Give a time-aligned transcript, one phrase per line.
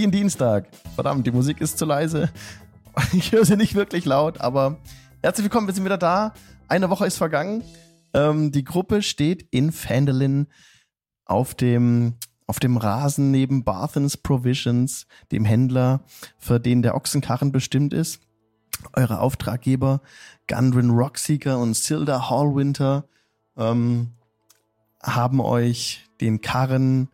[0.00, 0.68] den Dienstag.
[0.94, 2.30] Verdammt, die Musik ist zu leise.
[3.12, 4.78] Ich höre sie nicht wirklich laut, aber
[5.22, 6.32] herzlich willkommen, wir sind wieder da.
[6.66, 7.62] Eine Woche ist vergangen.
[8.14, 10.46] Ähm, die Gruppe steht in Fandolin
[11.26, 12.14] auf dem,
[12.46, 16.00] auf dem Rasen neben Barthens Provisions, dem Händler,
[16.38, 18.20] für den der Ochsenkarren bestimmt ist.
[18.94, 20.00] Eure Auftraggeber
[20.48, 23.04] Gundren Rockseeker und Silda Hallwinter
[23.58, 24.12] ähm,
[25.02, 27.10] haben euch den Karren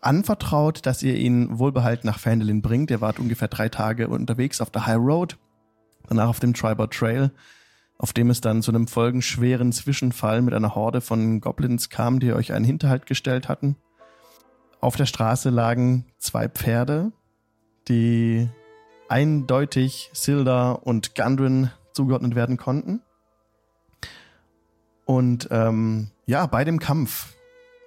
[0.00, 2.90] anvertraut, dass ihr ihn wohlbehalten nach Fandolin bringt.
[2.90, 5.38] Er war ungefähr drei Tage unterwegs auf der High Road,
[6.08, 7.32] danach auf dem Triber Trail,
[7.98, 12.32] auf dem es dann zu einem folgenschweren Zwischenfall mit einer Horde von Goblins kam, die
[12.32, 13.76] euch einen Hinterhalt gestellt hatten.
[14.80, 17.12] Auf der Straße lagen zwei Pferde,
[17.88, 18.48] die
[19.08, 23.02] eindeutig Silda und Gundren zugeordnet werden konnten.
[25.04, 27.32] Und ähm, ja, bei dem Kampf,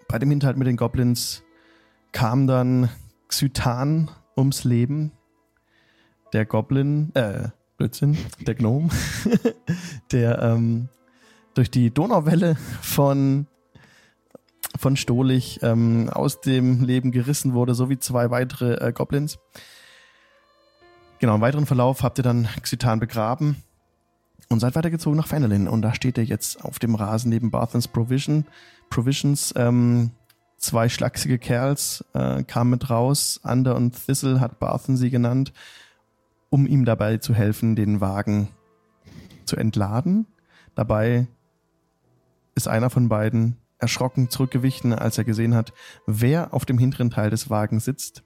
[0.07, 1.43] bei dem Hinterhalt mit den Goblins,
[2.11, 2.89] kam dann
[3.27, 5.11] Xytan ums Leben.
[6.34, 8.90] Der Goblin, äh, Blödsinn, der Gnome,
[10.12, 10.87] der ähm,
[11.54, 13.48] durch die Donauwelle von,
[14.77, 19.39] von Stolich ähm, aus dem Leben gerissen wurde, sowie zwei weitere äh, Goblins.
[21.20, 23.57] Genau, im weiteren Verlauf habt ihr dann Xytan begraben
[24.49, 25.67] und seid weitergezogen nach Fenelin.
[25.67, 28.45] Und da steht er jetzt auf dem Rasen neben Barthens Provision.
[28.89, 29.54] Provisions.
[29.55, 30.12] Ähm,
[30.62, 33.40] zwei schlachsige Kerls äh, kamen mit raus.
[33.43, 35.51] Ander und Thistle hat Barthen sie genannt,
[36.49, 38.49] um ihm dabei zu helfen, den Wagen
[39.45, 40.27] zu entladen.
[40.76, 41.27] Dabei
[42.55, 45.73] ist einer von beiden erschrocken zurückgewichen, als er gesehen hat,
[46.05, 48.23] wer auf dem hinteren Teil des Wagens sitzt.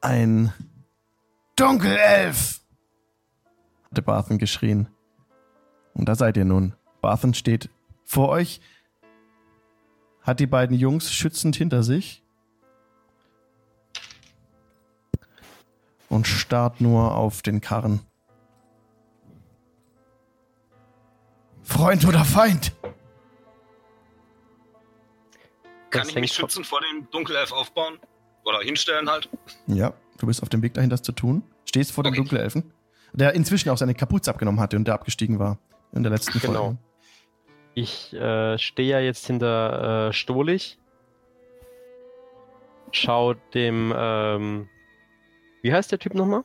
[0.00, 0.52] Ein
[1.56, 2.60] Dunkelelf!
[3.90, 4.88] hatte Barthen geschrien.
[5.94, 6.74] Und da seid ihr nun.
[7.00, 7.70] Barthen steht
[8.04, 8.60] vor euch,
[10.24, 12.24] hat die beiden Jungs schützend hinter sich
[16.08, 18.00] und starrt nur auf den Karren.
[21.62, 22.72] Freund oder Feind?
[25.90, 28.00] Kann ich mich schützend vor dem Dunkelelf aufbauen?
[28.44, 29.28] Oder hinstellen halt?
[29.68, 31.44] Ja, du bist auf dem Weg dahin, das zu tun.
[31.64, 32.10] Stehst vor okay.
[32.10, 32.72] dem Dunkelelfen
[33.14, 35.58] der inzwischen auch seine Kapuze abgenommen hatte und der abgestiegen war
[35.92, 36.58] in der letzten Folge.
[36.58, 36.76] Genau.
[37.74, 40.78] Ich äh, stehe ja jetzt hinter äh, Stolich.
[42.92, 44.68] Schau dem, ähm,
[45.62, 46.44] wie heißt der Typ nochmal?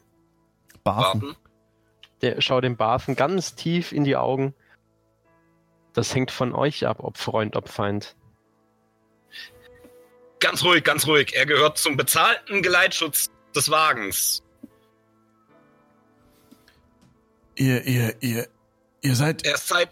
[0.84, 1.35] Barthen.
[2.22, 4.56] Der schau dem Barthen ganz tief in die Augen.
[5.94, 8.16] Das hängt von euch ab, ob Freund, ob Feind.
[10.40, 11.34] Ganz ruhig, ganz ruhig.
[11.35, 14.41] Er gehört zum bezahlten Geleitschutz des Wagens.
[17.56, 18.47] Ihr, ihr, ihr,
[19.01, 19.46] ihr seid.
[19.46, 19.90] Er ist seit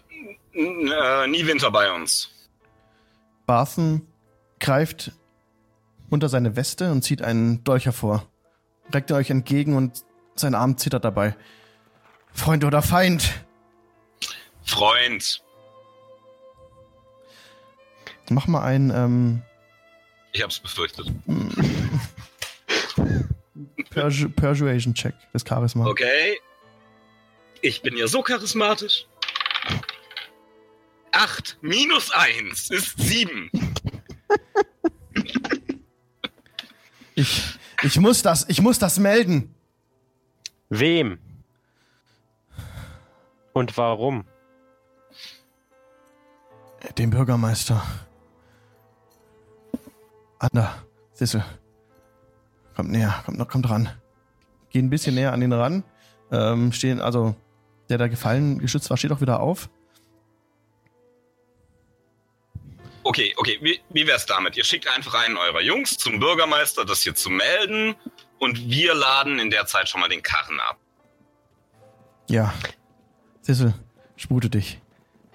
[0.58, 2.30] äh, nie Winter bei uns.
[3.46, 4.06] Barthen
[4.60, 5.12] greift
[6.10, 8.26] unter seine Weste und zieht einen Dolch hervor.
[8.92, 10.04] Reckt er euch entgegen und
[10.34, 11.36] sein Arm zittert dabei.
[12.32, 13.44] Freund oder Feind?
[14.64, 15.42] Freund.
[18.30, 19.42] Mach mal einen, ähm.
[20.32, 21.10] Ich hab's befürchtet.
[23.90, 25.86] Persu Persuasion Check des Charisma.
[25.86, 26.38] Okay.
[27.62, 29.06] Ich bin ja so charismatisch.
[31.18, 33.50] 8 minus 1 ist 7.
[37.16, 39.52] Ich, ich, muss das, ich muss das melden.
[40.68, 41.18] Wem?
[43.52, 44.26] Und warum?
[46.96, 47.82] Dem Bürgermeister.
[50.38, 51.44] Ander, Sissel.
[52.76, 53.88] Kommt näher, kommt noch, kommt ran.
[54.70, 55.82] Geh ein bisschen näher an ihn ran.
[56.30, 57.34] Ähm, stehen, also
[57.88, 59.68] der da gefallen geschützt war, steht auch wieder auf.
[63.08, 64.58] Okay, okay, wie, wie wär's damit?
[64.58, 67.96] Ihr schickt einfach einen eurer Jungs zum Bürgermeister, das hier zu melden
[68.38, 70.76] und wir laden in der Zeit schon mal den Karren ab.
[72.28, 72.52] Ja.
[73.40, 73.72] Sissel,
[74.16, 74.82] spute dich.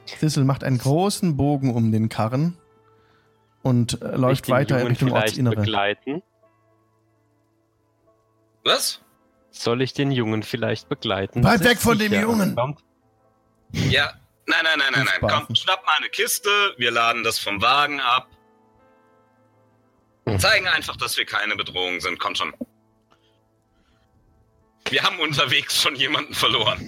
[0.06, 2.60] Sissel macht einen großen Bogen um den Karren
[3.64, 5.56] und äh, läuft weiter in Richtung Ortsinnere.
[5.56, 6.22] Begleiten?
[8.64, 9.02] Was?
[9.50, 11.42] Soll ich den Jungen vielleicht begleiten?
[11.42, 12.56] Bleib weg von dem Jungen!
[13.72, 14.14] Ja,
[14.46, 15.46] nein, nein, nein, nein, nein.
[15.46, 18.28] Komm, schnapp mal eine Kiste, wir laden das vom Wagen ab.
[20.28, 20.40] Hm.
[20.40, 22.20] Zeigen einfach, dass wir keine Bedrohung sind.
[22.20, 22.54] Komm schon.
[24.90, 26.80] Wir haben unterwegs schon jemanden verloren.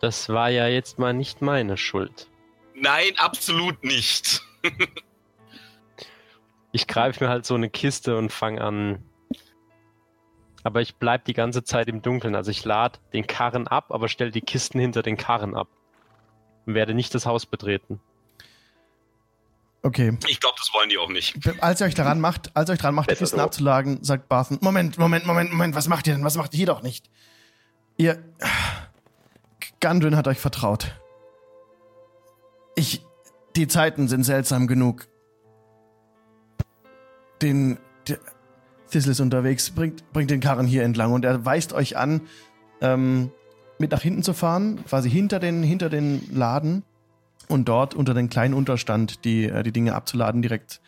[0.00, 2.28] Das war ja jetzt mal nicht meine Schuld.
[2.74, 4.42] Nein, absolut nicht.
[6.72, 9.04] ich greife mir halt so eine Kiste und fange an,
[10.64, 12.34] aber ich bleibe die ganze Zeit im Dunkeln.
[12.34, 15.68] Also ich lade den Karren ab, aber stelle die Kisten hinter den Karren ab.
[16.66, 18.00] Und werde nicht das Haus betreten.
[19.82, 20.16] Okay.
[20.28, 21.36] Ich glaube, das wollen die auch nicht.
[21.60, 23.42] Als ihr euch daran macht, als ihr euch daran macht, die Kisten so.
[23.42, 26.24] abzulagen, sagt Barthen, Moment, Moment, Moment, Moment, was macht ihr denn?
[26.24, 27.10] Was macht ihr hier doch nicht?
[27.96, 28.22] Ihr.
[29.80, 30.92] Gundren hat euch vertraut.
[32.76, 33.04] Ich.
[33.56, 35.08] Die Zeiten sind seltsam genug.
[37.42, 37.78] Den.
[38.92, 42.20] Thistle ist unterwegs, bringt, bringt den Karren hier entlang und er weist euch an,
[42.80, 43.30] ähm,
[43.78, 46.84] mit nach hinten zu fahren, quasi hinter den, hinter den Laden
[47.48, 50.80] und dort unter den kleinen Unterstand die, äh, die Dinge abzuladen, direkt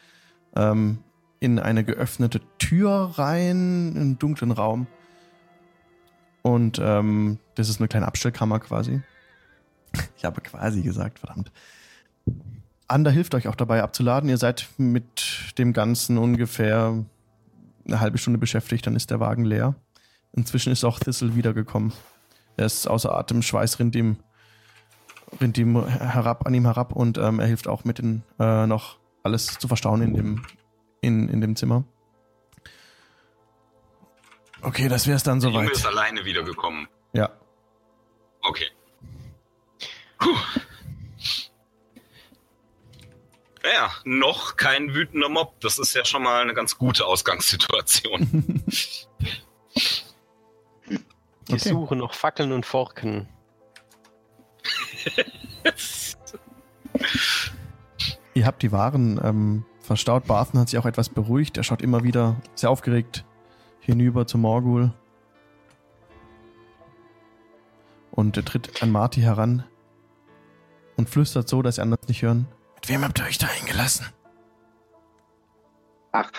[0.54, 0.98] ähm,
[1.40, 4.86] in eine geöffnete Tür rein, in einen dunklen Raum.
[6.42, 9.00] Und ähm, das ist eine kleine Abstellkammer quasi.
[10.16, 11.50] Ich habe quasi gesagt, verdammt.
[12.86, 14.28] Ander hilft euch auch dabei abzuladen.
[14.28, 17.04] Ihr seid mit dem Ganzen ungefähr
[17.86, 19.74] eine halbe Stunde beschäftigt, dann ist der Wagen leer.
[20.32, 21.92] Inzwischen ist auch Thistle wiedergekommen.
[22.56, 24.16] Er ist außer Atem, Schweiß rinnt ihm,
[25.40, 28.98] rinnt ihm herab, an ihm herab und ähm, er hilft auch mit den, äh, noch
[29.22, 30.42] alles zu verstauen in dem,
[31.00, 31.84] in, in dem Zimmer.
[34.62, 35.70] Okay, das wäre es dann soweit.
[35.70, 36.88] ist alleine wiedergekommen.
[37.12, 37.30] Ja.
[38.42, 38.66] Okay.
[40.18, 40.36] Puh.
[43.64, 45.58] Naja, noch kein wütender Mob.
[45.60, 48.62] Das ist ja schon mal eine ganz gute Ausgangssituation.
[51.46, 51.68] Ich Okay.
[51.68, 53.28] suche noch Fackeln und Forken.
[58.32, 60.26] Ihr habt die Waren ähm, verstaut.
[60.26, 61.58] Barthen hat sich auch etwas beruhigt.
[61.58, 63.26] Er schaut immer wieder sehr aufgeregt
[63.80, 64.94] hinüber zu Morgul.
[68.10, 69.64] Und er tritt an Marty heran
[70.96, 72.48] und flüstert so, dass die anderen es nicht hören.
[72.84, 74.04] Mit wem habt ihr euch da eingelassen?
[76.12, 76.30] Ach,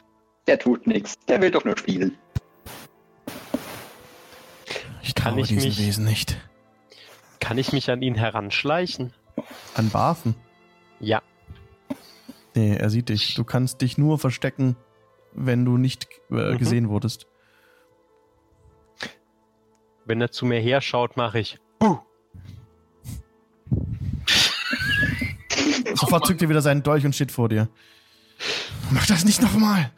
[0.45, 1.15] der tut nichts.
[1.27, 2.19] Der will doch nur spielen.
[5.01, 6.37] Ich Kann ich diesen mich- Wesen nicht.
[7.39, 9.11] Kann ich mich an ihn heranschleichen?
[9.73, 10.35] An Barthen?
[10.99, 11.23] Ja.
[12.53, 13.33] Nee, er sieht dich.
[13.33, 14.75] Du kannst dich nur verstecken,
[15.33, 16.57] wenn du nicht äh, Mhm.
[16.59, 17.25] gesehen wurdest.
[20.05, 21.57] Wenn er zu mir herschaut, mache ich.
[25.95, 27.67] Sofort zückt er wieder seinen Dolch und steht vor dir.
[28.91, 29.91] Mach das nicht nochmal!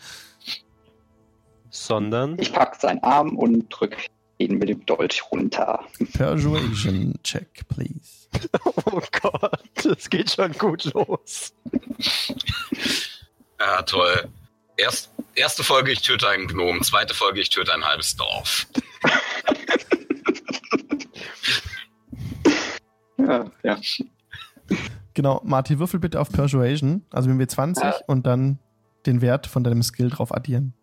[1.70, 3.96] Sondern Ich pack seinen Arm und drück
[4.38, 5.84] ihn mit dem Dolch runter.
[6.14, 8.28] Persuasion check, please.
[8.86, 11.54] Oh Gott, das geht schon gut los.
[13.60, 14.28] ja, toll.
[14.78, 16.84] Erst, erste Folge, ich töte einen Gnom.
[16.84, 18.68] Zweite Folge, ich töte ein halbes Dorf.
[23.20, 23.78] Ja, ja.
[25.18, 27.96] Genau, Marty, würfel bitte auf Persuasion, also wenn wir 20 Ja.
[28.06, 28.60] und dann
[29.08, 30.76] den Wert von deinem Skill drauf addieren.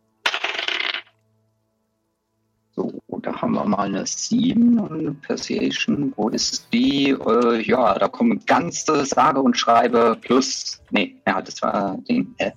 [2.74, 2.92] So,
[3.22, 6.12] da haben wir mal eine 7 und eine Persuasion.
[6.16, 7.10] Wo ist die?
[7.10, 10.82] Äh, ja, da kommen ganze sage und schreibe plus.
[10.90, 12.34] Nee, ja, das war den.
[12.38, 12.50] Äh,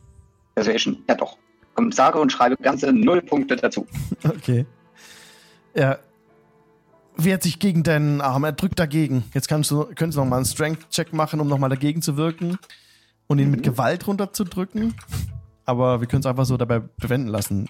[0.55, 1.37] Persuasion, ja doch.
[1.75, 3.85] Kommen sage und schreibe ganze null Punkte dazu.
[4.27, 4.65] Okay.
[5.75, 5.99] Er
[7.17, 9.23] wehrt sich gegen deinen Arm, er drückt dagegen.
[9.33, 12.57] Jetzt kannst du, könntest du noch mal einen Strength-Check machen, um nochmal dagegen zu wirken
[13.27, 13.63] und ihn mit Mhm.
[13.63, 14.95] Gewalt runterzudrücken.
[15.65, 17.69] Aber wir können es einfach so dabei bewenden lassen.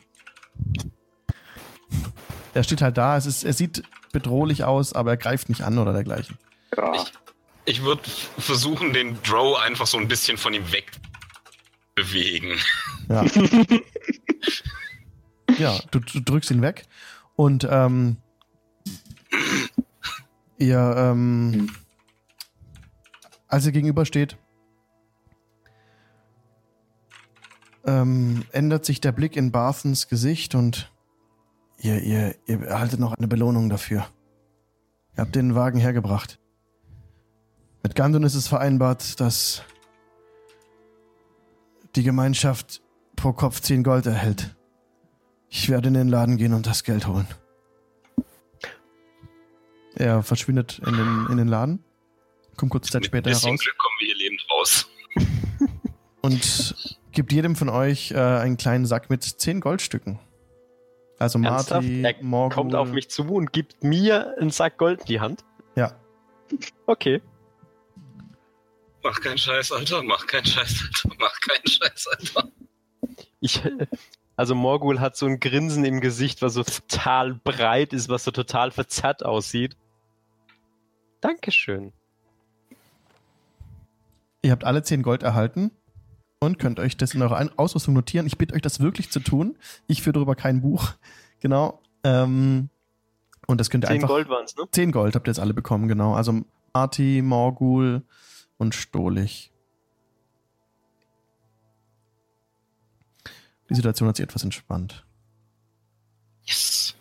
[2.53, 5.77] Er steht halt da, es ist, er sieht bedrohlich aus, aber er greift nicht an
[5.77, 6.37] oder dergleichen.
[6.75, 7.05] Ja,
[7.65, 8.01] Ich würde
[8.37, 10.91] versuchen, den Drow einfach so ein bisschen von ihm weg
[11.95, 12.53] bewegen.
[13.09, 13.23] Ja.
[15.57, 16.85] ja, du, du drückst ihn weg
[17.35, 18.17] und ähm,
[20.57, 21.69] ihr, ähm, Hm.
[23.47, 24.37] als ihr gegenübersteht,
[27.85, 30.91] ähm, ändert sich der Blick in Barthens Gesicht und
[31.79, 34.07] ihr, ihr, ihr erhaltet noch eine Belohnung dafür.
[35.15, 36.39] Ihr habt den Wagen hergebracht.
[37.83, 39.63] Mit Gandon ist es vereinbart, dass
[41.95, 42.81] die Gemeinschaft
[43.15, 44.55] pro Kopf 10 Gold erhält.
[45.49, 47.27] Ich werde in den Laden gehen und das Geld holen.
[49.97, 51.83] Er verschwindet in den, in den Laden,
[52.55, 54.89] kommt kurze Zeit Mit ein später bisschen heraus Glück kommen wir hier lebend raus.
[56.21, 60.19] und gibt jedem von euch äh, einen kleinen Sack mit 10 Goldstücken.
[61.19, 61.81] Also Ernsthaft?
[61.81, 65.19] Marty, Er Morgul, kommt auf mich zu und gibt mir einen Sack Gold in die
[65.19, 65.43] Hand.
[65.75, 65.93] Ja,
[66.85, 67.21] Okay.
[69.03, 70.03] Mach keinen Scheiß, Alter.
[70.03, 71.15] Mach keinen Scheiß, Alter.
[71.19, 72.51] Mach keinen Scheiß, Alter.
[73.39, 73.61] Ich,
[74.35, 78.31] also Morgul hat so ein Grinsen im Gesicht, was so total breit ist, was so
[78.31, 79.77] total verzerrt aussieht.
[81.21, 81.93] Dankeschön.
[84.41, 85.71] Ihr habt alle 10 Gold erhalten
[86.39, 88.27] und könnt euch das in eurer Ausrüstung notieren.
[88.27, 89.57] Ich bitte euch, das wirklich zu tun.
[89.87, 90.93] Ich führe darüber kein Buch.
[91.39, 91.83] Genau.
[92.03, 92.71] Ähm,
[93.45, 94.07] und das könnt ihr 10 einfach.
[94.07, 94.63] Gold waren's, ne?
[94.71, 96.15] 10 Gold habt ihr jetzt alle bekommen, genau.
[96.15, 96.41] Also
[96.73, 98.01] Marty, Morgul
[98.57, 99.53] und Stolich.
[103.69, 105.05] Die Situation hat sich etwas entspannt.
[106.43, 106.95] Yes.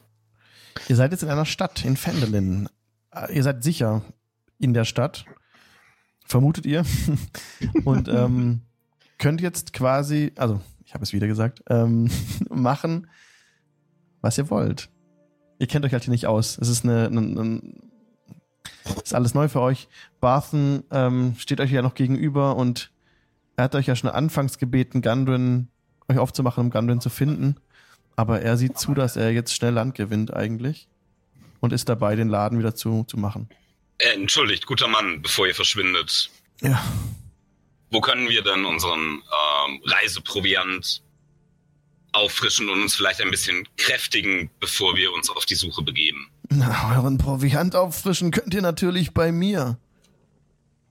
[0.88, 2.68] Ihr seid jetzt in einer Stadt, in Fendelin.
[3.16, 4.02] Äh, Ihr seid sicher
[4.58, 5.24] in der Stadt,
[6.24, 6.84] vermutet ihr.
[7.84, 8.62] Und ähm,
[9.18, 12.10] könnt jetzt quasi, also ich habe es wieder gesagt, ähm,
[12.50, 13.08] machen,
[14.20, 14.90] was ihr wollt.
[15.58, 16.58] Ihr kennt euch halt hier nicht aus.
[16.58, 17.62] Es ist eine, eine, eine
[19.02, 19.88] ist alles neu für euch.
[20.20, 22.92] Barthen ähm, steht euch ja noch gegenüber und
[23.56, 25.68] er hat euch ja schon anfangs gebeten, Gundren
[26.08, 27.56] euch aufzumachen, um Gundren zu finden.
[28.16, 30.88] Aber er sieht zu, dass er jetzt schnell Land gewinnt eigentlich
[31.66, 33.48] und ist dabei, den Laden wieder zu, zu machen.
[33.98, 36.30] Äh, entschuldigt, guter Mann, bevor ihr verschwindet.
[36.60, 36.82] Ja.
[37.90, 41.02] Wo können wir denn unseren ähm, Reiseproviant
[42.12, 46.30] auffrischen und uns vielleicht ein bisschen kräftigen, bevor wir uns auf die Suche begeben?
[46.48, 49.78] Na, euren Proviant auffrischen könnt ihr natürlich bei mir.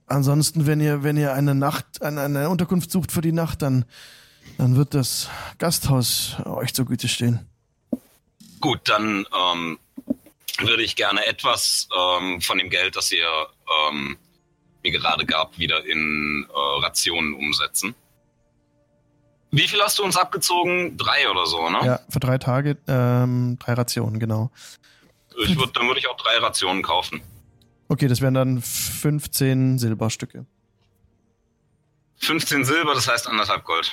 [0.06, 3.84] Ansonsten, wenn ihr, wenn ihr eine Nacht, eine, eine Unterkunft sucht für die Nacht, dann,
[4.58, 5.28] dann wird das
[5.58, 7.46] Gasthaus euch zur Güte stehen.
[8.60, 9.78] Gut, dann ähm,
[10.60, 13.26] würde ich gerne etwas ähm, von dem Geld, das ihr
[13.90, 14.16] ähm,
[14.82, 17.94] mir gerade gab, wieder in äh, Rationen umsetzen.
[19.50, 20.96] Wie viel hast du uns abgezogen?
[20.96, 21.78] Drei oder so, ne?
[21.84, 24.50] Ja, für drei Tage, ähm, drei Rationen, genau.
[25.38, 27.22] Ich würd, dann würde ich auch drei Rationen kaufen.
[27.88, 30.46] Okay, das wären dann 15 Silberstücke.
[32.18, 33.92] 15 Silber, das heißt anderthalb Gold.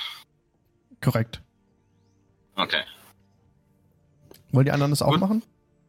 [1.00, 1.40] Korrekt.
[2.56, 2.82] Okay.
[4.52, 5.20] Wollen die anderen das auch Gut.
[5.20, 5.42] machen?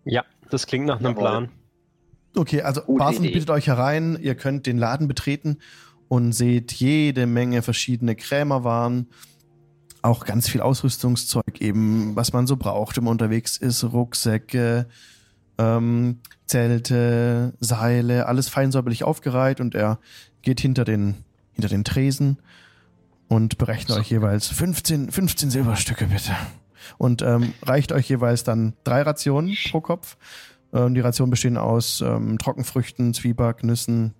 [0.03, 1.21] Ja, das klingt nach einem Jawohl.
[1.21, 1.49] Plan.
[2.35, 3.33] Okay, also Gute Barthen Idee.
[3.33, 5.57] bittet euch herein, ihr könnt den Laden betreten
[6.07, 9.07] und seht jede Menge verschiedene Krämerwaren,
[10.01, 14.87] auch ganz viel Ausrüstungszeug eben, was man so braucht, wenn man unterwegs ist, Rucksäcke,
[15.57, 19.99] ähm, Zelte, Seile, alles fein säuberlich aufgereiht und er
[20.41, 21.15] geht hinter den,
[21.53, 22.37] hinter den Tresen
[23.29, 23.99] und berechnet So.
[23.99, 26.35] euch jeweils 15, 15 Silberstücke bitte.
[26.97, 30.17] Und ähm, reicht euch jeweils dann drei Rationen pro Kopf.
[30.73, 34.13] Ähm, die Rationen bestehen aus ähm, Trockenfrüchten, Zwieback, Nüssen,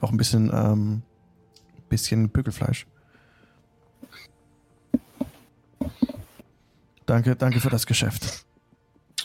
[0.00, 1.02] auch ein bisschen, ähm,
[1.88, 2.86] bisschen Bügelfleisch.
[7.06, 8.44] Danke, danke für das Geschäft.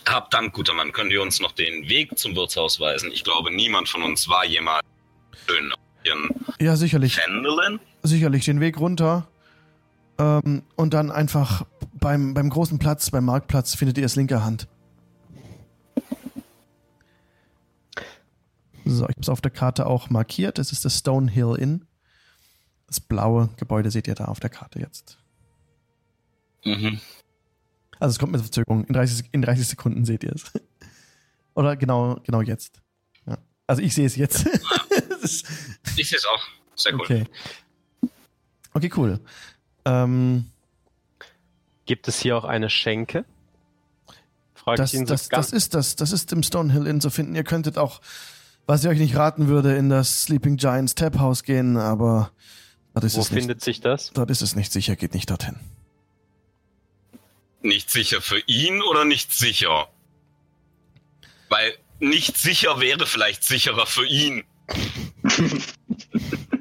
[0.08, 0.92] Hab Dank, guter Mann.
[0.92, 3.10] Könnt ihr uns noch den Weg zum Wirtshaus weisen?
[3.12, 4.84] Ich glaube, niemand von uns war jemals
[5.48, 5.72] schön
[6.04, 6.30] in
[6.66, 7.80] Ja, sicherlich, Fendelin.
[8.04, 9.28] sicherlich den Weg runter.
[10.20, 11.66] Ähm, und dann einfach
[12.00, 14.68] beim, beim großen Platz, beim Marktplatz, findet ihr es linker Hand.
[18.86, 20.60] So, ich habe es auf der Karte auch markiert.
[20.60, 21.86] Es ist das Stonehill Inn.
[22.88, 25.18] Das blaue Gebäude seht ihr da auf der Karte jetzt.
[26.66, 27.00] Mhm.
[28.00, 28.84] Also es kommt mit Verzögerung.
[28.86, 30.52] In 30, Sek- in 30 Sekunden seht ihr es.
[31.56, 32.82] Oder genau, genau jetzt.
[33.26, 33.38] Ja.
[33.68, 34.46] Also ich sehe es jetzt.
[35.96, 36.42] Ich sehe es auch.
[36.76, 37.02] Sehr cool.
[37.02, 37.24] okay.
[38.74, 39.20] Okay, cool.
[39.86, 40.50] Ähm,
[41.86, 43.26] Gibt es hier auch eine Schenke?
[44.56, 45.96] Fragt das, ihn so das, das ist das.
[45.98, 47.36] Das ist im Stonehill Inn zu finden.
[47.36, 48.00] Ihr könntet auch,
[48.66, 52.32] was ich euch nicht raten würde, in das Sleeping Giants Tap House gehen, aber
[52.94, 54.12] dort ist, Wo es nicht, findet sich das?
[54.14, 54.96] dort ist es nicht sicher.
[54.96, 55.58] Geht nicht dorthin.
[57.62, 59.88] Nicht sicher für ihn oder nicht sicher?
[61.50, 64.44] Weil nicht sicher wäre vielleicht sicherer für ihn.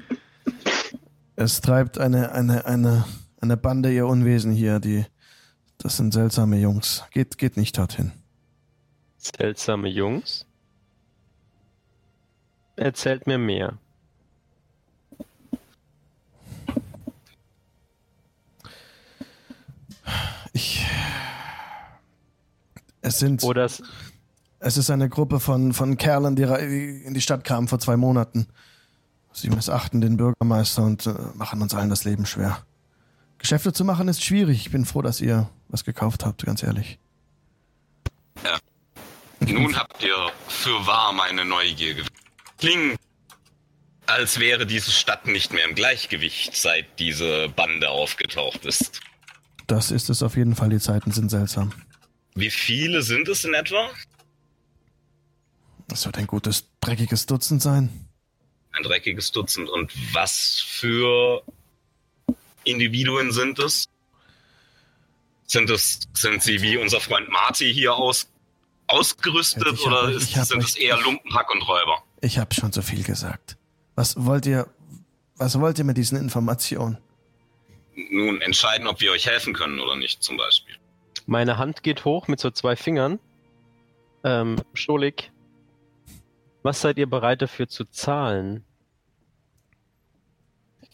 [1.42, 3.04] Es treibt eine, eine, eine,
[3.40, 4.78] eine Bande ihr Unwesen hier.
[4.78, 5.04] Die,
[5.78, 7.02] das sind seltsame Jungs.
[7.10, 8.12] Geht, geht nicht dorthin.
[9.18, 10.46] Seltsame Jungs.
[12.76, 13.76] Erzählt mir mehr.
[20.52, 20.86] Ich.
[23.00, 23.42] Es sind.
[23.42, 23.82] Oder es,
[24.60, 26.44] Es ist eine Gruppe von, von Kerlen, die
[27.04, 28.46] in die Stadt kamen vor zwei Monaten.
[29.32, 32.64] Sie missachten den Bürgermeister und äh, machen uns allen das Leben schwer.
[33.38, 34.58] Geschäfte zu machen ist schwierig.
[34.58, 36.98] Ich bin froh, dass ihr was gekauft habt, ganz ehrlich.
[39.40, 42.12] Nun habt ihr für wahr meine Neugier geweckt.
[42.58, 42.98] Klingt,
[44.06, 49.00] als wäre diese Stadt nicht mehr im Gleichgewicht, seit diese Bande aufgetaucht ist.
[49.66, 50.68] Das ist es auf jeden Fall.
[50.68, 51.72] Die Zeiten sind seltsam.
[52.34, 53.90] Wie viele sind es in etwa?
[55.88, 58.06] Das wird ein gutes, dreckiges Dutzend sein.
[58.72, 59.68] Ein dreckiges Dutzend.
[59.68, 61.42] Und was für
[62.64, 63.88] Individuen sind es?
[65.46, 68.28] Sind es, sind sie wie unser Freund Marty hier aus,
[68.86, 72.02] ausgerüstet hab oder ist, sind es eher Lumpenpack und Räuber?
[72.22, 73.56] Ich habe schon zu viel gesagt.
[73.94, 74.66] Was wollt ihr,
[75.36, 76.96] was wollt ihr mit diesen Informationen?
[78.10, 80.74] Nun entscheiden, ob wir euch helfen können oder nicht, zum Beispiel.
[81.26, 83.18] meine Hand geht hoch mit so zwei Fingern.
[84.24, 85.30] Ähm, Scholik,
[86.62, 88.64] was seid ihr bereit dafür zu zahlen?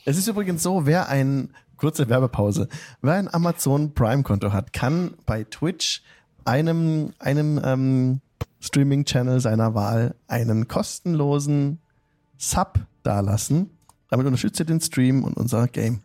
[0.05, 2.69] Es ist übrigens so, wer ein kurze Werbepause.
[3.03, 6.03] Wer ein Amazon Prime-Konto hat, kann bei Twitch
[6.45, 8.21] einem, einem ähm,
[8.61, 11.81] Streaming-Channel seiner Wahl einen kostenlosen
[12.37, 13.71] Sub dalassen.
[14.11, 16.01] Damit unterstützt ihr den Stream und unser Game.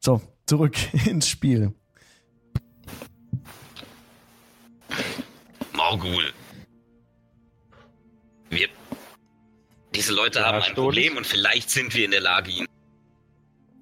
[0.00, 1.72] So, zurück ins Spiel.
[5.72, 6.32] Morgul.
[9.94, 10.74] Diese Leute Ja, haben ein.
[10.74, 12.66] Problem und vielleicht sind wir in der Lage, ihnen.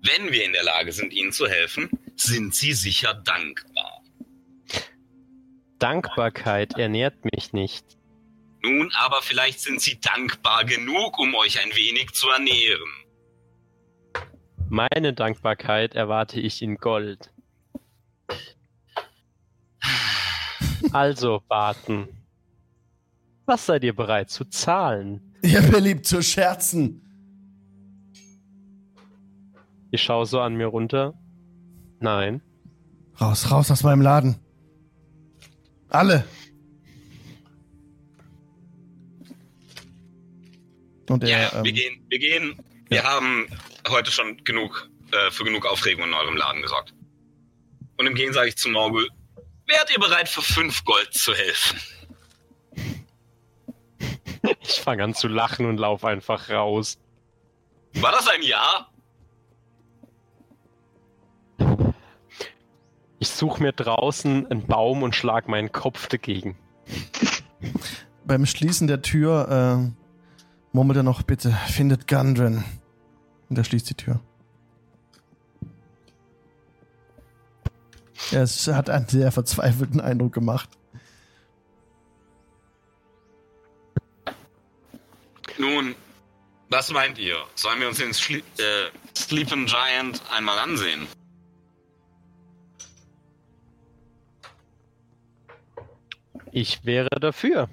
[0.03, 4.03] Wenn wir in der Lage sind, ihnen zu helfen, sind sie sicher dankbar.
[5.79, 7.85] Dankbarkeit ernährt mich nicht.
[8.63, 12.91] Nun, aber vielleicht sind sie dankbar genug, um euch ein wenig zu ernähren.
[14.69, 17.31] Meine Dankbarkeit erwarte ich in Gold.
[20.93, 22.09] Also, Barton.
[23.47, 25.28] Was seid ihr bereit zu zahlen?
[25.43, 27.03] Ihr beliebt zu scherzen.
[29.91, 31.15] Ich schaue so an mir runter.
[32.01, 32.43] Nein.
[33.21, 34.37] Raus, raus aus meinem Laden.
[35.89, 36.25] Alle.
[41.09, 42.63] Und er, Ja, wir ähm, gehen, wir gehen.
[42.89, 43.49] Wir haben
[43.89, 46.93] heute schon genug äh, für genug Aufregung in eurem Laden gesorgt.
[47.97, 49.09] Und im Gehen sage ich zu Morgul,
[49.67, 51.81] wärt ihr bereit für fünf Gold zu helfen?
[54.69, 56.99] Ich fange an zu lachen und laufe einfach raus.
[57.95, 58.87] War das ein Ja?
[63.19, 66.57] Ich suche mir draußen einen Baum und schlag meinen Kopf dagegen.
[68.27, 69.49] beim Schließen der Tür
[69.89, 69.91] äh,
[70.73, 72.63] murmelt er noch, bitte, findet Gundren.
[73.49, 74.21] Und er schließt die Tür.
[78.31, 78.47] Er
[78.77, 80.69] hat einen sehr verzweifelten Eindruck gemacht.
[85.59, 85.95] Nun,
[86.71, 87.37] was meint ihr?
[87.55, 91.07] Sollen wir uns den Schlie äh, Sleeping Giant einmal ansehen?
[96.53, 97.69] Ich wäre dafür.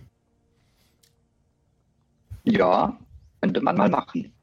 [2.44, 2.98] Ja,
[3.42, 4.34] könnte man mal machen.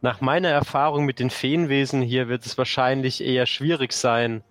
[0.00, 4.44] Nach meiner Erfahrung mit den Feenwesen hier wird es wahrscheinlich eher schwierig sein,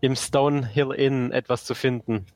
[0.00, 2.26] im Stonehill Inn etwas zu finden.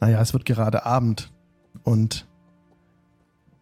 [0.00, 1.30] Naja, es wird gerade Abend.
[1.88, 2.26] Und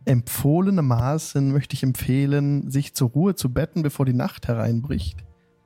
[0.05, 5.19] empfohlenermaßen möchte ich empfehlen, sich zur Ruhe zu betten, bevor die Nacht hereinbricht.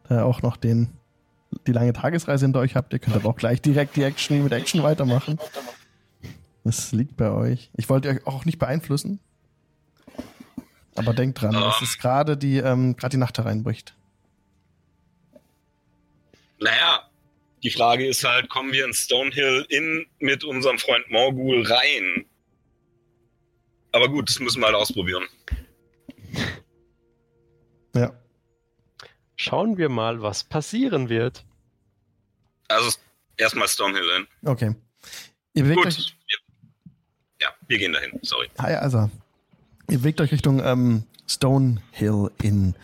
[0.07, 0.91] Da ihr auch noch den,
[1.67, 2.93] die lange Tagesreise hinter euch habt.
[2.93, 5.39] Ihr könnt aber auch gleich direkt die Action mit Action weitermachen.
[6.63, 7.71] Das liegt bei euch.
[7.79, 9.21] Ich wollte euch auch nicht beeinflussen.
[10.97, 13.95] Aber denkt dran, es ist gerade die, ähm, gerade die Nacht hereinbricht.
[16.59, 17.09] Naja,
[17.63, 22.27] die Frage ist halt, kommen wir in Stonehill Inn mit unserem Freund Morgul rein?
[23.93, 25.25] Aber gut, das müssen wir halt ausprobieren.
[27.93, 28.13] Ja.
[29.35, 31.45] Schauen wir mal, was passieren wird.
[32.69, 32.97] Also
[33.37, 34.27] erstmal Stonehill Inn.
[34.45, 34.77] Okay.
[35.55, 35.87] Ihr bewegt Gut.
[35.89, 36.17] euch.
[37.41, 38.21] Ja, wir gehen dahin.
[38.23, 38.49] Sorry.
[38.59, 39.11] Hi, also.
[39.91, 42.75] Ihr bewegt euch Richtung ähm, Stonehill Inn.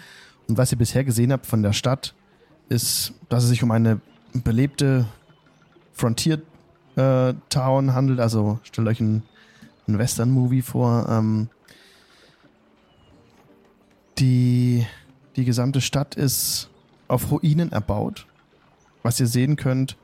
[0.48, 2.14] Und was ihr bisher gesehen habt von der Stadt,
[2.68, 4.00] ist, dass es sich um eine
[4.32, 5.06] belebte
[5.92, 8.18] Frontier-Town handelt.
[8.18, 9.22] Also stellt euch einen,
[9.86, 11.06] einen Western-Movie vor.
[11.08, 11.48] Ähm,
[14.18, 14.86] die,
[15.36, 16.70] die gesamte Stadt ist
[17.08, 18.26] auf Ruinen erbaut.
[19.02, 19.96] Was ihr sehen könnt,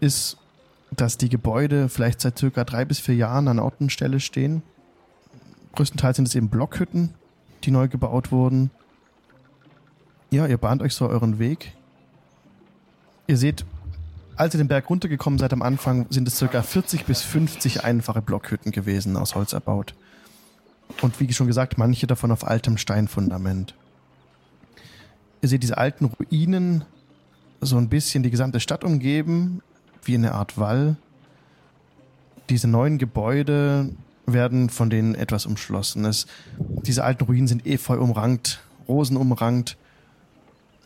[0.00, 0.36] ist,
[0.90, 4.62] dass die Gebäude vielleicht seit circa drei bis vier Jahren an Ort und Stelle stehen.
[5.74, 7.14] Größtenteils sind es eben Blockhütten,
[7.64, 8.70] die neu gebaut wurden.
[10.30, 11.72] Ja, ihr bahnt euch so euren Weg.
[13.26, 13.64] Ihr seht,
[14.36, 18.22] als ihr den Berg runtergekommen seid am Anfang, sind es circa 40 bis 50 einfache
[18.22, 19.94] Blockhütten gewesen, aus Holz erbaut.
[21.02, 23.74] Und wie schon gesagt, manche davon auf altem Steinfundament.
[25.40, 26.84] Ihr seht diese alten Ruinen,
[27.60, 29.62] so ein bisschen die gesamte Stadt umgeben,
[30.02, 30.96] wie eine Art Wall.
[32.50, 33.90] Diese neuen Gebäude
[34.26, 36.04] werden von denen etwas umschlossen.
[36.04, 36.26] Es,
[36.58, 39.76] diese alten Ruinen sind efeu umrankt, Rosen umrankt.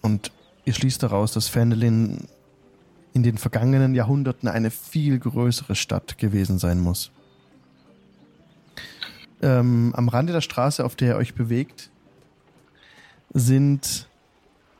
[0.03, 0.33] Und
[0.65, 2.29] ihr schließt daraus, dass Fendelin
[3.19, 7.11] in den vergangenen Jahrhunderten eine viel größere Stadt gewesen sein muss.
[9.43, 11.91] Ähm, am Rande der Straße, auf der ihr euch bewegt,
[13.35, 14.07] sind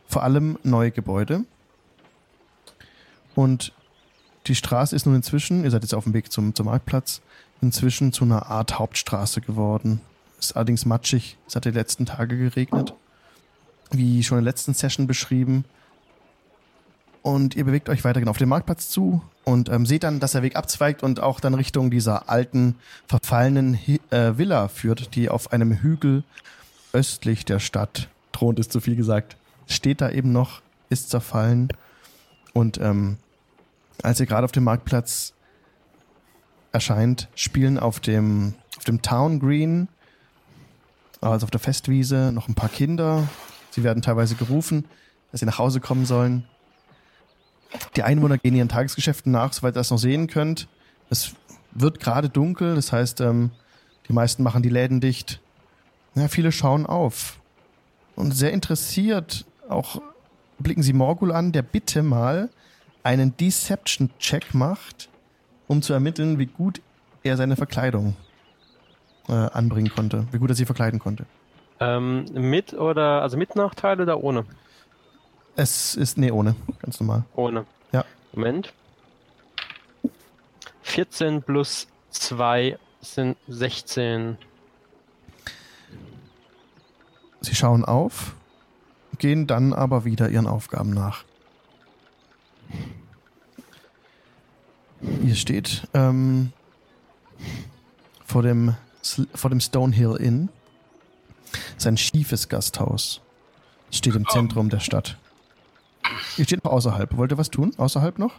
[0.07, 1.45] vor allem neue Gebäude.
[3.35, 3.73] Und
[4.47, 7.21] die Straße ist nun inzwischen, ihr seid jetzt auf dem Weg zum, zum Marktplatz,
[7.61, 10.01] inzwischen zu einer Art Hauptstraße geworden.
[10.39, 12.95] Ist allerdings matschig, es hat die letzten Tage geregnet.
[13.91, 15.65] Wie schon in der letzten Session beschrieben.
[17.29, 20.43] Und ihr bewegt euch weiterhin auf den Marktplatz zu und ähm, seht dann, dass der
[20.43, 23.75] Weg abzweigt und auch dann Richtung dieser alten, verfallenen
[24.09, 26.25] äh, Villa führt, die auf einem Hügel
[26.95, 29.37] östlich der Stadt thront ist zu viel gesagt.
[29.67, 31.69] Steht da eben noch, ist zerfallen.
[32.55, 33.19] Und ähm,
[34.03, 35.35] als ihr gerade auf dem Marktplatz
[36.73, 39.89] erscheint, spielen auf dem, auf dem Town Green,
[41.21, 43.29] also auf der Festwiese, noch ein paar Kinder.
[43.69, 44.87] Sie werden teilweise gerufen,
[45.31, 46.47] dass sie nach Hause kommen sollen.
[47.97, 50.69] Die Einwohner gehen ihren Tagesgeschäften nach, soweit ihr das noch sehen könnt.
[51.11, 51.35] Es
[51.73, 53.51] wird gerade dunkel, das heißt, ähm,
[54.09, 55.41] die meisten machen die Läden dicht.
[56.15, 57.39] Ja, viele schauen auf.
[58.17, 60.01] Und sehr interessiert auch
[60.59, 62.49] blicken sie Morgul an, der bitte mal
[63.03, 65.09] einen Deception-Check macht,
[65.67, 66.81] um zu ermitteln, wie gut
[67.23, 68.17] er seine Verkleidung
[69.29, 71.27] äh, anbringen konnte, wie gut er sie verkleiden konnte.
[71.81, 74.45] Ähm, mit oder, also mit Nachteil oder ohne?
[75.59, 77.25] Es ist, nee, ohne, ganz normal.
[77.35, 77.67] Ohne.
[77.91, 78.05] Ja.
[78.33, 78.73] Moment.
[80.83, 84.39] 14 plus 2 sind 16.
[87.41, 88.37] Sie schauen auf,
[89.19, 91.25] gehen dann aber wieder ihren Aufgaben nach.
[95.25, 96.53] Ihr steht ähm,
[98.25, 98.77] vor, dem,
[99.35, 100.51] vor dem Stonehill Inn.
[101.51, 103.21] Das ist ein schiefes Gasthaus.
[103.91, 105.19] Es steht im Zentrum der Stadt.
[106.39, 107.17] Ihr steht noch außerhalb.
[107.17, 107.75] Wollt ihr was tun?
[107.77, 108.35] Außerhalb noch?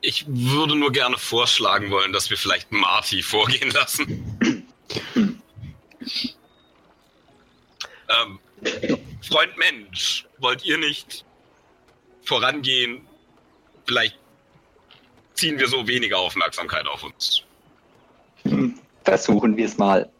[0.00, 4.66] Ich würde nur gerne vorschlagen wollen, dass wir vielleicht Marty vorgehen lassen.
[8.08, 8.38] ähm,
[9.22, 11.24] Freund Mensch, wollt ihr nicht
[12.24, 13.00] vorangehen?
[13.86, 14.18] Vielleicht
[15.34, 17.42] ziehen wir so weniger Aufmerksamkeit auf uns.
[19.04, 20.10] Versuchen wir es mal.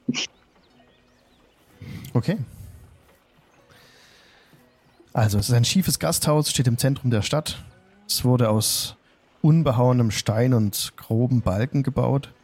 [2.14, 2.38] Okay.
[5.14, 7.64] Also, es ist ein schiefes Gasthaus, steht im Zentrum der Stadt.
[8.08, 8.96] Es wurde aus
[9.42, 12.34] unbehauenem Stein und groben Balken gebaut.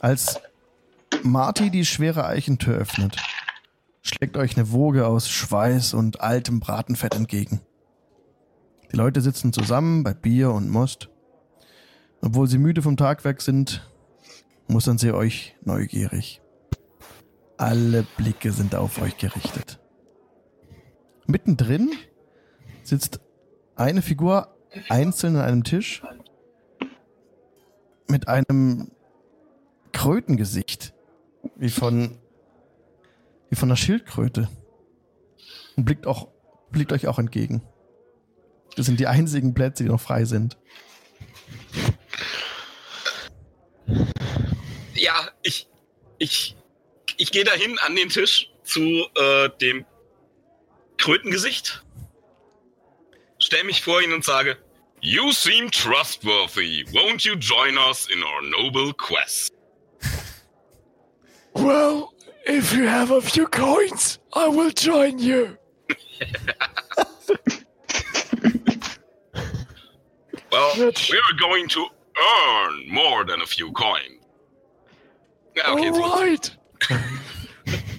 [0.00, 0.40] Als
[1.22, 3.18] Marty die schwere Eichentür öffnet,
[4.00, 7.60] schlägt euch eine Woge aus Schweiß und altem Bratenfett entgegen.
[8.90, 11.10] Die Leute sitzen zusammen bei Bier und Most.
[12.22, 13.86] Obwohl sie müde vom Tagwerk sind,
[14.66, 16.40] mustern sie euch neugierig.
[17.58, 19.81] Alle Blicke sind auf euch gerichtet.
[21.26, 21.92] Mittendrin
[22.82, 23.20] sitzt
[23.76, 24.56] eine Figur
[24.88, 26.02] einzeln an einem Tisch
[28.08, 28.90] mit einem
[29.92, 30.94] Krötengesicht,
[31.56, 32.18] wie von
[33.50, 34.48] wie von einer Schildkröte
[35.76, 36.28] und blickt auch
[36.70, 37.62] blickt euch auch entgegen.
[38.76, 40.56] Das sind die einzigen Plätze, die noch frei sind.
[44.94, 45.68] Ja, ich,
[46.18, 46.56] ich,
[47.18, 49.84] ich gehe dahin an den Tisch zu äh, dem
[51.02, 51.84] Krötengesicht,
[53.40, 54.56] stell mich vor ihn und sage,
[55.00, 56.84] You seem trustworthy.
[56.92, 59.52] Won't you join us in our noble quest?
[61.54, 62.14] Well,
[62.46, 65.58] if you have a few coins, I will join you.
[70.52, 71.86] Well, we are going to
[72.18, 74.20] earn more than a few coins.
[75.58, 76.50] Okay, All right.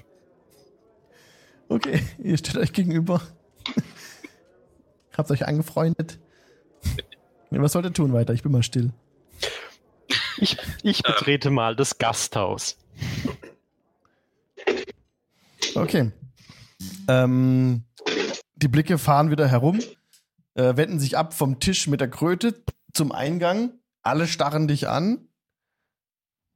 [1.69, 3.21] Okay, ihr steht euch gegenüber.
[5.17, 6.19] Habt euch angefreundet.
[7.51, 8.33] Ja, Was sollt ihr tun weiter?
[8.33, 8.91] Ich bin mal still.
[10.37, 12.77] Ich, ich betrete mal das Gasthaus.
[15.75, 16.11] Okay.
[17.07, 17.83] Ähm,
[18.55, 19.79] die Blicke fahren wieder herum,
[20.55, 23.73] äh, wenden sich ab vom Tisch mit der Kröte zum Eingang.
[24.01, 25.27] Alle starren dich an,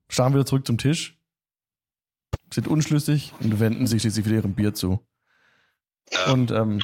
[0.09, 1.16] starren wieder zurück zum Tisch,
[2.53, 5.05] sind unschlüssig und wenden sich schließlich wieder ihrem Bier zu.
[6.11, 6.83] Ähm, Und ähm,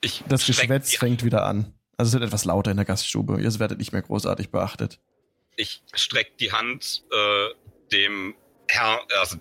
[0.00, 1.74] ich das Geschwätz fängt wieder an.
[1.96, 3.40] Also es wird etwas lauter in der Gaststube.
[3.40, 5.00] Ihr werdet nicht mehr großartig beachtet.
[5.56, 7.48] Ich strecke die Hand äh,
[7.90, 8.36] dem
[8.68, 9.38] Herrn, also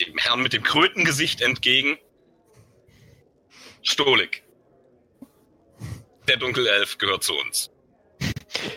[0.00, 1.96] dem Herrn mit dem Krötengesicht entgegen.
[3.82, 4.42] Stolik.
[6.26, 7.70] Der Dunkelelf gehört zu uns.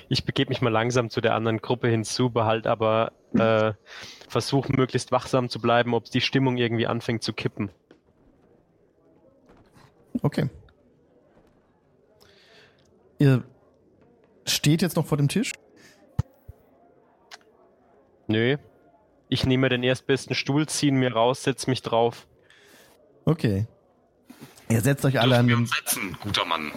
[0.09, 3.73] Ich begebe mich mal langsam zu der anderen Gruppe hinzu, behalte aber äh,
[4.27, 7.71] versuche möglichst wachsam zu bleiben, ob die Stimmung irgendwie anfängt zu kippen.
[10.21, 10.49] Okay.
[13.19, 13.43] Ihr
[14.45, 15.53] steht jetzt noch vor dem Tisch?
[18.27, 18.57] Nö.
[19.29, 22.27] Ich nehme den erstbesten Stuhl, ziehe ihn mir raus, setze mich drauf.
[23.25, 23.67] Okay.
[24.69, 26.71] Ihr setzt euch alle Dürfen an wir den uns setzen, guter Mann.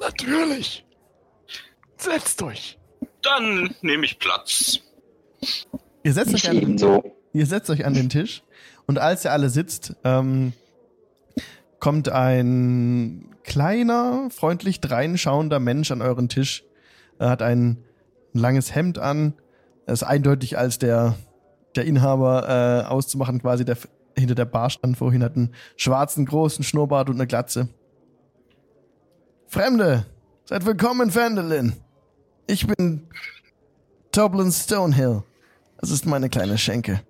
[0.00, 0.84] Natürlich.
[1.98, 2.78] Setzt euch.
[3.22, 4.78] Dann nehme ich Platz.
[6.02, 7.04] Ihr setzt, Ich euch an, ebenso.
[7.32, 8.42] ihr setzt euch an den Tisch
[8.86, 10.52] und als ihr alle sitzt, ähm,
[11.80, 16.64] kommt ein kleiner, freundlich dreinschauender Mensch an euren Tisch.
[17.18, 17.84] Er hat ein
[18.32, 19.34] langes Hemd an.
[19.86, 21.16] Er ist eindeutig als der,
[21.76, 23.76] der Inhaber äh, auszumachen, quasi der
[24.16, 27.68] hinter der Bar stand vorhin, hat einen schwarzen, großen Schnurrbart und eine Glatze.
[29.46, 30.06] Fremde,
[30.44, 31.74] seid willkommen in Fendelin.
[32.48, 33.06] Ich bin
[34.10, 35.22] Toblin Stonehill.
[35.76, 37.04] Das ist meine kleine Schenke.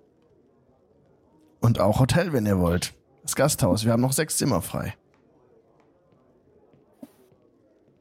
[1.61, 2.93] Und auch Hotel, wenn ihr wollt.
[3.23, 4.95] Das Gasthaus, wir haben noch sechs Zimmer frei.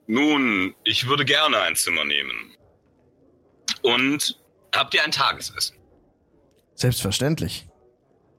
[0.09, 2.57] Nun, ich würde gerne ein Zimmer nehmen.
[3.83, 4.41] Und
[4.75, 5.77] habt ihr ein Tagesessen?
[6.75, 7.69] Selbstverständlich.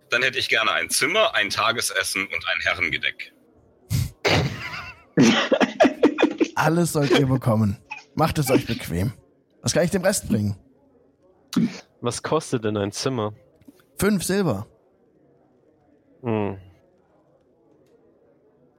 [0.09, 3.33] Dann hätte ich gerne ein Zimmer, ein Tagesessen und ein Herrengedeck.
[6.55, 7.77] Alles sollt ihr bekommen.
[8.19, 9.13] Macht es euch bequem.
[9.61, 10.57] Was kann ich dem Rest bringen?
[12.01, 13.33] Was kostet denn ein Zimmer?
[13.97, 14.67] Fünf Silber.
[16.21, 16.57] Hm.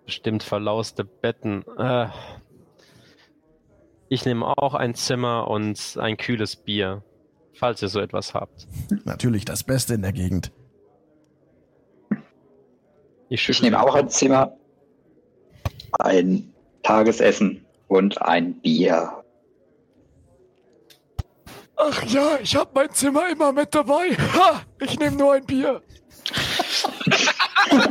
[0.04, 1.64] Bestimmt verlauste Betten.
[1.78, 2.08] Äh.
[4.10, 7.02] Ich nehme auch ein Zimmer und ein kühles Bier,
[7.54, 8.68] falls ihr so etwas habt.
[9.04, 10.52] Natürlich das Beste in der Gegend.
[13.30, 14.54] Ich, Ich nehme auch ein Zimmer,
[15.92, 19.19] ein Tagesessen und ein Bier.
[21.82, 24.16] Ach ja, ich hab mein Zimmer immer mit dabei.
[24.34, 24.62] Ha!
[24.80, 25.82] Ich nehme nur ein Bier.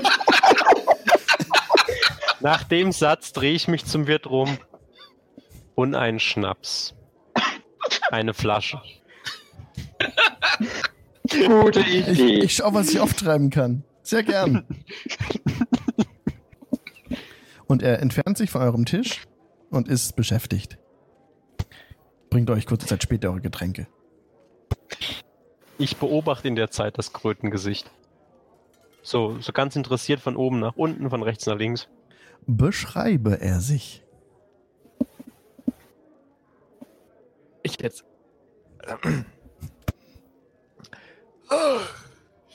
[2.39, 4.57] Nach dem Satz drehe ich mich zum Wirt rum
[5.75, 6.93] und einen Schnaps.
[8.11, 8.81] Eine Flasche.
[11.29, 12.39] Gute Ich, Idee.
[12.39, 13.83] ich schau, was ich auftreiben kann.
[14.03, 14.65] Sehr gern.
[17.67, 19.21] Und er entfernt sich von eurem Tisch
[19.69, 20.79] und ist beschäftigt.
[22.29, 23.87] Bringt euch kurze Zeit später eure Getränke.
[25.77, 27.89] Ich beobachte in der Zeit das Krötengesicht.
[29.01, 31.87] So, so ganz interessiert von oben nach unten, von rechts nach links.
[32.45, 34.03] Beschreibe er sich.
[37.63, 38.03] Ich jetzt.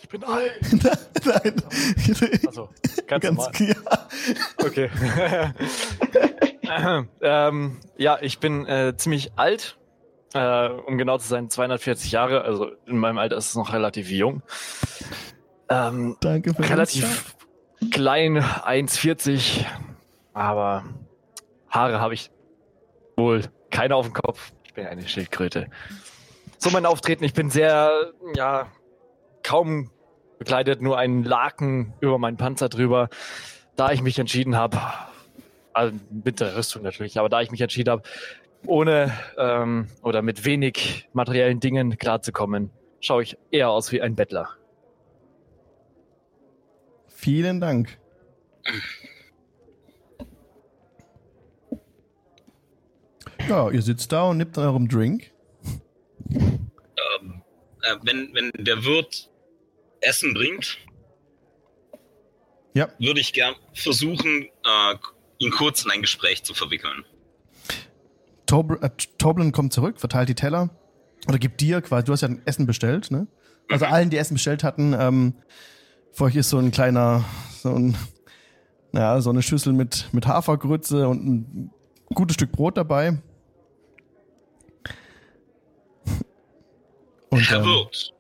[0.05, 0.61] Ich bin alt.
[1.25, 1.55] Nein.
[2.47, 2.69] Also,
[3.07, 3.53] ganz, Ganz normal.
[3.53, 4.09] klar.
[4.59, 4.90] Okay.
[7.23, 9.79] ähm, ja, ich bin äh, ziemlich alt.
[10.35, 12.43] Äh, um genau zu sein, 240 Jahre.
[12.43, 14.43] Also in meinem Alter ist es noch relativ jung.
[15.71, 17.35] Ähm, Danke für relativ
[17.90, 19.64] klein, 1,40.
[20.35, 20.85] Aber
[21.71, 22.31] Haare habe ich
[23.17, 24.53] wohl keine auf dem Kopf.
[24.64, 25.69] Ich bin eine Schildkröte.
[26.59, 28.67] So mein Auftreten, ich bin sehr, ja,
[29.43, 29.90] kaum
[30.45, 33.09] bekleidet, nur einen Laken über meinen Panzer drüber.
[33.77, 34.79] Da ich mich entschieden habe,
[35.73, 38.03] also mit der Rüstung natürlich, aber da ich mich entschieden habe,
[38.67, 44.51] ohne ähm, oder mit wenig materiellen Dingen klarzukommen, schaue ich eher aus wie ein Bettler.
[47.09, 47.99] Vielen Dank.
[53.49, 55.33] Ja, ihr sitzt da und nippt an eurem Drink.
[56.31, 57.43] Ähm,
[57.83, 59.31] äh, wenn, wenn der Wirt
[60.05, 60.79] Essen bringt,
[62.75, 62.88] Ja.
[62.99, 64.95] würde ich gern versuchen, äh,
[65.38, 67.05] ihn kurz in ein Gespräch zu verwickeln.
[68.47, 70.71] Tob äh, Toblin kommt zurück, verteilt die Teller
[71.29, 73.27] oder gibt dir quasi, du hast ja ein Essen bestellt, ne?
[73.71, 75.35] Also allen, die Essen bestellt hatten, ähm,
[76.12, 77.25] für euch ist so ein kleiner,
[77.62, 77.97] so ein,
[78.93, 81.71] naja, so eine Schüssel mit, mit Hafergrütze und ein
[82.14, 83.19] gutes Stück Brot dabei.
[87.31, 88.12] Und, Herr ähm, Wirt,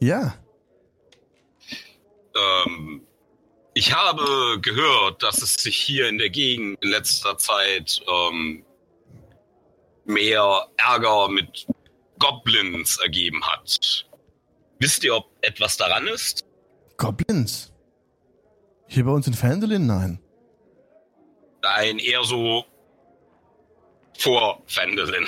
[0.00, 0.34] ja,
[2.36, 3.02] ähm,
[3.74, 8.64] ich habe gehört, dass es sich hier in der Gegend in letzter Zeit ähm,
[10.04, 11.66] mehr Ärger mit
[12.18, 14.06] Goblins ergeben hat.
[14.78, 16.44] Wisst ihr, ob etwas daran ist?
[16.96, 17.72] Goblins.
[18.86, 19.86] Hier bei uns in Fendelin?
[19.86, 20.20] Nein.
[21.62, 22.64] Nein, eher so
[24.18, 25.26] vor Fendelin.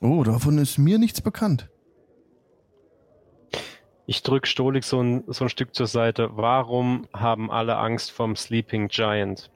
[0.00, 1.68] Oh, davon ist mir nichts bekannt.
[4.06, 6.30] Ich drück Stolik so ein, so ein Stück zur Seite.
[6.36, 9.50] Warum haben alle Angst vom Sleeping Giant?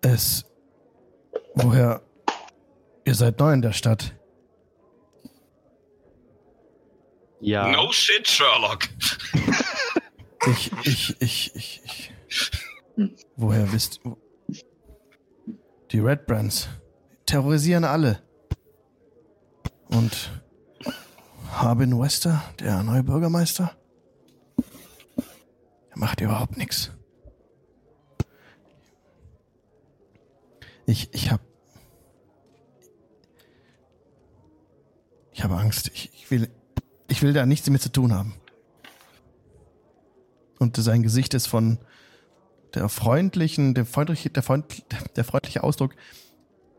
[0.00, 0.44] Es.
[1.54, 2.02] Woher?
[3.04, 4.14] Ihr seid neu in der Stadt.
[7.40, 8.88] Ja, No shit, Sherlock.
[10.46, 12.12] Ich, ich, ich, ich, ich.
[13.36, 14.00] Woher wisst.
[15.90, 16.68] Die Red Brands
[17.26, 18.22] terrorisieren alle.
[19.88, 20.41] Und
[21.52, 23.76] Harbin Wester, der neue Bürgermeister,
[25.90, 26.90] er macht überhaupt nichts.
[30.86, 31.40] Ich, ich hab.
[35.32, 35.90] Ich habe Angst.
[35.94, 36.48] Ich, ich will,
[37.08, 38.34] ich will da nichts damit zu tun haben.
[40.58, 41.78] Und sein Gesicht ist von
[42.74, 44.84] der freundlichen, der freundliche, der, freund,
[45.16, 45.94] der freundliche Ausdruck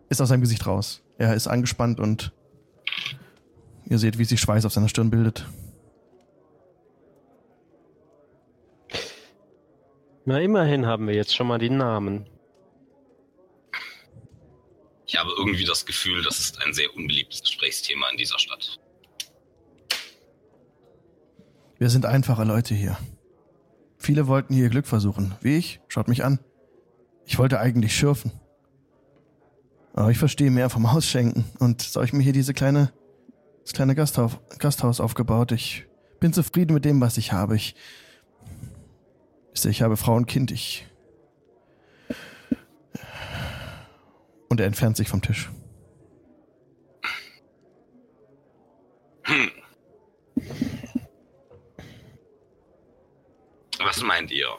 [0.09, 1.01] ist aus seinem Gesicht raus.
[1.17, 2.33] Er ist angespannt und
[3.85, 5.45] Ihr seht, wie sich Schweiß auf seiner Stirn bildet.
[10.25, 12.25] Na, immerhin haben wir jetzt schon mal die Namen.
[15.05, 18.79] Ich habe irgendwie das Gefühl, das ist ein sehr unbeliebtes Gesprächsthema in dieser Stadt.
[21.77, 22.97] Wir sind einfache Leute hier.
[23.97, 25.35] Viele wollten hier ihr Glück versuchen.
[25.41, 25.81] Wie ich?
[25.87, 26.39] Schaut mich an.
[27.25, 28.31] Ich wollte eigentlich schürfen.
[29.93, 31.45] Aber ich verstehe mehr vom Ausschenken.
[31.59, 32.91] Und so habe ich mir hier diese kleine,
[33.63, 35.51] das kleine Gasthaus, Gasthaus aufgebaut.
[35.51, 35.85] Ich
[36.19, 37.55] bin zufrieden mit dem, was ich habe.
[37.55, 37.75] Ich,
[39.65, 40.51] ich habe Frau und Kind.
[40.51, 40.85] Ich.
[44.49, 45.49] Und er entfernt sich vom Tisch.
[49.23, 49.51] Hm.
[53.79, 54.49] Was meint ihr?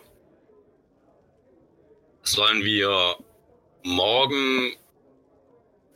[2.22, 3.16] Sollen wir
[3.84, 4.72] morgen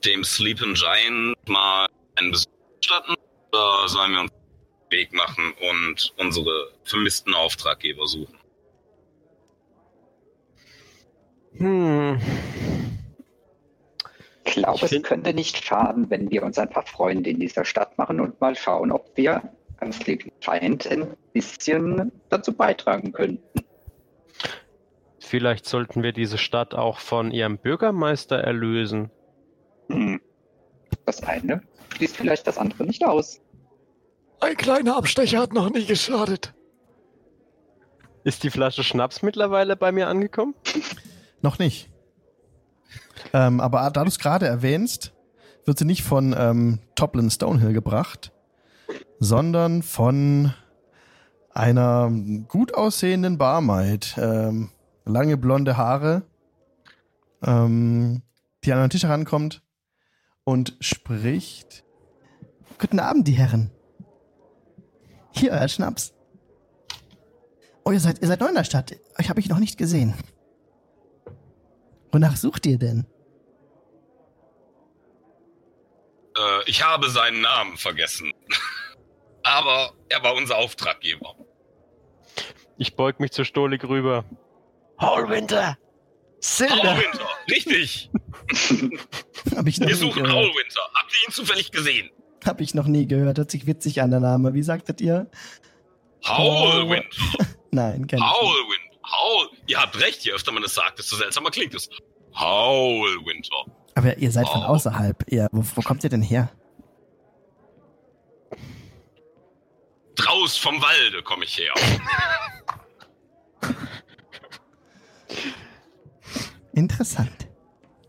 [0.05, 2.58] dem Sleeping Giant mal einen Besuch
[2.89, 3.15] statten?
[3.53, 8.39] Oder sollen wir uns den Weg machen und unsere vermissten Auftraggeber suchen?
[11.57, 12.21] Hm.
[14.45, 17.65] Ich glaube, Ich es könnte nicht schaden, wenn wir uns ein paar Freunde in dieser
[17.65, 19.43] Stadt machen und mal schauen, ob wir
[19.93, 23.39] Sleeping Giant ein bisschen dazu beitragen können.
[25.21, 29.11] Vielleicht sollten wir diese Stadt auch von ihrem Bürgermeister erlösen.
[29.89, 30.21] Hm.
[31.05, 31.63] Das eine
[31.95, 33.41] schließt vielleicht das andere nicht aus.
[34.41, 36.55] Ein kleiner Abstecher hat noch nie geschadet.
[38.25, 40.55] Ist die Flasche Schnaps mittlerweile bei mir angekommen?
[41.41, 41.91] Noch nicht.
[43.33, 45.13] Ähm, aber da du es gerade erwähnst,
[45.65, 48.33] wird sie nicht von ähm, Toplin Stonehill gebracht,
[49.19, 50.53] sondern von
[51.51, 52.11] einer
[52.49, 54.17] gut aussehenden Barmaid.
[54.19, 54.71] Ähm,
[55.05, 56.23] lange blonde Haare,
[57.43, 58.23] ähm,
[58.65, 59.63] die an den Tisch herankommt
[60.49, 61.85] und spricht.
[62.79, 63.71] Guten Abend, die Herren.
[65.31, 66.15] Hier euer Schnaps.
[67.85, 68.97] Oh, ihr seid, ihr seid neu in der Stadt.
[69.21, 70.15] Euch habe ich noch nicht gesehen.
[72.13, 73.05] Wonach sucht ihr denn?
[76.35, 78.33] Äh, ich habe seinen Namen vergessen.
[79.43, 81.35] Aber er war unser Auftraggeber.
[82.79, 84.25] Ich beug mich zu Stolik rüber.
[84.99, 85.77] Hallwinter!
[86.41, 86.97] Cinder!
[86.97, 88.11] Howlwinter, richtig.
[89.57, 90.33] Hab ich, noch Wir nie suchen gehört.
[90.37, 90.81] Howlwinter.
[90.95, 92.11] Habt ihr ihn zufällig gesehen?
[92.45, 93.39] Hab ich noch nie gehört.
[93.39, 94.53] Hört sich witzig an, der Name.
[94.55, 95.31] Wie sagtet ihr?
[96.27, 97.09] Howlwinter.
[97.71, 98.21] Nein, kenn.
[98.21, 98.81] Howlwind.
[99.05, 99.49] Howl.
[99.67, 101.89] Ihr habt recht, je öfter man es sagt, desto seltsamer klingt es.
[102.35, 103.65] Howlwinter.
[103.95, 104.67] Aber ihr seid von Oh.
[104.67, 105.25] außerhalb.
[105.29, 106.51] Ihr, wo, wo kommt ihr denn her?
[110.15, 111.73] Draus vom Walde komme ich her.
[116.75, 117.48] Interessant.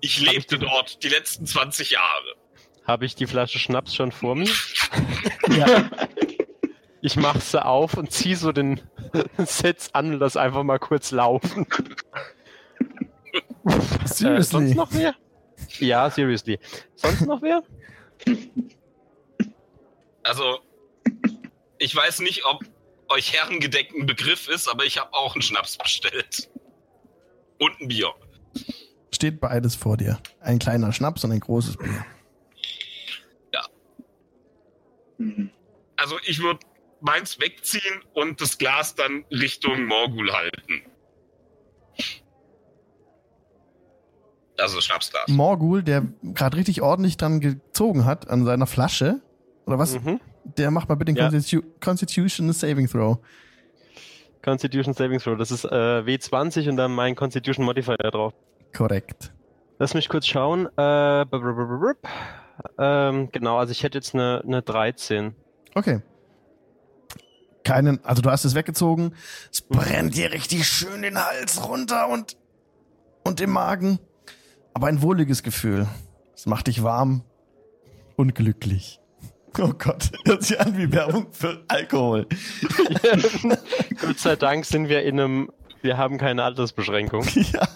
[0.01, 2.35] Ich lebte dort die letzten 20 Jahre.
[2.85, 4.49] Habe ich die Flasche Schnaps schon vor mir?
[5.49, 5.89] Ja,
[7.01, 8.81] Ich mache sie auf und ziehe so den
[9.37, 11.65] Sets an und lass einfach mal kurz laufen.
[13.65, 13.71] Äh,
[14.07, 14.73] sonst Seriously.
[14.73, 15.13] noch wer?
[15.79, 16.57] Ja, seriously.
[16.95, 17.61] Sonst noch wer?
[20.23, 20.59] Also,
[21.77, 22.63] ich weiß nicht, ob
[23.09, 26.49] euch Herrengedeck ein Begriff ist, aber ich habe auch einen Schnaps bestellt.
[27.59, 28.11] Und ein Bier.
[29.11, 30.19] Steht beides vor dir.
[30.39, 32.05] Ein kleiner Schnaps und ein großes Bier.
[35.17, 35.49] Hm.
[35.97, 36.59] Also, ich würde
[37.01, 40.81] meins wegziehen und das Glas dann Richtung Morgul halten.
[44.57, 45.27] Also Schnapsglas.
[45.27, 49.21] Morgul, der gerade richtig ordentlich dran gezogen hat an seiner Flasche,
[49.65, 49.99] oder was?
[49.99, 50.19] Mhm.
[50.43, 51.29] Der macht mal bitte den Ja.
[51.29, 53.19] Constitu Constitution Saving Throw.
[54.41, 55.37] Constitution Saving Throw.
[55.37, 58.33] Das ist äh, W20 und dann mein Constitution Modifier drauf.
[58.75, 59.31] Korrekt.
[59.79, 60.67] Lass mich kurz schauen.
[60.77, 61.21] Äh,
[62.77, 65.35] ähm, genau, also ich hätte jetzt eine, eine 13.
[65.75, 66.01] Okay.
[67.63, 69.13] Keinen, also du hast es weggezogen.
[69.51, 72.35] Es brennt dir richtig schön den Hals runter und,
[73.23, 73.99] und im Magen.
[74.73, 75.87] Aber ein wohliges Gefühl.
[76.35, 77.23] Es macht dich warm
[78.15, 78.99] und glücklich.
[79.57, 82.27] Oh Gott, hört sich an wie Werbung für Alkohol.
[84.01, 87.25] Gott sei Dank sind wir in einem, wir haben keine Altersbeschränkung.
[87.33, 87.67] ja.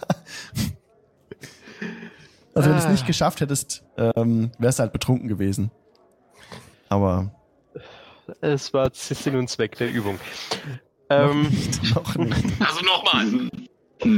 [2.56, 2.92] Also wenn du es Ah.
[2.92, 5.72] nicht geschafft hättest, ähm, wärst du halt betrunken gewesen.
[6.90, 7.32] Aber
[8.42, 10.18] Es war Sinn und Zweck der Übung.
[11.10, 12.46] noch Ähm, nicht, noch nicht.
[12.62, 13.50] Also nochmal.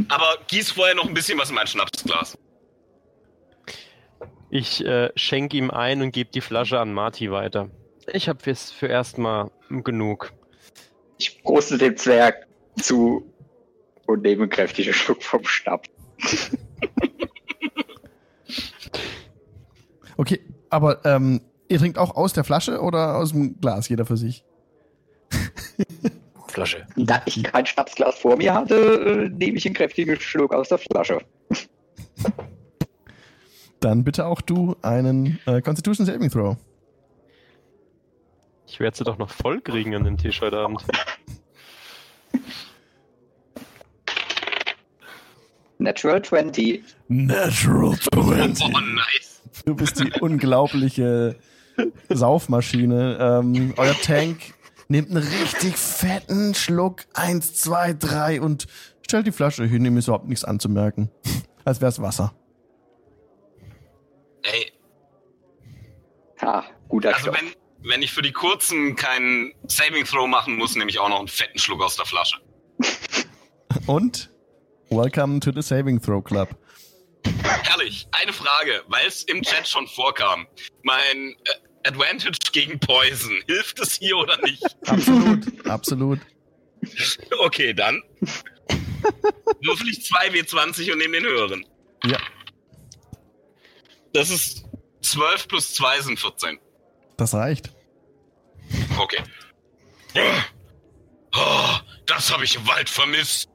[0.10, 2.38] Aber gieß vorher noch ein bisschen was in mein Schnapsglas.
[4.50, 7.70] ich äh, schenke ihm ein und gebe die Flasche an Marty weiter.
[8.14, 10.32] Ich habe fürs für erstmal genug.
[11.18, 12.46] Ich proste dem Zwerg
[12.80, 13.32] zu
[14.06, 15.90] und nehme einen kräftigen Schluck vom Schnaps.
[20.18, 20.40] Okay,
[20.70, 24.44] aber ähm, ihr trinkt auch aus der Flasche oder aus dem Glas, jeder für sich?
[26.48, 26.86] Flasche.
[26.96, 30.78] Da ich kein Schnapsglas vor mir hatte, äh, nehme ich einen kräftigen Schluck aus der
[30.78, 31.20] Flasche.
[33.82, 36.58] Dann bitte auch du einen äh, Constitution Saving Throw.
[38.68, 40.84] Ich werde sie doch noch voll kriegen an dem Tisch heute Abend.
[45.78, 46.84] Natural 20.
[47.10, 49.25] Natural Oh, nice.
[49.66, 51.38] Du bist die unglaubliche
[52.10, 53.18] Saufmaschine.
[53.20, 54.54] Ähm, euer Tank
[54.88, 57.04] nimmt einen richtig fetten Schluck.
[57.14, 58.68] Eins, zwei, drei und
[59.02, 59.86] stellt die Flasche hin.
[59.86, 61.10] Ihm ist überhaupt nichts anzumerken.
[61.64, 62.34] Als wäre es Wasser.
[64.44, 64.72] Ey,
[66.42, 67.42] Ha, guter also Stoff.
[67.42, 71.20] wenn, wenn ich für die kurzen keinen Saving Throw machen muss, nehme ich auch noch
[71.20, 72.38] einen fetten Schluck aus der Flasche.
[73.88, 74.30] Und
[74.90, 76.50] welcome to the Saving Throw Club.
[77.44, 78.08] Herrlich.
[78.12, 80.48] Eine Frage, weil es im Chat schon vorkam.
[80.84, 84.64] Mein äh, Advantage gegen Poison, hilft es hier oder nicht?
[84.88, 86.20] Absolut, absolut.
[87.40, 88.02] Okay, dann.
[89.62, 91.66] Würfel ich 2W20 und nehme den höheren.
[92.06, 92.18] Ja,
[94.14, 94.66] Das ist
[95.02, 96.60] 12 plus 2 sind 14.
[97.18, 97.72] das reicht.
[98.98, 99.22] Okay.
[101.36, 101.76] Oh,
[102.08, 103.50] das habe ich im Wald vermisst.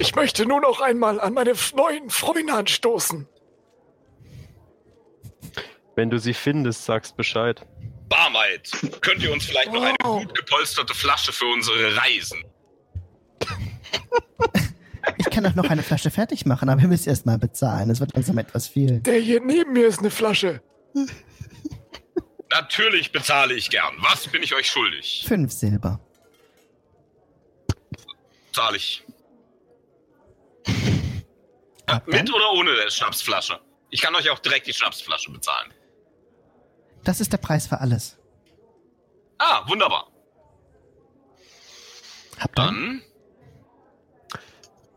[0.00, 3.28] Ich möchte nur noch einmal an meine neuen Freunde anstoßen.
[5.94, 7.66] Wenn du sie findest, sagst Bescheid.
[8.08, 8.70] Barmaid,
[9.02, 12.42] könnt ihr uns vielleicht noch eine gut gepolsterte Flasche für unsere Reisen?
[15.18, 17.90] Ich kann doch noch eine Flasche fertig machen, aber ihr müsst erst mal bezahlen.
[17.90, 19.00] Es wird langsam etwas viel.
[19.00, 20.62] Der hier neben mir ist eine Flasche.
[22.50, 23.94] Natürlich bezahle ich gern.
[23.98, 25.24] Was bin ich euch schuldig?
[25.28, 26.00] Fünf Silber.
[28.52, 29.04] Zahle ich.
[32.06, 33.60] Mit oder ohne der Schnapsflasche?
[33.90, 35.72] Ich kann euch auch direkt die Schnapsflasche bezahlen.
[37.04, 38.18] Das ist der Preis für alles.
[39.38, 40.08] Ah, wunderbar.
[42.38, 43.02] Habt dann.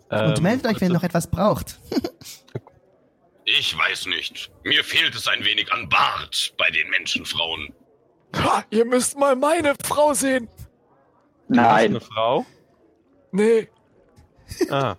[0.09, 1.79] Dann, Und Ähm, meldet euch, wenn ihr noch etwas braucht.
[3.45, 4.51] ich weiß nicht.
[4.63, 7.73] Mir fehlt es ein wenig an Bart bei den Menschenfrauen.
[8.35, 10.49] Ha, ihr müsst mal meine Frau sehen.
[11.47, 12.45] Nein, eine Frau?
[13.31, 13.67] Nee,
[14.69, 14.95] Ah,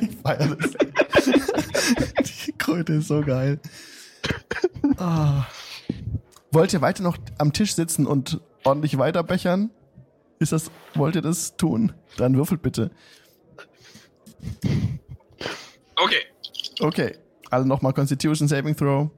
[0.00, 0.72] Ich feier das.
[2.46, 3.60] Die Kröte ist so geil.
[4.98, 5.46] Ah.
[6.50, 9.70] Wollt ihr weiter noch am Tisch sitzen und ordentlich weiterbechern?
[10.38, 11.92] Ist das, wollt ihr das tun?
[12.16, 12.90] Dann würfelt bitte.
[15.96, 16.22] Okay.
[16.80, 17.16] Okay.
[17.50, 19.10] Alle nochmal Constitution Saving Throw.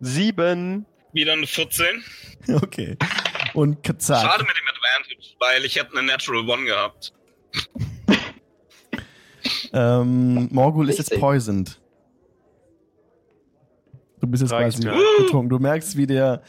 [0.00, 0.86] sieben.
[1.12, 1.86] Wieder eine 14.
[2.62, 2.96] Okay.
[3.54, 4.22] Und zack.
[4.22, 7.12] Schade mit dem Advantage, weil ich hätte eine Natural One gehabt.
[9.74, 11.20] Ähm, Morgul ist jetzt Richtig.
[11.20, 11.80] poisoned.
[14.20, 14.96] Du bist jetzt quasi mir.
[15.18, 15.50] betrunken.
[15.50, 16.42] Du merkst, wie der,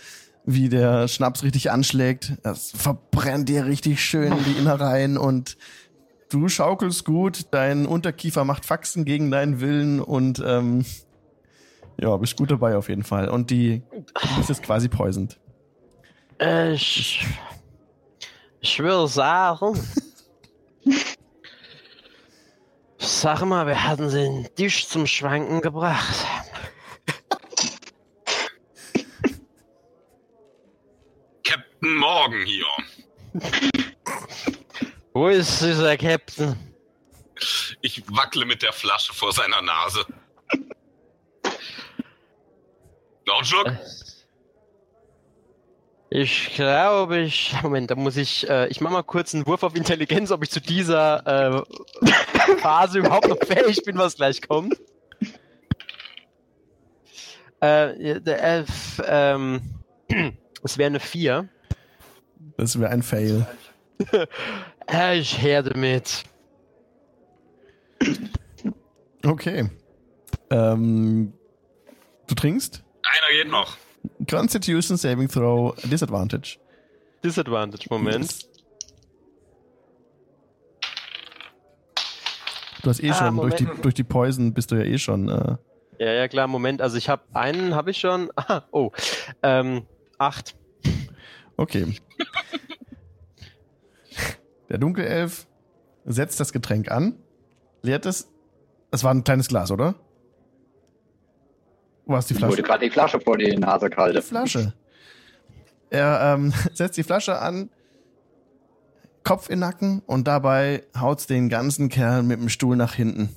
[0.45, 2.33] wie der Schnaps richtig anschlägt.
[2.43, 5.57] Das verbrennt dir richtig schön die Innereien und
[6.29, 7.47] du schaukelst gut.
[7.51, 10.85] Dein Unterkiefer macht Faxen gegen deinen Willen und ähm,
[11.99, 13.27] ja, bist gut dabei auf jeden Fall.
[13.29, 15.39] Und die du bist jetzt quasi poisoned.
[16.39, 17.25] Ich,
[18.59, 19.79] ich würde sagen.
[22.97, 26.25] Sag mal, wir hatten den Tisch zum Schwanken gebracht.
[31.43, 32.65] Captain Morgan hier.
[35.13, 36.57] Wo ist dieser Captain?
[37.81, 40.05] Ich wackle mit der Flasche vor seiner Nase.
[43.25, 43.71] Lautschluck?
[46.17, 47.53] Ich glaube, ich.
[47.61, 48.49] Moment, da muss ich.
[48.49, 52.99] Äh, ich mache mal kurz einen Wurf auf Intelligenz, ob ich zu dieser äh, Phase
[52.99, 54.79] überhaupt noch fähig bin, was gleich kommt.
[57.59, 59.61] Äh, der Elf, ähm,
[60.63, 61.49] es wäre eine 4.
[62.57, 63.45] Das wäre ein Fail.
[64.87, 66.25] Äh, ich herde mit.
[69.25, 69.67] Okay.
[70.51, 71.33] Ähm,
[72.27, 72.83] du trinkst?
[73.01, 73.77] Einer geht noch.
[74.25, 76.57] Constitution Saving Throw Disadvantage.
[77.23, 78.47] Disadvantage, Moment.
[82.83, 85.29] Du hast eh Ah, schon, durch die, durch die Poison bist du ja eh schon.
[85.29, 85.55] Äh,
[85.99, 86.81] Ja, ja, klar, Moment.
[86.81, 88.29] Also ich habe einen, habe ich schon.
[88.35, 88.91] Ah, oh.
[89.41, 89.85] Ähm,
[90.17, 90.55] acht.
[91.57, 91.95] okay.
[94.69, 95.47] Der Dunkelelf
[96.05, 97.17] setzt das Getränk an,
[97.81, 98.29] leert es.
[98.91, 99.95] Es war ein kleines Glas, oder?
[102.05, 102.63] Wo du die ich wurde Flasche?
[102.63, 104.17] gerade die Flasche vor die Nase gehalten.
[104.17, 104.73] Die Flasche.
[105.89, 107.69] Er ähm, setzt die Flasche an,
[109.23, 113.35] Kopf in den Nacken und dabei haut's den ganzen Kerl mit dem Stuhl nach hinten.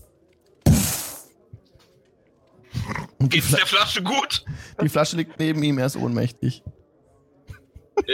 [3.19, 4.45] Und die, Geht's Fla der Flasche gut?
[4.83, 6.62] die Flasche liegt neben ihm, er ist ohnmächtig.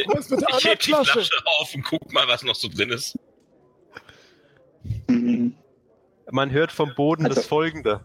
[0.06, 1.30] Was mit der Ich heb die Flasche Flasche?
[1.60, 3.18] auf und guck mal, was noch so drin ist.
[5.08, 5.54] Mhm.
[6.30, 8.00] Man hört vom Boden Also- das folgende.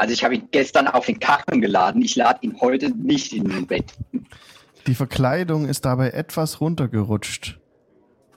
[0.00, 2.00] Also ich habe ihn gestern auf den Karren geladen.
[2.00, 3.92] Ich lade ihn heute nicht in den Bett.
[4.86, 7.60] Die Verkleidung ist dabei etwas runtergerutscht.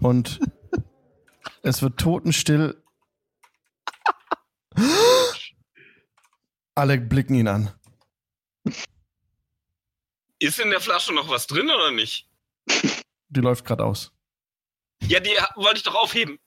[0.01, 0.41] Und
[1.61, 2.84] es wird totenstill.
[6.76, 7.72] Alle blicken ihn an.
[10.39, 12.30] Ist in der Flasche noch was drin oder nicht?
[13.30, 14.11] Die läuft gerade aus.
[15.01, 16.39] Ja, die wollte ich doch aufheben.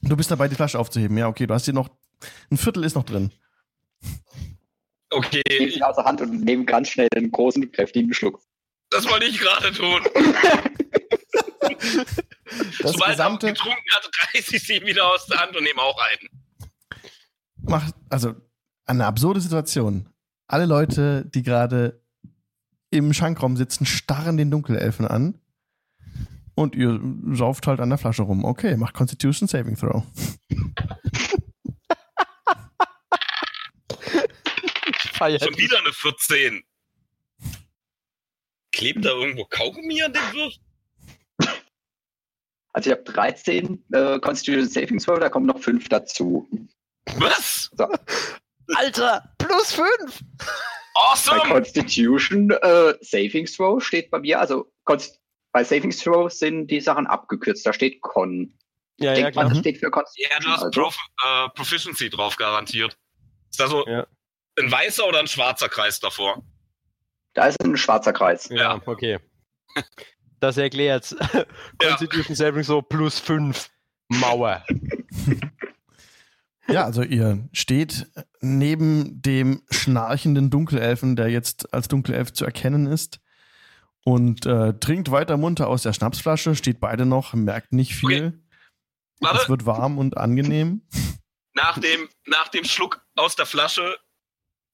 [0.00, 1.18] Du bist dabei, die Flasche aufzuheben.
[1.18, 1.90] Ja, okay, du hast hier noch.
[2.50, 3.30] Ein Viertel ist noch drin.
[5.12, 8.40] Okay, Ich nehme ihn aus der Hand und nehme ganz schnell einen großen, kräftigen Schluck.
[8.90, 10.00] das wollte ich gerade tun.
[12.80, 15.80] Das Sobald er gesamte getrunken hat, reiß ich sie wieder aus der Hand und nehme
[15.80, 16.28] auch einen.
[17.62, 18.34] macht, also
[18.86, 20.08] eine absurde Situation.
[20.48, 22.02] Alle Leute, die gerade
[22.90, 25.38] im Schankraum sitzen, starren den Dunkelelfen an.
[26.54, 27.00] Und ihr
[27.30, 28.44] sauft halt an der Flasche rum.
[28.44, 30.04] Okay, macht Constitution Saving Throw.
[35.22, 36.64] Feiert Schon wieder eine 14.
[38.72, 40.58] Klebt da irgendwo Kaugummi an dem Würfel?
[42.72, 46.48] Also ich habe 13 äh, Constitution Saving Throw, da kommen noch 5 dazu.
[47.18, 47.70] Was?
[48.74, 49.86] Alter, plus 5!
[50.38, 50.50] Bei
[50.94, 51.40] Awesome!
[51.42, 55.20] Constitution äh, Saving Throw steht bei mir, also Const
[55.52, 57.64] bei Saving Throw sind die Sachen abgekürzt.
[57.64, 58.58] Da steht Con.
[58.98, 59.50] Ja, ja, Denkt man, klar.
[59.50, 60.40] das steht für Ja, Constitution.
[60.42, 62.98] du hast also, Prof äh, Proficiency drauf garantiert.
[63.50, 64.04] Ist da so Ja.
[64.58, 66.42] Ein weißer oder ein schwarzer Kreis davor?
[67.34, 68.48] da ist ein schwarzer Kreis.
[68.50, 69.18] Ja, okay.
[70.40, 71.16] Das erklärt's.
[71.78, 73.70] Constitution Saving so plus 5.
[74.08, 74.64] Mauer.
[76.68, 78.06] Ja, also ihr steht
[78.40, 83.20] neben dem schnarchenden Dunkelelfen, der jetzt als Dunkelelf zu erkennen ist.
[84.04, 88.42] Und äh, trinkt weiter munter aus der Schnapsflasche, steht beide noch, merkt nicht viel.
[89.20, 90.82] Es Warte, wird warm und angenehm.
[91.54, 93.96] nach dem, nach dem Schluck aus der Flasche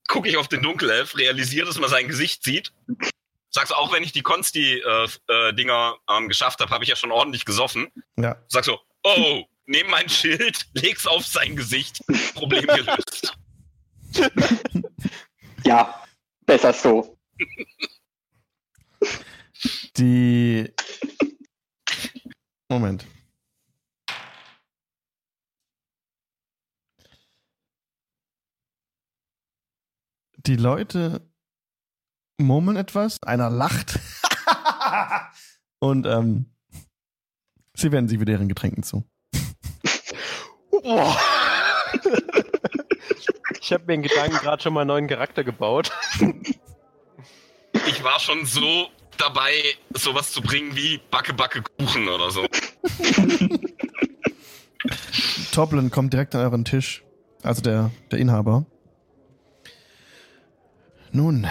[0.09, 2.73] gucke ich auf den Dunkelelf, realisiere, dass man sein Gesicht sieht.
[3.51, 7.87] Sagst auch, wenn ich die Konsti-Dinger ähm, geschafft habe, habe ich ja schon ordentlich gesoffen.
[8.17, 8.35] Ja.
[8.47, 12.03] Sag so, oh, nehm mein Schild, leg's auf sein Gesicht,
[12.33, 13.37] Problem gelöst.
[15.65, 16.03] Ja,
[16.45, 17.17] besser so.
[19.97, 20.73] Die.
[22.69, 23.05] Moment.
[30.49, 31.21] Die Leute
[32.39, 33.99] murmeln etwas, einer lacht.
[35.79, 36.47] Und ähm,
[37.75, 39.03] sie wenden sich wieder ihren Getränken zu.
[40.71, 41.15] Boah.
[43.61, 45.91] Ich habe mir in Gedanken gerade schon mal einen neuen Charakter gebaut.
[47.87, 48.87] Ich war schon so
[49.17, 49.53] dabei,
[49.93, 52.47] sowas zu bringen wie Backe, Backe, Kuchen oder so.
[55.51, 57.03] Toblin kommt direkt an euren Tisch.
[57.43, 58.65] Also der, der Inhaber.
[61.11, 61.47] Nun.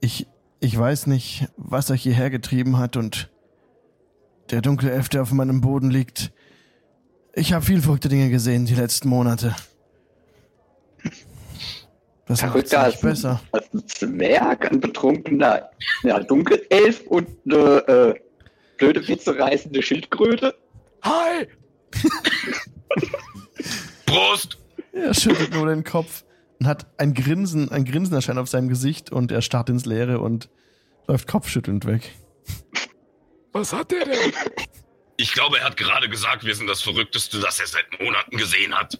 [0.00, 0.26] Ich,
[0.60, 3.30] ich weiß nicht, was euch hierher getrieben hat und
[4.50, 6.32] der dunkle Elf, der auf meinem Boden liegt.
[7.34, 9.54] Ich habe viel verrückte Dinge gesehen die letzten Monate.
[12.26, 13.40] Das Verrückter nicht als ein, besser.
[13.52, 15.70] als ein Zwerg, ein betrunkener
[16.02, 18.14] ja, Dunkelelf und eine äh,
[18.78, 20.54] blöde Witze reißende Schildkröte.
[21.02, 21.46] Hi!
[24.06, 24.58] Prost!
[24.96, 26.24] Er schüttelt nur den Kopf
[26.58, 30.20] und hat ein Grinsen, ein Grinsen erscheint auf seinem Gesicht und er starrt ins Leere
[30.20, 30.48] und
[31.06, 32.12] läuft kopfschüttelnd weg.
[33.52, 34.32] Was hat der denn?
[35.18, 38.74] Ich glaube, er hat gerade gesagt, wir sind das Verrückteste, das er seit Monaten gesehen
[38.74, 38.98] hat.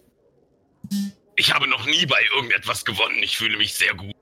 [1.37, 3.23] Ich habe noch nie bei irgendetwas gewonnen.
[3.23, 4.13] Ich fühle mich sehr gut.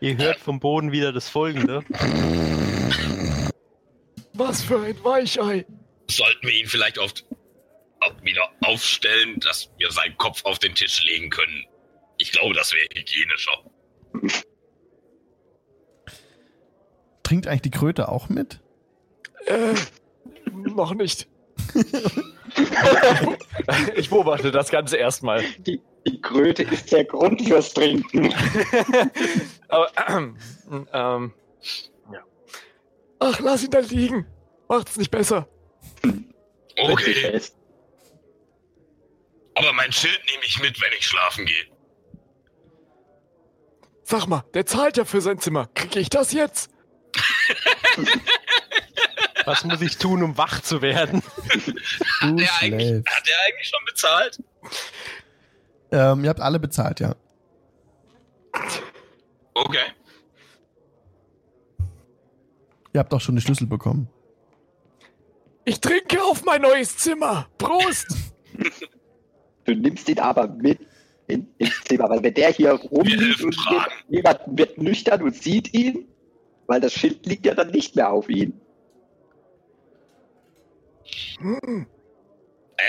[0.00, 1.84] Ihr hört vom Boden wieder das folgende.
[4.44, 5.64] Was für ein Weichei!
[6.10, 7.12] Sollten wir ihn vielleicht auf,
[8.00, 11.64] auf, wieder aufstellen, dass wir seinen Kopf auf den Tisch legen können?
[12.18, 13.52] Ich glaube, das wäre hygienischer.
[17.22, 18.58] Trinkt eigentlich die Kröte auch mit?
[19.46, 19.74] Äh,
[20.50, 21.28] noch nicht.
[23.94, 25.44] ich beobachte das Ganze erstmal.
[25.58, 28.34] Die, die Kröte ist der Grund fürs Trinken.
[29.68, 30.36] Aber, ähm,
[30.92, 31.32] ähm.
[33.22, 34.26] Ach, lass ihn da liegen.
[34.68, 35.48] Macht's nicht besser.
[36.76, 37.40] Okay,
[39.54, 41.66] aber mein Schild nehme ich mit, wenn ich schlafen gehe.
[44.04, 45.68] Sag mal, der zahlt ja für sein Zimmer.
[45.74, 46.70] Kriege ich das jetzt?
[49.44, 51.22] Was muss ich tun, um wach zu werden?
[51.22, 54.42] Du Hat der, eigentlich, hat der eigentlich schon bezahlt?
[55.90, 57.16] Ähm, ihr habt alle bezahlt, ja.
[59.54, 59.92] Okay.
[62.92, 64.08] Ihr habt auch schon die Schlüssel bekommen.
[65.64, 67.48] Ich trinke auf mein neues Zimmer.
[67.58, 68.06] Prost!
[69.64, 70.80] Du nimmst ihn aber mit
[71.28, 73.76] in, ins Zimmer, weil wenn der hier rumliegt und tragen.
[73.76, 76.08] wird, jemand wird nüchtern und sieht ihn,
[76.66, 78.60] weil das Schild liegt ja dann nicht mehr auf ihn.
[81.38, 81.86] Hm,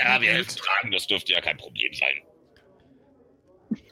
[0.04, 3.84] Ja, wir helfen tragen, das dürfte ja kein Problem sein.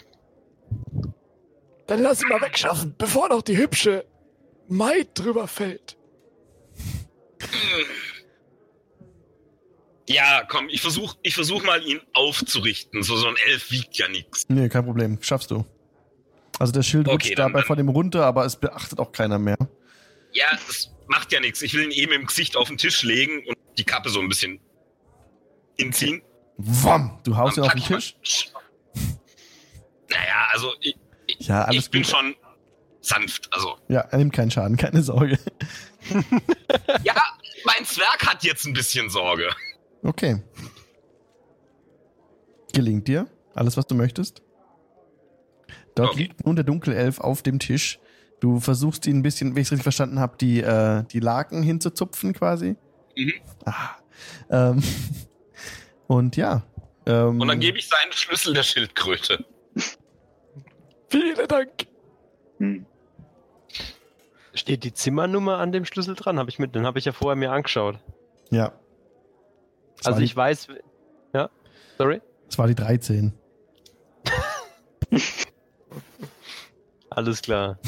[1.86, 4.04] dann lass ihn mal wegschaffen, bevor noch die hübsche
[4.66, 5.96] Maid drüber fällt.
[10.08, 13.02] Ja, komm, ich versuch, ich versuch mal, ihn aufzurichten.
[13.02, 14.44] So, so ein Elf wiegt ja nichts.
[14.48, 15.18] Nee, kein Problem.
[15.22, 15.64] Schaffst du.
[16.58, 19.12] Also das Schild Okay, rutscht dann- dabei dann- vor dem runter, aber es beachtet auch
[19.12, 19.56] keiner mehr.
[20.32, 21.62] Ja, das macht ja nichts.
[21.62, 24.28] Ich will ihn eben im Gesicht auf den Tisch legen und die Kappe so ein
[24.28, 24.60] bisschen
[25.78, 26.22] hinziehen.
[26.56, 27.18] Wom!
[27.24, 28.16] Du haust ihn Dann auf den Tisch.
[28.22, 28.62] ich mal-
[30.10, 30.96] Naja, also ich,
[31.38, 32.10] Ja, alles ich bin gut.
[32.10, 32.34] schon
[33.02, 33.48] sanft.
[33.52, 35.38] Also, Ja, er nimmt keinen Schaden, keine Sorge.
[37.04, 37.14] ja,
[37.64, 39.50] mein Zwerg hat jetzt ein bisschen Sorge.
[40.02, 40.42] Okay.
[42.72, 44.42] Gelingt dir alles, was du möchtest?
[45.94, 46.22] Dort Okay.
[46.22, 47.98] liegt nun der Dunkelelf auf dem Tisch.
[48.40, 51.62] Du versuchst ihn ein bisschen, wenn ich es richtig verstanden habe, die, äh, die Laken
[51.62, 52.76] hinzuzupfen quasi.
[53.16, 53.32] Mhm.
[53.66, 53.90] Ah.
[54.50, 54.82] Ähm,
[56.06, 56.62] und ja.
[57.06, 59.44] Ähm, Und dann gebe ich seinen Schlüssel der Schildkröte.
[61.08, 61.70] Vielen Dank.
[62.58, 62.86] Hm.
[64.54, 66.38] Steht die Zimmernummer an dem Schlüssel dran?
[66.38, 67.98] Hab ich mit, den habe ich ja vorher mir angeschaut.
[68.50, 68.72] Ja.
[69.98, 70.68] Es Also ich weiß.
[71.32, 71.48] Ja,
[71.96, 72.20] sorry.
[72.20, 73.32] Die, es war die 13.
[77.10, 77.78] Alles klar.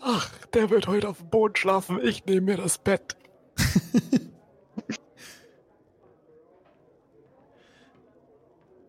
[0.00, 1.98] Ach, der wird heute auf dem Boden schlafen.
[2.02, 3.16] Ich nehme mir das Bett.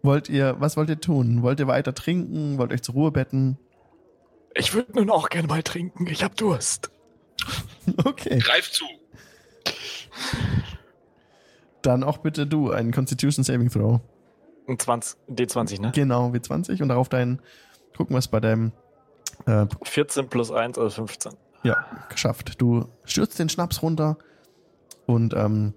[0.05, 1.41] Wollt ihr, was wollt ihr tun?
[1.41, 2.57] Wollt ihr weiter trinken?
[2.57, 3.57] Wollt ihr euch zur Ruhe betten?
[4.53, 6.07] Ich würde nun auch gerne mal trinken.
[6.07, 6.91] Ich hab Durst.
[8.03, 8.39] Okay.
[8.39, 8.85] Greif zu.
[11.83, 13.99] Dann auch bitte du einen Constitution Saving Throw.
[14.67, 15.91] Ein 20, D20, ne?
[15.93, 17.39] Genau, W20 und darauf dein,
[17.95, 18.71] gucken, was bei deinem,
[19.45, 21.33] äh, 14 plus 1, also 15.
[21.61, 22.59] ja, geschafft.
[22.59, 24.17] Du stürzt den Schnaps runter
[25.05, 25.75] und ähm,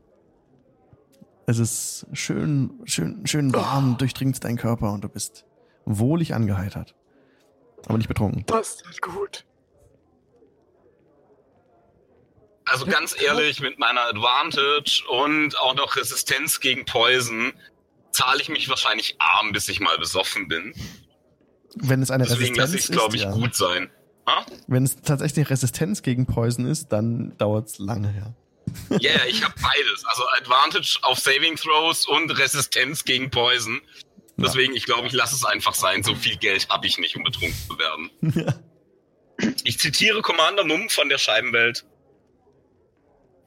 [1.49, 5.47] es ist schön, schön, schön warm, durchdringst deinen Körper und du bist
[5.87, 6.95] wohlig angeheitert.
[7.87, 8.45] Aber nicht betrunken.
[8.47, 9.47] Das ist gut.
[12.67, 17.55] Also ganz ehrlich, mit meiner Advantage und auch noch Resistenz gegen Poison
[18.11, 20.75] zahle ich mich wahrscheinlich arm, bis ich mal besoffen bin.
[21.77, 23.33] Wenn es eine Deswegen lasse ich Resistenz glaube ich, ja.
[23.33, 23.91] gut sein.
[24.27, 24.45] Ha?
[24.67, 28.35] Wenn es tatsächlich Resistenz gegen Poison ist, dann dauert es lange, ja.
[29.01, 30.05] Ja, yeah, ich habe beides.
[30.05, 33.81] Also Advantage auf Saving Throws und Resistenz gegen Poison.
[34.37, 36.03] Deswegen, ich glaube, ich lasse es einfach sein.
[36.05, 38.11] So viel Geld habe ich nicht, um betrunken zu werden.
[39.65, 41.85] Ich zitiere Commander Mumm von der Scheibenwelt.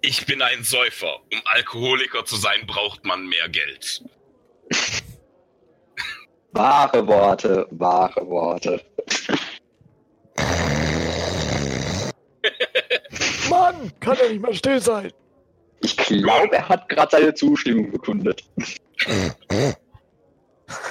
[0.01, 1.19] Ich bin ein Säufer.
[1.31, 4.03] Um Alkoholiker zu sein, braucht man mehr Geld.
[6.53, 8.83] Wahre Worte, wahre Worte.
[13.51, 15.11] Mann, kann er nicht mal still sein.
[15.81, 18.43] Ich glaube, er hat gerade seine Zustimmung bekundet.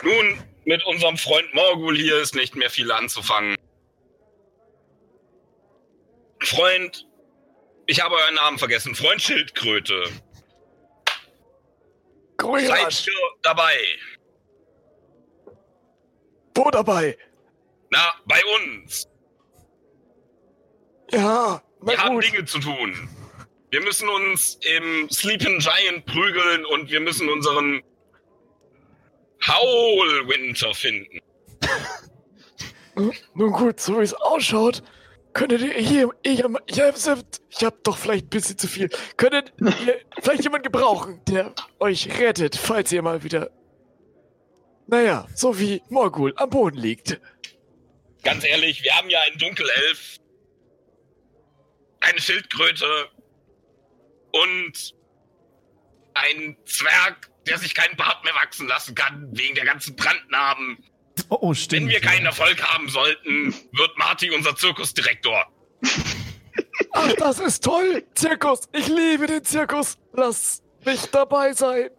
[0.02, 3.56] Nun, mit unserem Freund Morgul hier ist nicht mehr viel anzufangen.
[6.42, 7.06] Freund,
[7.86, 8.94] ich habe euren Namen vergessen.
[8.94, 10.04] Freund Schildkröte.
[10.06, 10.18] Seid
[12.36, 13.76] Grürasch, ihr dabei?
[16.54, 17.16] wo dabei?
[17.90, 19.08] Na, bei uns.
[21.10, 22.24] Ja, Wir na haben gut.
[22.24, 23.08] Dinge zu tun.
[23.70, 27.82] Wir müssen uns im Sleeping Giant prügeln und wir müssen unseren
[29.46, 31.20] Howl Winter finden.
[33.34, 34.82] Nun gut, so wie es ausschaut,
[35.32, 38.90] könntet ihr hier, ich, ich, hab- ich hab doch vielleicht ein bisschen zu viel.
[39.16, 43.50] Könntet ihr vielleicht jemanden gebrauchen, der euch rettet, falls ihr mal wieder,
[44.88, 47.20] naja, so wie Morgul am Boden liegt.
[48.24, 50.16] Ganz ehrlich, wir haben ja einen Dunkelelf,
[52.00, 53.10] eine Schildkröte
[54.32, 54.94] und
[56.14, 60.84] einen Zwerg, der sich keinen Bart mehr wachsen lassen kann, wegen der ganzen Brandnarben.
[61.28, 61.86] Oh, oh, stimmt.
[61.86, 65.46] Wenn wir keinen Erfolg haben sollten, wird Marty unser Zirkusdirektor.
[66.92, 68.04] Ach, das ist toll.
[68.14, 68.68] Zirkus.
[68.72, 69.96] Ich liebe den Zirkus.
[70.12, 71.90] Lass mich dabei sein.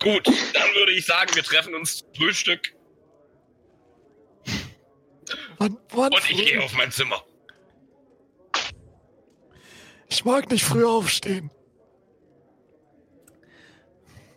[0.00, 2.73] Gut, dann würde ich sagen, wir treffen uns zum Frühstück
[5.58, 7.22] Wann, wann und ich gehe auf mein Zimmer.
[10.08, 11.50] Ich mag nicht früh aufstehen.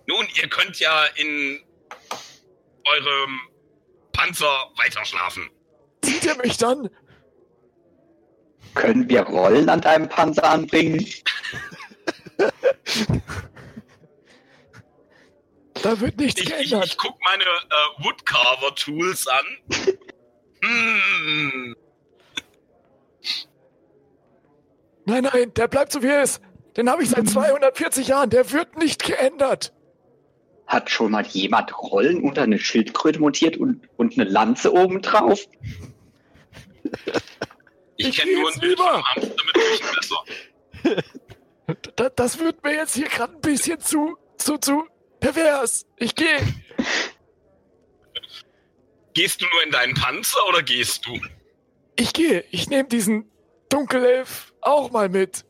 [0.08, 1.62] Nun, ihr könnt ja in
[2.86, 3.40] eurem
[4.14, 5.50] Panzer weiterschlafen.
[6.02, 6.90] Zieht ihr mich dann?
[8.74, 11.06] Können wir Rollen an deinem Panzer anbringen?
[15.82, 16.86] Da wird nichts Ich, ich, geändert.
[16.86, 19.46] ich guck meine äh, Woodcarver-Tools an.
[25.06, 26.42] Nein, nein, der bleibt so wie er ist.
[26.76, 28.30] Den habe ich seit 240 Jahren.
[28.30, 29.74] Der wird nicht geändert.
[30.68, 35.40] Hat schon mal jemand Rollen unter eine Schildkröte montiert und, und eine Lanze oben drauf?
[37.96, 40.24] Ich Ich kenne nur jetzt ein Bild vom Hamster mit Küchenmesser.
[41.96, 44.86] Da, das wird mir jetzt hier gerade ein bisschen zu, zu, zu
[45.20, 45.86] pervers.
[45.98, 46.40] Ich gehe.
[49.18, 51.20] Gehst du nur in deinen Panzer oder gehst du?
[51.96, 52.44] Ich gehe.
[52.52, 53.26] Ich nehme diesen
[53.70, 55.44] Dunkelelf auch mal mit.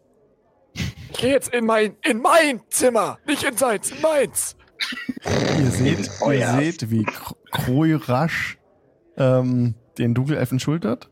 [0.74, 3.20] Ich gehe jetzt in mein, in mein Zimmer.
[3.28, 4.55] Nicht in seins, in meins.
[5.26, 8.57] Ihr seht, ihr seht wie Kr- Kroirasch
[9.18, 11.09] ähm, den Dunkelelfen schultert.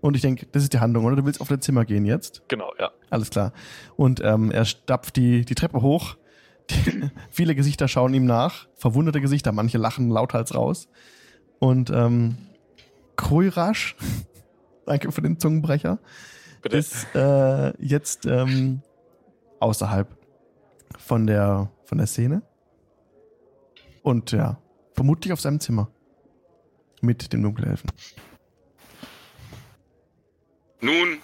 [0.00, 1.16] Und ich denke, das ist die Handlung, oder?
[1.16, 2.42] Du willst auf dein Zimmer gehen jetzt?
[2.46, 2.92] Genau, ja.
[3.10, 3.52] Alles klar.
[3.96, 6.16] Und ähm, er stapft die, die Treppe hoch.
[6.70, 8.68] Die, viele Gesichter schauen ihm nach.
[8.76, 10.86] Verwunderte Gesichter, manche lachen lauthals raus.
[11.58, 12.36] Und ähm,
[13.16, 13.96] Kroirasch,
[14.86, 15.98] danke für den Zungenbrecher,
[16.62, 16.76] Bitte.
[16.76, 18.82] ist äh, jetzt ähm,
[19.60, 20.08] außerhalb
[20.98, 22.42] von der, von der Szene.
[24.02, 24.58] Und ja,
[24.94, 25.90] vermutlich auf seinem Zimmer.
[27.02, 27.90] Mit dem Dunkelelfen.
[30.80, 31.18] Nun,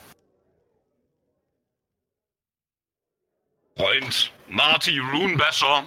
[3.76, 5.84] Freund Marty Runebasher,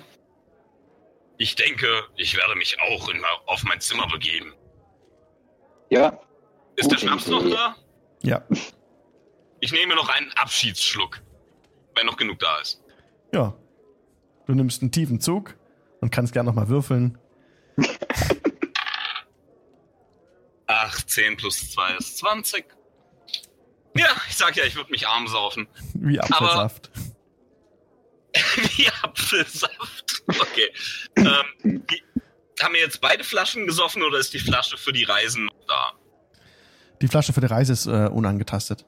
[1.37, 4.53] ich denke, ich werde mich auch in, auf mein Zimmer begeben.
[5.89, 6.19] Ja,
[6.75, 7.75] Ist der Schnaps noch da?
[8.21, 8.43] Ja,
[9.61, 11.21] Ich nehme noch einen Abschiedsschluck,
[11.95, 12.81] wenn noch genug da ist.
[13.33, 13.55] ja.
[14.47, 15.55] Du nimmst einen tiefen Zug
[16.01, 17.17] und kannst gerne nochmal würfeln.
[20.67, 22.65] 18 plus 2 ist 20.
[23.97, 25.67] Ja, ich sag ja, ich würde mich arm saufen.
[25.95, 26.91] Wie Apfelsaft.
[28.77, 30.04] Wie Apfelsaft.
[30.27, 30.69] Okay.
[31.17, 32.01] ähm, die,
[32.61, 35.93] haben wir jetzt beide Flaschen gesoffen oder ist die Flasche für die Reisen noch da?
[37.01, 38.85] Die Flasche für die Reise ist äh, unangetastet.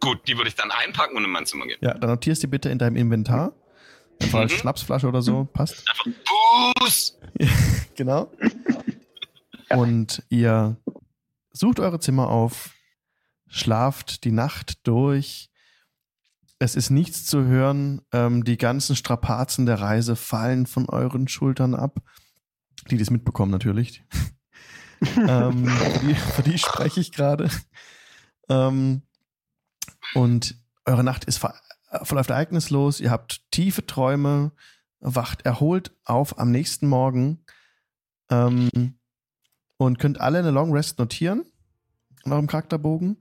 [0.00, 1.78] Gut, die würde ich dann einpacken und in mein Zimmer gehen.
[1.80, 3.52] Ja, dann notierst du bitte in deinem Inventar.
[4.20, 4.56] Einfach als Mhm.
[4.58, 5.88] Schnapsflasche oder so, passt.
[5.88, 6.06] Einfach
[6.80, 7.18] Boost!
[7.94, 8.32] Genau.
[9.70, 10.76] Und ihr
[11.52, 12.70] sucht eure Zimmer auf,
[13.48, 15.50] schlaft die Nacht durch.
[16.62, 18.02] Es ist nichts zu hören.
[18.12, 22.00] Ähm, die ganzen Strapazen der Reise fallen von euren Schultern ab.
[22.88, 24.04] Die, die es mitbekommen, natürlich.
[25.16, 27.50] ähm, für, die, für die spreche ich gerade.
[28.48, 29.02] Ähm,
[30.14, 30.54] und
[30.84, 31.52] eure Nacht ist ver
[32.04, 33.00] verläuft ereignislos.
[33.00, 34.52] Ihr habt tiefe Träume,
[35.00, 37.44] wacht erholt auf am nächsten Morgen
[38.30, 39.00] ähm,
[39.78, 41.44] und könnt alle eine Long Rest notieren
[42.24, 43.18] in eurem Charakterbogen.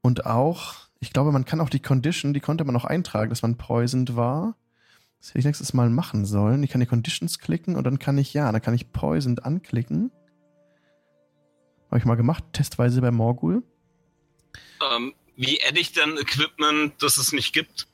[0.00, 3.42] Und auch, ich glaube, man kann auch die Condition, die konnte man auch eintragen, dass
[3.42, 4.56] man poisoned war.
[5.20, 6.62] Das hätte ich nächstes Mal machen sollen.
[6.62, 10.10] Ich kann die Conditions klicken und dann kann ich, ja, dann kann ich poisoned anklicken.
[11.90, 13.62] Habe ich mal gemacht, testweise bei Morgul.
[14.94, 17.86] Ähm, wie adde ich denn Equipment, das es nicht gibt?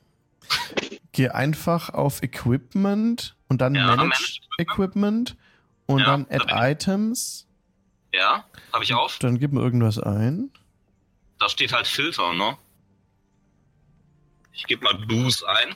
[1.11, 5.37] Geh einfach auf Equipment und dann Ja, Manage Manage Equipment
[5.85, 6.53] und Ja, dann da Add ich.
[6.53, 7.47] Items.
[8.13, 9.19] Ja, habe ich auf.
[9.19, 10.49] Dann gib mir irgendwas ein.
[11.39, 12.57] Da steht halt Filter, ne?
[14.53, 15.75] Ich gebe mal Boost ein.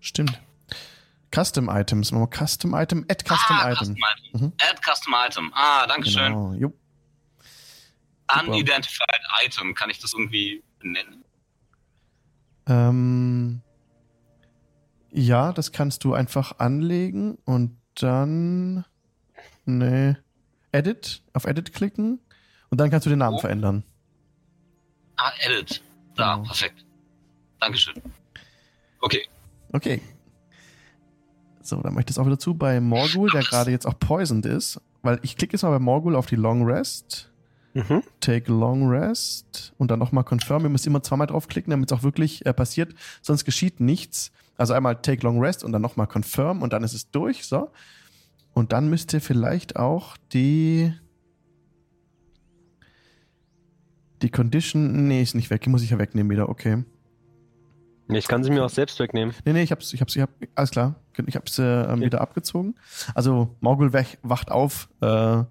[0.00, 0.40] Stimmt.
[1.34, 2.12] Custom Items.
[2.12, 3.96] Machen wir Custom Item, Add Custom ah, Item.
[3.96, 4.40] Custom Item.
[4.40, 4.52] Mhm.
[4.60, 5.52] Add Custom Item.
[5.54, 6.32] Ah, danke schön.
[6.32, 6.52] Genau.
[6.54, 6.72] Jo.
[8.46, 9.74] Unidentified Item.
[9.74, 11.24] Kann ich das irgendwie benennen?
[12.66, 13.60] Ähm,
[15.10, 18.84] ja, das kannst du einfach anlegen und dann.
[19.64, 20.16] Nee.
[20.72, 22.20] Edit, auf Edit klicken
[22.70, 23.40] und dann kannst du den Namen Oh.
[23.40, 23.84] verändern.
[25.16, 25.82] Ah, Edit.
[26.16, 26.46] Da, Genau.
[26.46, 26.84] perfekt.
[27.64, 27.94] Dankeschön.
[29.00, 29.22] Okay.
[29.72, 30.02] Okay.
[31.62, 34.44] So, dann mache ich das auch wieder zu bei Morgul, der gerade jetzt auch poisoned
[34.44, 34.80] ist.
[35.00, 37.30] Weil ich klicke jetzt mal bei Morgul auf die Long Rest.
[37.72, 38.02] Mhm.
[38.20, 40.64] Take Long Rest und dann nochmal Confirm.
[40.64, 42.94] Ihr müsst immer zweimal draufklicken, damit es auch wirklich äh, passiert.
[43.22, 44.30] Sonst geschieht nichts.
[44.58, 47.46] Also einmal Take Long Rest und dann nochmal Confirm und dann ist es durch.
[47.46, 47.70] So.
[48.52, 50.92] Und dann müsst ihr vielleicht auch die.
[54.20, 55.62] Die Condition, nee, ist nicht weg.
[55.62, 56.84] Die muss ich ja wegnehmen wieder, okay.
[58.08, 59.34] Ich kann sie mir auch selbst wegnehmen.
[59.44, 60.96] Nee, nee, ich hab's, ich hab's, ich hab, alles klar.
[61.26, 62.00] Ich hab's äh, Okay.
[62.02, 62.74] wieder abgezogen.
[63.14, 65.42] Also, Morgul wach, wacht auf, äh,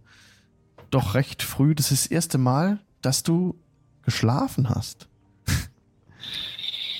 [0.91, 1.73] doch recht früh.
[1.73, 3.55] Das ist das erste Mal, dass du
[4.03, 5.07] geschlafen hast.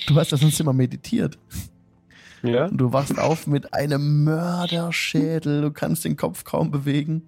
[0.06, 1.38] Du hast ja sonst immer meditiert.
[2.42, 2.66] Ja?
[2.66, 5.62] Und du wachst auf mit einem Mörderschädel.
[5.62, 7.22] Du kannst den Kopf kaum bewegen.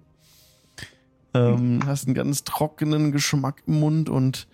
[1.33, 4.47] Ähm, hast einen ganz trockenen Geschmack im Mund und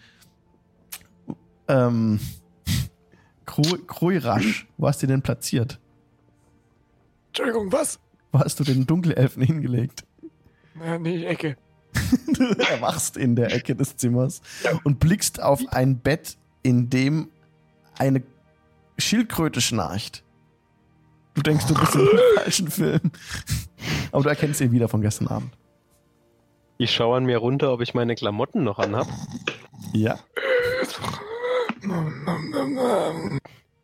[1.68, 2.20] ähm,
[3.46, 5.80] Kru- Kruirasch, wo hast du den platziert?
[7.28, 8.00] Entschuldigung, was?
[8.32, 10.04] Wo hast du den Dunkelelfen hingelegt?
[10.80, 11.58] Ja, nee, Ecke.
[12.34, 14.42] Du erwachst in der Ecke des Zimmers
[14.84, 17.30] und blickst auf ein Bett, in dem
[17.98, 18.24] eine
[18.98, 20.24] Schildkröte schnarcht.
[21.36, 23.12] Du denkst, du bist in einem falschen Film.
[24.12, 25.52] Aber du erkennst ihn wieder von gestern Abend.
[26.78, 29.08] Ich schaue an mir runter, ob ich meine Klamotten noch anhab.
[29.94, 30.20] Ja.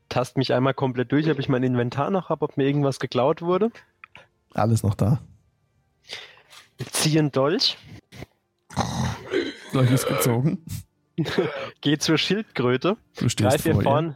[0.10, 3.42] Tast mich einmal komplett durch, ob ich mein Inventar noch habe, ob mir irgendwas geklaut
[3.42, 3.72] wurde.
[4.54, 5.22] Alles noch da.
[6.92, 7.78] Ziehe einen Dolch,
[9.72, 10.64] Gleich ist gezogen.
[11.82, 13.90] gehe zur Schildkröte, Du stehst greif ihr, vor ihr.
[13.90, 14.16] vorn,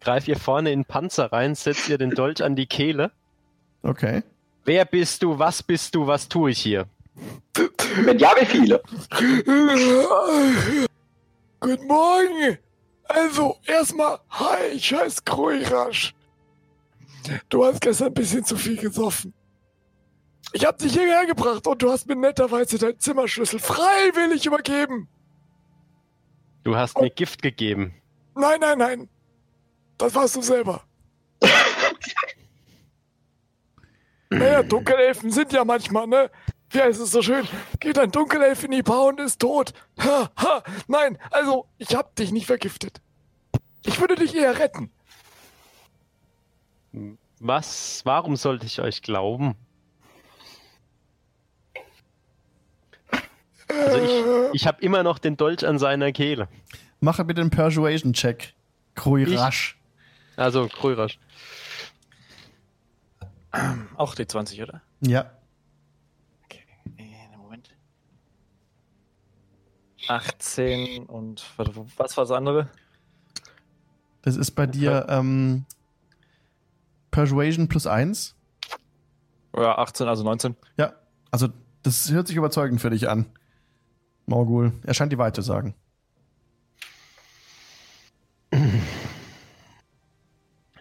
[0.00, 3.10] greif ihr vorne in den Panzer rein, setz ihr den Dolch an die Kehle.
[3.82, 4.22] Okay.
[4.64, 5.38] Wer bist du?
[5.38, 6.06] Was bist du?
[6.06, 6.86] Was tue ich hier?
[8.02, 8.82] Wenn ja, wie viele?
[11.60, 12.58] Guten Morgen.
[13.08, 16.14] Also, erstmal, hi, ich heiße Kruirasch.
[17.48, 19.32] Du hast gestern ein bisschen zu viel gesoffen.
[20.52, 25.08] Ich hab dich hierher gebracht und du hast mir netterweise deinen Zimmerschlüssel freiwillig übergeben.
[26.64, 27.94] Du hast mir Gift gegeben.
[28.34, 29.08] Nein, nein, nein.
[29.96, 30.82] Das warst du selber.
[34.30, 36.30] naja, Dunkelelfen sind ja manchmal, ne?
[36.70, 37.46] Wie heißt es so schön?
[37.80, 39.72] Geht ein Dunkelelf in die Bar und ist tot.
[40.00, 40.62] Ha, ha.
[40.86, 43.00] Nein, also, ich hab dich nicht vergiftet.
[43.84, 44.90] Ich würde dich eher retten.
[47.40, 48.02] Was?
[48.04, 49.54] Warum sollte ich euch glauben?
[53.68, 53.98] Also
[54.52, 56.48] ich, ich habe immer noch den Dolch an seiner Kehle.
[57.00, 58.54] Mache bitte einen Persuasion-Check.
[58.94, 59.78] Kruirasch.
[60.36, 61.18] Also Krörasch.
[63.96, 64.82] Auch die 20, oder?
[65.00, 65.30] Ja.
[66.44, 66.64] Okay,
[66.96, 67.74] äh, Moment.
[70.08, 71.44] 18 und
[71.96, 72.68] was war das andere?
[74.22, 75.64] Das ist bei dir ähm,
[77.10, 78.34] Persuasion plus 1.
[79.56, 80.56] Ja, 18, also 19.
[80.76, 80.92] Ja.
[81.30, 81.48] Also,
[81.82, 83.26] das hört sich überzeugend für dich an.
[84.26, 84.72] Morgul.
[84.84, 85.74] Er scheint die Wahrheit zu sagen.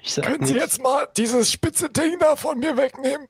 [0.01, 3.27] Ich sag Können Sie jetzt mal dieses spitze Ding da von mir wegnehmen?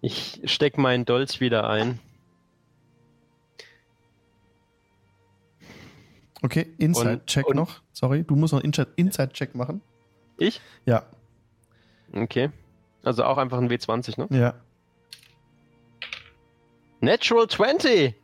[0.00, 1.98] Ich steck meinen Dolch wieder ein.
[6.42, 7.82] Okay, Inside-Check noch.
[7.92, 9.82] Sorry, du musst noch einen Inside- Inside-Check machen.
[10.38, 10.60] Ich?
[10.86, 11.04] Ja,
[12.12, 12.50] Okay.
[13.02, 14.26] Also auch einfach ein W20, ne?
[14.36, 14.54] ja,
[17.00, 18.14] Natural 20!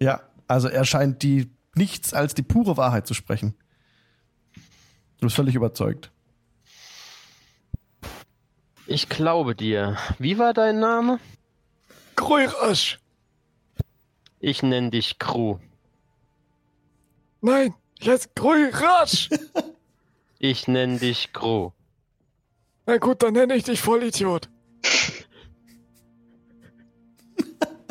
[0.00, 0.20] ja.
[0.46, 3.54] Also er scheint die nichts als die pure Wahrheit zu sprechen.
[5.18, 6.10] Du bist völlig überzeugt.
[8.86, 9.96] Ich glaube dir.
[10.18, 11.18] Wie war dein Name?
[12.14, 12.98] Kruirasch.
[14.38, 15.56] Ich nenne dich Crew.
[17.44, 19.28] Nein, ich heiße Kruirasch.
[20.38, 21.70] Ich nenne dich Crew.
[22.86, 24.48] Na gut, dann nenne ich dich Vollidiot.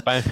[0.05, 0.23] Weil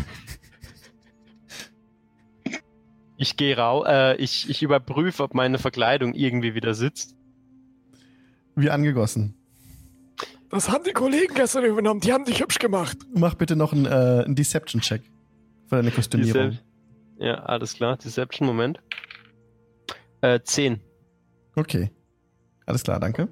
[3.17, 7.15] ich gehe rau, äh, ich, ich überprüfe, ob meine Verkleidung irgendwie wieder sitzt.
[8.55, 9.35] Wie angegossen.
[10.49, 12.01] Das haben die Kollegen gestern übernommen.
[12.01, 12.97] Die haben dich hübsch gemacht.
[13.13, 15.03] Mach bitte noch einen, äh, einen Deception-Check
[15.67, 16.49] für deine Kostümierung.
[16.51, 16.59] Decep-
[17.21, 17.97] Ja, alles klar.
[17.97, 18.79] Deception, Moment.
[20.21, 20.81] Äh, 10.
[21.55, 21.91] Okay.
[22.65, 23.27] Alles klar, danke.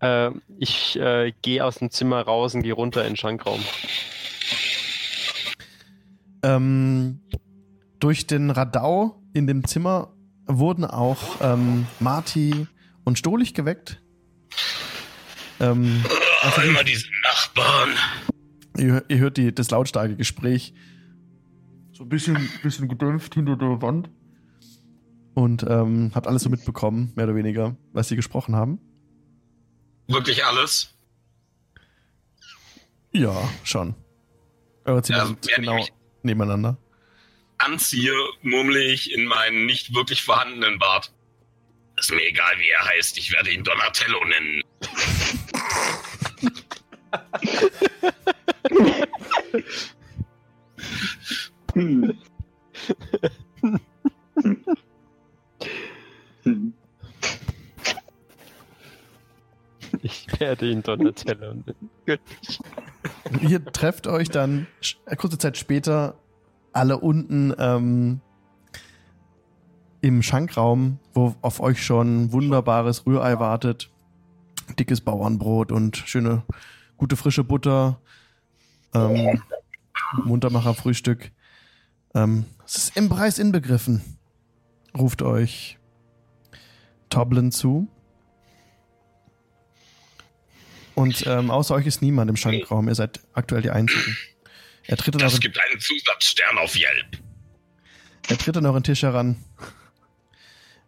[0.00, 3.60] Äh, ich äh, gehe aus dem Zimmer raus und gehe runter in den Schankraum.
[6.42, 7.20] Ähm,
[8.00, 10.14] durch den Radau in dem Zimmer
[10.46, 12.66] wurden auch ähm, Marty
[13.04, 14.00] und Stolich geweckt.
[15.60, 16.02] Ähm,
[16.40, 17.90] also Immer diese Nachbarn.
[18.78, 20.72] ihr, ihr hört die, das lautstarke Gespräch.
[21.98, 24.08] So ein bisschen, bisschen gedämpft hinter der Wand.
[25.34, 28.78] Und ähm, habt alles so mitbekommen, mehr oder weniger, was sie gesprochen haben.
[30.06, 30.94] Wirklich alles.
[33.10, 33.34] Ja,
[33.64, 33.96] schon.
[34.84, 35.84] Eure Zimmer Ja, genau
[36.22, 36.78] nebeneinander.
[37.58, 41.12] Anziehe, murmle ich in meinen nicht wirklich vorhandenen Bart.
[41.98, 43.18] Ist mir egal, wie er heißt.
[43.18, 44.62] Ich werde ihn Donatello nennen.
[51.78, 52.18] Hm.
[60.02, 61.54] Ich werde ihn Donatello
[62.04, 62.60] göttlich.
[63.42, 64.66] Ihr trefft euch dann
[65.06, 66.16] äh, kurze Zeit später
[66.72, 68.20] alle unten ähm,
[70.00, 73.90] im Schankraum, wo auf euch schon wunderbares Rührei wartet.
[74.78, 76.42] Dickes Bauernbrot und schöne,
[76.96, 78.00] gute frische Butter.
[78.94, 79.40] Ähm,
[80.24, 81.30] Muntermacher Frühstück.
[82.14, 84.02] Ähm, es ist im Preis inbegriffen,
[84.96, 85.78] ruft euch
[87.10, 87.88] Toblin zu.
[90.94, 92.88] Und ähm, außer euch ist niemand im Schankraum.
[92.88, 94.16] Ihr seid aktuell die Einzigen.
[94.84, 97.18] Er tritt an Das gibt einen Zusatzstern auf Yelp.
[98.28, 99.36] er tritt an euren Tisch heran.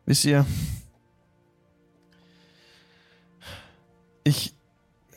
[0.07, 0.47] Wisst ihr,
[4.25, 4.55] ich,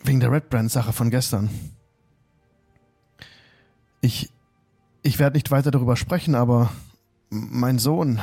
[0.03, 1.49] wegen der Red Brand-Sache von gestern,
[4.01, 4.29] ich,
[5.03, 6.71] ich werde nicht weiter darüber sprechen, aber
[7.29, 8.21] mein Sohn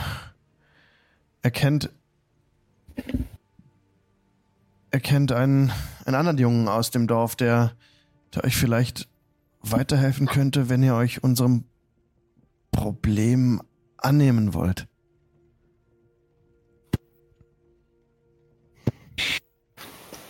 [1.42, 1.90] erkennt,
[4.90, 5.72] erkennt einen,
[6.06, 7.76] einen anderen Jungen aus dem Dorf, der,
[8.34, 9.08] der euch vielleicht
[9.60, 11.64] weiterhelfen könnte, wenn ihr euch unserem
[12.70, 13.60] Problem
[13.98, 14.86] annehmen wollt.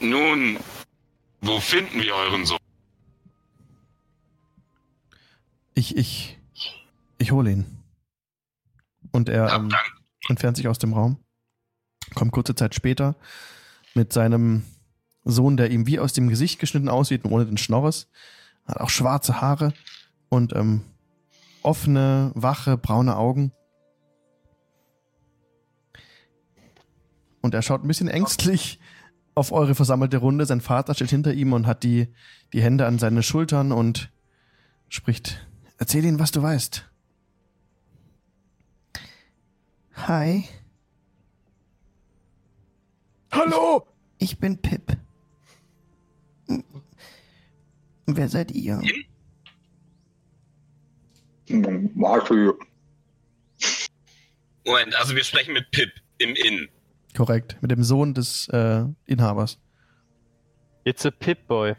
[0.01, 0.59] Nun,
[1.41, 2.59] wo finden wir euren Sohn?
[5.75, 6.40] Ich, ich,
[7.21, 7.67] ich hole ihn.
[9.13, 9.71] Und er Ja, ähm,
[10.29, 11.19] entfernt sich aus dem Raum.
[12.15, 13.15] Kommt kurze Zeit später
[13.95, 14.65] mit seinem
[15.25, 18.09] Sohn, der ihm wie aus dem Gesicht geschnitten aussieht, ohne den Schnorres.
[18.65, 19.75] Hat auch schwarze Haare
[20.29, 20.83] und ähm,
[21.63, 23.53] offene, wache, braune Augen.
[27.43, 28.81] Und er schaut ein bisschen ängstlich
[29.35, 30.47] auf eure versammelte Runde.
[30.47, 32.09] Sein Vater steht hinter ihm und hat die,
[32.53, 34.11] die Hände an seine Schultern und
[34.89, 35.47] spricht.
[35.79, 36.90] Erzähl ihnen, was du weißt.
[40.07, 40.49] Hi,
[43.33, 43.87] Hallo!
[44.19, 44.97] ich bin Pip.
[46.49, 46.65] Hm.
[48.07, 48.81] Wer seid ihr?
[51.95, 52.55] Marshall.
[54.67, 56.69] Moment, also wir sprechen mit Pip im Inn.
[57.17, 57.57] Korrekt.
[57.61, 59.59] Mit dem Sohn des äh, Inhabers.
[60.85, 61.77] It's a Pip-Boy.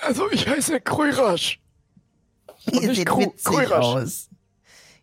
[0.00, 1.61] Also, ich heiße Kruirasch.
[2.66, 4.28] Ihr seht witzig aus.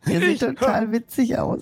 [0.08, 1.60] Ihr seht total witzig aus.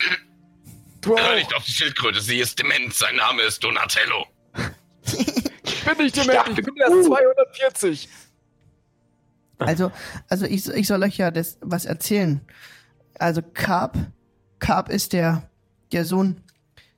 [1.01, 2.93] Du Hör nicht auf die Schildkröte, sie ist dement.
[2.93, 4.25] Sein Name ist Donatello.
[5.63, 7.03] Ich bin nicht dement, ich bin erst uh.
[7.03, 8.09] 240.
[9.59, 9.91] Also,
[10.27, 12.41] also ich, ich soll euch ja das was erzählen.
[13.17, 13.97] Also Carp,
[14.59, 15.49] Carp ist der,
[15.91, 16.43] der Sohn,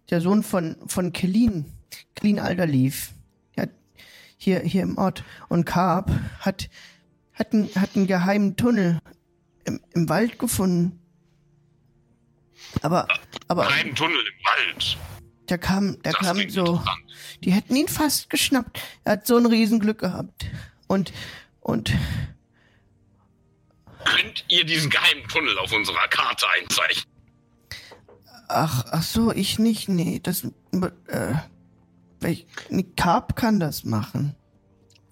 [0.09, 1.65] der Sohn von, von Kelin,
[2.15, 3.11] Kelin Alderleaf.
[3.55, 3.65] Ja,
[4.37, 5.23] hier, hier im Ort.
[5.47, 6.69] Und Carp hat,
[7.39, 8.99] hat, einen, hat einen geheimen Tunnel
[9.65, 10.99] im, im Wald gefunden.
[12.81, 13.07] Aber,
[13.47, 14.97] aber Einen Tunnel im Wald.
[15.47, 16.83] der kam, der Das kam so,
[17.43, 18.79] die hätten ihn fast geschnappt.
[19.05, 20.45] Er hat so ein Riesenglück gehabt.
[20.87, 21.13] Und,
[21.61, 21.93] und,
[24.05, 27.05] Könnt ihr diesen geheimen Tunnel auf unserer Karte einzeichnen?
[28.47, 30.47] Ach, ach so, ich nicht, nee, das,
[31.07, 31.35] äh,
[32.95, 34.35] Carp kann das machen.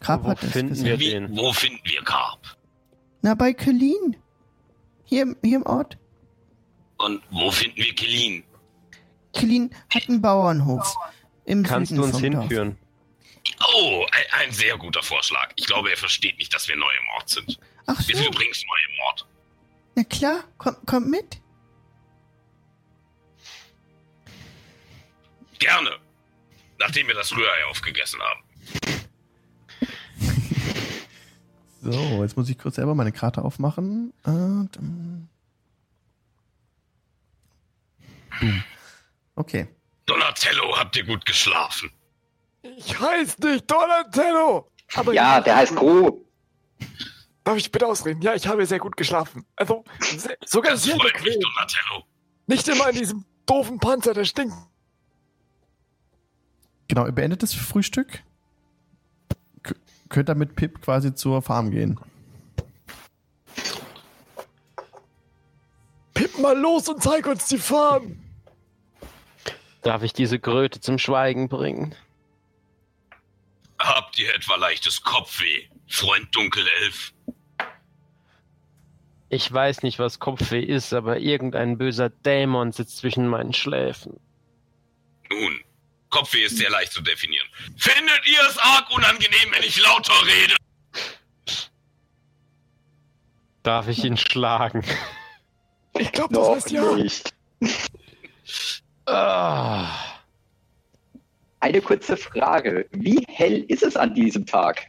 [0.08, 1.00] Carp Wo hat das finden gesagt.
[1.00, 1.36] wir den?
[1.38, 2.58] wo finden wir Karp?
[3.22, 4.16] Na, bei Kelin.
[5.04, 5.98] Hier, im- hier im Ort.
[6.98, 8.44] Und wo finden wir Kelin?
[9.34, 10.96] Kelin hat einen Bauernhof.
[11.46, 12.42] Im Kannst Süden du uns vom Dorf.
[12.44, 12.78] hinführen?
[13.76, 15.52] Oh, ein, ein sehr guter Vorschlag.
[15.56, 17.60] Ich glaube, er versteht nicht, dass wir neu im Ort sind.
[17.86, 19.28] Ach Wir so, sind übrigens neu im Ort.
[19.96, 21.40] na klar, komm, komm mit.
[25.60, 25.98] Gerne.
[26.80, 28.42] Nachdem wir das Rührei aufgegessen haben.
[31.82, 34.12] So, jetzt muss ich kurz selber meine Karte aufmachen.
[34.24, 34.26] Äh,
[34.72, 35.30] dann-
[38.40, 38.64] Boom.
[39.36, 39.68] Okay.
[40.06, 41.92] Donatello, habt ihr gut geschlafen?
[42.62, 44.70] Ich heiße nicht Donatello.
[44.96, 46.26] Aber Ja, der heißt Gro.
[47.44, 48.22] Darf ich bitte ausreden?
[48.22, 49.46] Ja, ich habe sehr gut geschlafen.
[49.56, 51.40] Also, se- sogar Das sehr freut mich, bequem.
[51.42, 52.04] Donatello.
[52.48, 54.56] Nicht immer in diesem doofen Panzer, der stinkt.
[56.88, 58.24] Genau, ihr beendet das Frühstück.
[60.10, 62.00] Könnt ihr mit Pip quasi zur Farm gehen.
[66.14, 68.20] Pipp mal los und zeig uns die Farm.
[69.82, 71.96] Darf ich diese Kröte zum Schweigen bringen?
[73.80, 77.14] Habt ihr etwa leichtes Kopfweh, Freund Dunkelelf?
[79.30, 84.20] Ich weiß nicht, was Kopfweh ist, aber irgendein böser Dämon sitzt zwischen meinen Schläfen.
[85.30, 85.60] Nun,
[86.10, 87.48] Kopfweh ist sehr leicht zu definieren.
[87.76, 90.56] Findet ihr es arg unangenehm, wenn ich lauter rede?
[93.64, 94.84] Darf ich ihn schlagen?
[96.00, 96.96] Ich glaube, das heißt ja.
[96.96, 97.34] nicht.
[99.08, 99.90] Ah.
[101.60, 102.88] eine kurze Frage.
[102.92, 104.88] Wie hell ist es an diesem Tag?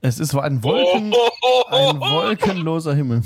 [0.00, 1.14] Es ist so ein, Wolken,
[1.68, 3.22] ein wolkenloser Himmel.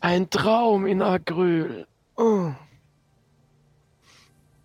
[0.00, 1.86] Ein Traum in Agrül.
[2.16, 2.52] Oh.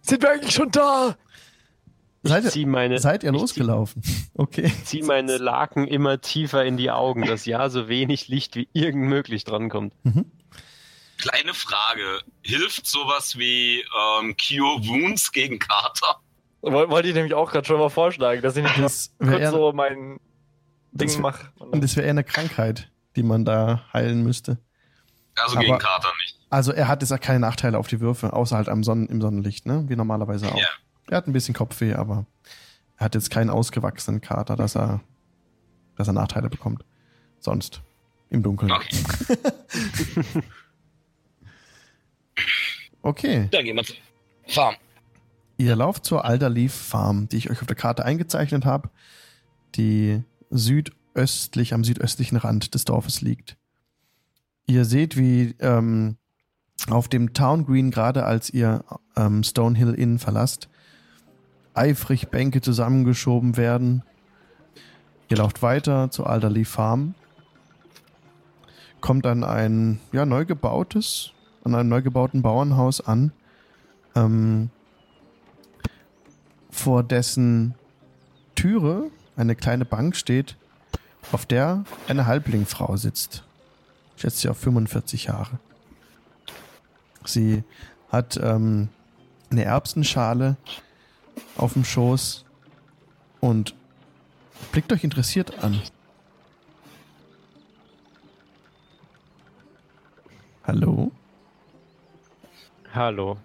[0.06, 1.16] Sind wir eigentlich schon da?
[2.24, 4.02] Seid Ich ihr, zieh meine, seid ihr ich losgelaufen?
[4.36, 4.72] Okay.
[4.84, 9.04] zieh meine Laken immer tiefer in die Augen, dass ja so wenig Licht wie irgend
[9.08, 9.94] möglich drankommt.
[11.18, 12.20] Kleine Frage.
[12.42, 13.80] Hilft sowas wie
[14.20, 16.20] ähm, Cure Wounds gegen Kater?
[16.62, 19.52] Woll- Wollte ich nämlich auch gerade schon mal vorschlagen, dass ich nicht Das kurz eher,
[19.52, 20.20] so mein
[20.92, 21.52] Das- Ding mache.
[21.60, 24.58] und das wäre eher eine Krankheit, die man da heilen müsste.
[25.36, 26.25] Also Aber- gegen Kater nicht.
[26.56, 29.20] Also er hat jetzt auch keine Nachteile auf die Würfe, außer halt am Sonnen, im
[29.20, 29.84] Sonnenlicht, ne?
[29.90, 30.58] Wie normalerweise auch.
[30.58, 30.68] Ja.
[31.10, 32.26] Er hat ein bisschen Kopfweh, aber
[32.96, 35.02] er hat jetzt keinen ausgewachsenen Kater, dass er,
[35.98, 36.86] dass er Nachteile bekommt.
[37.42, 37.82] Sonst.
[38.30, 38.72] Im Dunkeln.
[38.72, 39.04] Okay,
[43.02, 43.48] Okay.
[43.52, 43.98] dann gehen wir zur
[44.48, 44.76] Farm.
[45.58, 48.90] Ihr lauft zur Alderleaf Farm, die ich euch auf der Karte eingezeichnet habe,
[49.76, 53.58] die südöstlich, am südöstlichen Rand des Dorfes liegt.
[54.68, 56.16] Ihr seht, wie ähm,
[56.90, 58.84] auf dem Town Green, gerade als ihr
[59.16, 60.70] ähm, Stonehill Inn verlasst,
[61.74, 64.04] eifrig Bänke zusammengeschoben werden.
[65.30, 67.16] Ihr lauft weiter zur Alderleaf Farm,
[69.02, 71.32] kommt an ein ja, neu gebautes,
[71.64, 73.32] an einem neu gebauten Bauernhaus an.
[74.16, 74.70] Ähm,
[76.70, 77.74] vor dessen
[78.56, 80.58] Türe eine kleine Bank steht,
[81.32, 83.44] auf der eine Halblingfrau sitzt.
[84.16, 85.60] Schätzt sie auf 45 Jahre.
[87.28, 87.64] Sie
[88.10, 88.90] hat ähm,
[89.50, 90.58] eine Erbsenschale
[91.58, 92.46] auf dem Schoß
[93.42, 93.76] und
[94.72, 95.82] blickt euch interessiert an.
[100.64, 101.12] Hallo?
[102.94, 103.38] Hallo.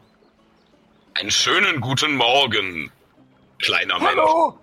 [1.15, 2.91] Einen schönen guten Morgen,
[3.59, 4.11] kleiner Mensch.
[4.17, 4.59] Hallo?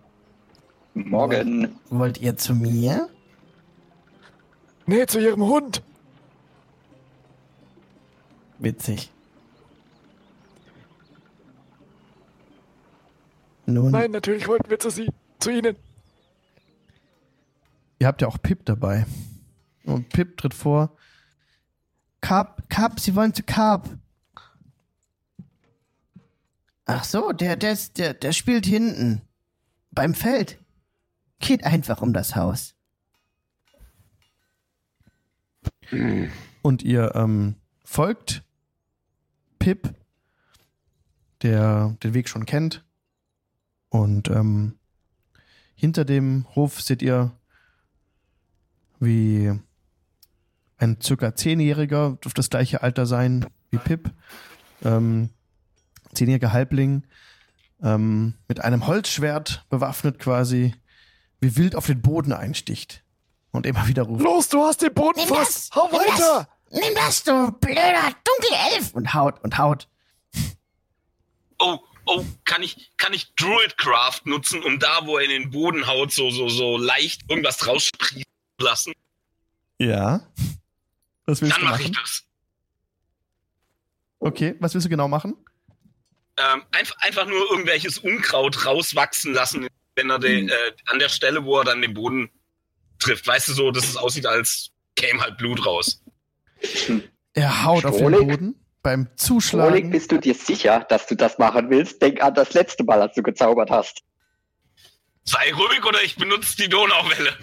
[0.96, 1.80] Morgen.
[1.90, 3.10] Wollt ihr zu mir?
[4.88, 5.84] Nee, zu ihrem Hund.
[8.60, 9.12] Witzig.
[13.66, 15.76] Nun, Nein, natürlich wollten wir zu sie, zu ihnen.
[18.00, 19.06] Ihr habt ja auch Pip dabei.
[19.84, 20.96] Und Pip tritt vor.
[22.22, 23.90] Carp, Carp, Sie wollen zu Carp.
[26.86, 29.22] Ach so, der, der, ist, der, der spielt hinten.
[29.92, 30.58] Beim Feld.
[31.40, 32.76] Geht einfach um das Haus.
[36.62, 38.44] Und ihr ähm, folgt
[39.60, 39.94] Pip,
[41.42, 42.84] der den Weg schon kennt.
[43.90, 44.78] Und ähm,
[45.76, 47.32] hinter dem Hof seht ihr,
[49.00, 49.54] wie
[50.78, 54.12] ein circa Zehnjähriger, dürfte das gleiche Alter sein wie Pip,
[54.84, 55.30] ähm,
[56.14, 57.04] zehnjähriger Halbling,
[57.82, 60.74] ähm, mit einem Holzschwert bewaffnet quasi,
[61.40, 63.04] wie wild auf den Boden einsticht.
[63.52, 64.24] Und immer wieder ruft.
[64.24, 65.74] Los, du hast den Boden fast.
[65.74, 66.48] Hau weiter.
[66.72, 68.94] Nimm das, du blöder Dunkelelf!
[68.94, 69.88] Und haut und haut.
[71.60, 75.88] Oh, oh, kann ich, kann ich Druidcraft nutzen, um da, wo er in den Boden
[75.88, 78.24] haut, so, so, so leicht irgendwas raussprießen
[78.60, 78.94] zu lassen?
[79.80, 80.28] Ja.
[81.26, 82.02] Was willst Dann du mache ich machen?
[82.04, 82.24] das.
[84.20, 85.36] Okay, was willst du genau machen?
[86.38, 91.44] Ähm, einfach, einfach nur irgendwelches Unkraut rauswachsen lassen, wenn er den, äh, an der Stelle,
[91.44, 92.30] wo er dann den Boden
[93.00, 93.26] trifft.
[93.26, 96.04] Weißt du so, dass es aussieht, als käme halt Blut raus.
[97.34, 98.28] Er haut auf den Strohlig?
[98.28, 98.56] Boden.
[98.84, 99.90] Beim Zuschlagen.
[99.90, 102.02] bist du dir sicher, dass du das machen willst?
[102.02, 104.02] Denk an das letzte Mal, als du gezaubert hast.
[105.24, 107.34] Sei ruhig oder ich benutze die Donauwelle.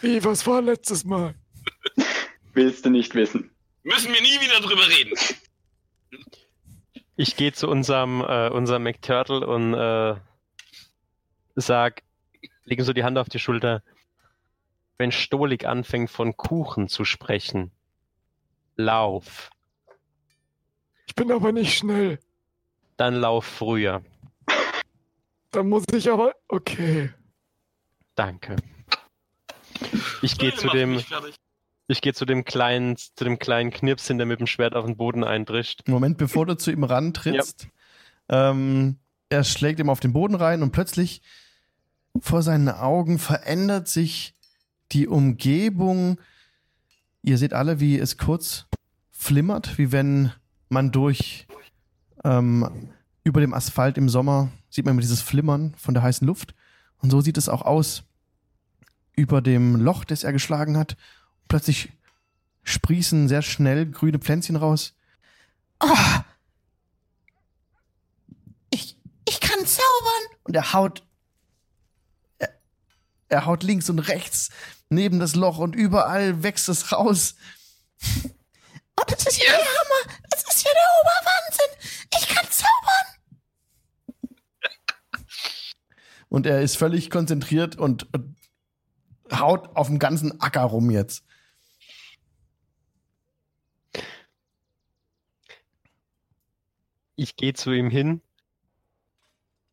[0.00, 1.34] Wie, was war letztes Mal?
[2.54, 3.50] Willst du nicht wissen?
[3.82, 5.14] Müssen wir nie wieder drüber reden.
[7.16, 10.14] Ich gehe zu unserem, äh, unserem McTurtle und äh,
[11.56, 12.02] sag,
[12.64, 13.82] legen so die Hand auf die Schulter.
[14.98, 17.72] Wenn Stolik anfängt von Kuchen zu sprechen,
[18.76, 19.50] lauf.
[21.06, 22.18] Ich bin aber nicht schnell.
[22.96, 24.02] Dann lauf früher.
[25.50, 26.34] Dann muss ich aber.
[26.48, 27.10] Okay.
[28.14, 28.56] Danke.
[30.22, 31.02] Ich gehe zu dem,
[31.88, 34.96] ich gehe zu dem kleinen, zu dem kleinen Knirpschen, der mit dem Schwert auf den
[34.96, 35.86] Boden eindrischt.
[35.86, 37.68] Moment, bevor du zu ihm rantrittst,
[38.28, 38.98] ähm,
[39.28, 41.22] er schlägt ihm auf den Boden rein und plötzlich
[42.20, 44.34] vor seinen Augen verändert sich
[44.92, 46.18] die Umgebung.
[47.22, 48.66] Ihr seht alle, wie es kurz
[49.10, 50.32] flimmert, wie wenn
[50.68, 51.46] man durch
[52.24, 52.90] ähm,
[53.24, 56.54] über dem Asphalt im Sommer sieht man immer dieses Flimmern von der heißen Luft.
[56.98, 58.04] Und so sieht es auch aus
[59.16, 60.96] über dem Loch, das er geschlagen hat.
[61.48, 61.92] Plötzlich
[62.62, 64.94] sprießen sehr schnell grüne Pflänzchen raus.
[65.80, 65.94] Oh,
[69.56, 70.38] kann zaubern.
[70.44, 71.02] Und er haut,
[72.38, 72.50] er,
[73.28, 74.50] er haut links und rechts
[74.88, 77.34] neben das Loch und überall wächst es raus.
[78.98, 80.16] Oh, das ist ja der Hammer.
[80.30, 82.08] Das ist ja der Oberwahnsinn.
[82.18, 83.06] Ich kann zaubern.
[86.30, 88.36] Und er ist völlig konzentriert und, und
[89.32, 91.24] haut auf dem ganzen Acker rum jetzt.
[97.16, 98.20] Ich gehe zu ihm hin,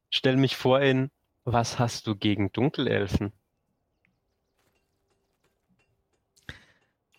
[0.09, 1.11] stell mich vor ihn.
[1.45, 3.33] Was hast du gegen Dunkelelfen?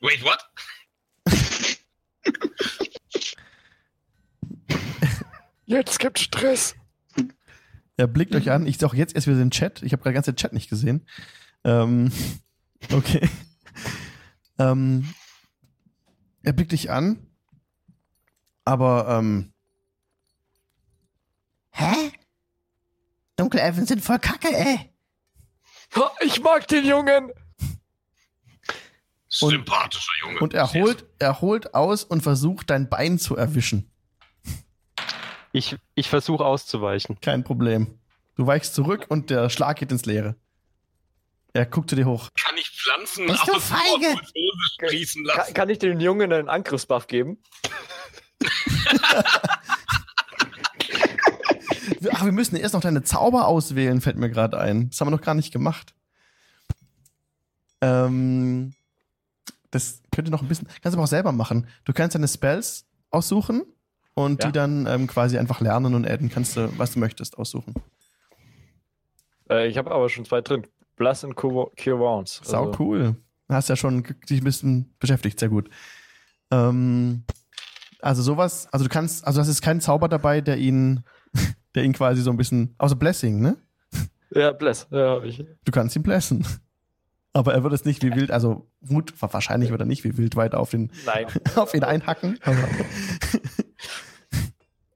[0.04, 0.38] Wait, what?
[5.64, 6.74] Jetzt gibt Stress.
[7.96, 8.66] Er blickt euch an.
[8.66, 9.82] Ich sehe auch jetzt erst wieder den Chat.
[9.82, 11.06] Ich habe gerade den ganzen Chat nicht gesehen.
[11.64, 12.12] Ähm,
[12.92, 13.30] okay.
[14.58, 15.08] ähm,
[16.42, 17.26] er blickt dich an.
[18.66, 19.54] Aber, ähm,
[21.70, 22.12] Hä?
[23.36, 24.90] Dunkelelfen sind voll kacke, ey.
[26.20, 27.32] Ich mag den Jungen.
[29.38, 30.40] Sympathischer Junge.
[30.40, 33.90] und er holt, er holt aus und versucht, dein Bein zu erwischen.
[35.52, 37.20] Ich, ich versuche auszuweichen.
[37.20, 37.98] Kein Problem.
[38.36, 40.34] Du weichst zurück und der Schlag geht ins Leere.
[41.52, 42.30] Er guckt zu dir hoch.
[42.34, 44.08] Kann ich Pflanzen Bist du aus feige?
[44.08, 44.22] Hose
[44.74, 45.54] sprießen Kann, lassen?
[45.54, 47.38] kann ich dem Jungen einen Angriffsbuff geben?
[52.12, 54.90] Ach, wir müssen erst noch deine Zauber auswählen, fällt mir gerade ein.
[54.90, 55.94] Das haben wir noch gar nicht gemacht.
[57.80, 58.74] Ähm,
[59.74, 60.68] das könnte noch ein bisschen.
[60.82, 61.66] Kannst du aber auch selber machen.
[61.84, 63.64] Du kannst deine Spells aussuchen
[64.14, 64.48] und Ja.
[64.48, 66.28] die dann ähm, quasi einfach lernen und adden.
[66.30, 67.74] Kannst du, was du möchtest, aussuchen.
[69.50, 70.66] Äh, ich habe aber schon zwei drin.
[70.96, 72.40] Blast und Cure Wounds.
[72.44, 73.16] Sau Also, cool.
[73.48, 75.68] Hast ja schon dich ein bisschen beschäftigt, sehr gut.
[76.50, 77.24] Ähm,
[78.00, 81.02] also sowas, also du kannst, also das ist kein Zauber dabei, der ihn,
[81.74, 83.56] der ihn quasi so ein bisschen, außer Blessing, ne?
[84.30, 84.86] Ja, Bless.
[84.90, 85.44] Ja, hab ich.
[85.64, 86.46] Du kannst ihn blessen.
[87.36, 90.36] Aber er wird es nicht wie wild, also gut, wahrscheinlich wird er nicht wie wild
[90.36, 91.26] weiter auf, den, Nein.
[91.56, 92.38] auf ihn einhacken.
[92.42, 92.56] Aber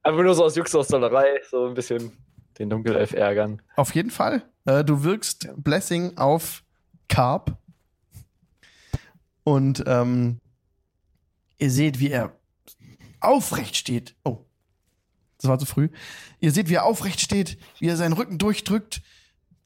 [0.03, 2.13] Einfach nur so aus Jux aus Dollerei, so ein bisschen
[2.57, 3.61] den Dunkelelf ärgern.
[3.75, 4.43] auf jeden Fall.
[4.65, 6.63] Äh, du wirkst Blessing auf
[7.09, 7.57] Carp.
[9.43, 10.39] Und ähm,
[11.57, 12.33] ihr seht, wie er
[13.19, 14.15] aufrecht steht.
[14.23, 14.45] Oh,
[15.39, 15.89] das war zu früh.
[16.39, 19.01] Ihr seht, wie er aufrecht steht, wie er seinen Rücken durchdrückt,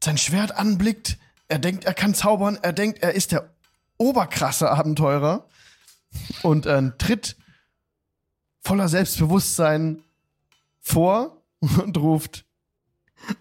[0.04, 1.20] sein Schwert anblickt.
[1.54, 2.58] Er denkt, er kann zaubern.
[2.64, 3.54] Er denkt, er ist der
[4.00, 5.48] oberkrasse Abenteurer.
[6.42, 7.36] Und äh, tritt
[8.62, 10.04] voller Selbstbewusstsein
[10.82, 12.46] vor und ruft: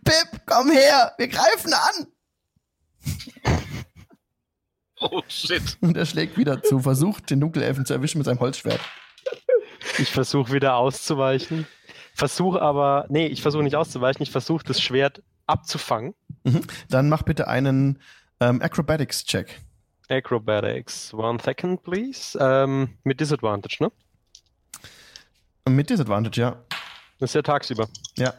[0.05, 2.07] Pip, komm her, wir greifen an.
[5.01, 5.79] Oh shit.
[5.81, 8.81] Und er schlägt wieder zu, versucht, den Dunkelelfen zu erwischen mit seinem Holzschwert.
[9.97, 11.67] Ich versuche wieder auszuweichen.
[12.15, 14.23] Versuche aber, nee, ich versuche nicht auszuweichen.
[14.23, 16.15] Ich versuche das Schwert abzufangen.
[16.89, 17.98] Dann mach bitte einen
[18.40, 19.60] ähm, Acrobatics-Check.
[20.09, 21.14] Acrobatics.
[21.14, 22.39] One second, please.
[22.40, 23.93] Ähm, mit Disadvantage, ne?
[25.69, 26.64] Mit Disadvantage, ja.
[27.19, 27.89] Das ist ja tagsüber.
[28.16, 28.35] Ja.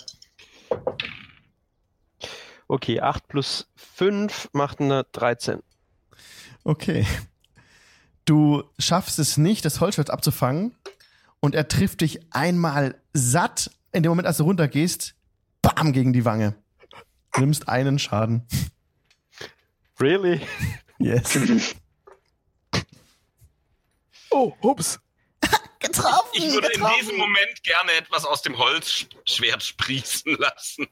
[2.67, 5.61] Okay, 8 plus 5 macht eine 13.
[6.63, 7.05] Okay.
[8.25, 10.75] Du schaffst es nicht, das Holzschwert abzufangen.
[11.39, 13.69] Und er trifft dich einmal satt.
[13.91, 15.15] In dem Moment, als du runtergehst,
[15.61, 16.55] bam, gegen die Wange.
[17.34, 18.47] Du nimmst einen Schaden.
[19.99, 20.41] Really?
[20.99, 21.38] Yes.
[24.31, 24.99] Oh, hups.
[25.80, 26.95] Getroffen, Ich würde in getroffen.
[26.99, 30.88] diesem Moment gerne etwas aus dem Holzschwert sprießen lassen.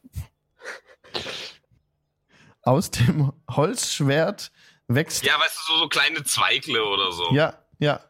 [2.63, 4.51] Aus dem Holzschwert
[4.87, 5.23] wächst.
[5.23, 7.33] Ja, weißt du, so, so kleine Zweigle oder so.
[7.33, 8.01] Ja, ja.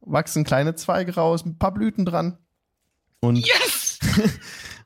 [0.00, 2.38] Wachsen kleine Zweige raus, ein paar Blüten dran.
[3.20, 3.98] Und Yes!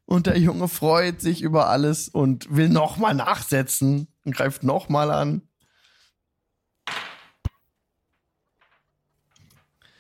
[0.07, 5.43] Und der Junge freut sich über alles und will nochmal nachsetzen und greift nochmal an.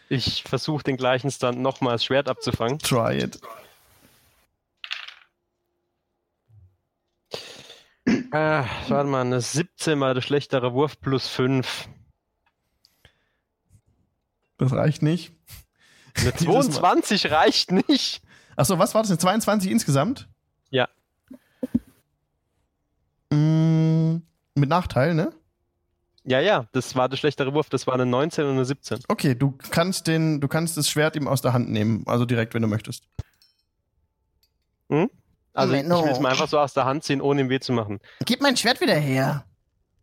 [0.08, 2.78] Ich versuche den gleichen Stunt nochmal das Schwert abzufangen.
[2.78, 3.40] Try it.
[8.06, 11.88] Äh, warte mal, eine 17 mal der schlechtere Wurf plus 5.
[14.58, 15.32] Das reicht nicht.
[16.14, 16.70] Eine Dieses Mal.
[16.70, 18.22] 22 reicht nicht.
[18.56, 19.10] Achso, was war das?
[19.10, 20.28] Eine 22 insgesamt?
[20.70, 20.88] Ja.
[23.30, 24.16] Mm,
[24.54, 25.32] mit Nachteil, ne?
[26.24, 27.68] Ja, ja, das war der schlechtere Wurf.
[27.68, 29.00] Das war eine 19 und eine 17.
[29.08, 32.54] Okay, du kannst den, du kannst das Schwert ihm aus der Hand nehmen, also direkt,
[32.54, 33.04] wenn du möchtest.
[35.52, 36.04] Also ich Menno.
[36.04, 38.00] will es mal einfach so aus der Hand ziehen, ohne ihm weh zu machen.
[38.24, 39.46] Gib mein Schwert wieder her.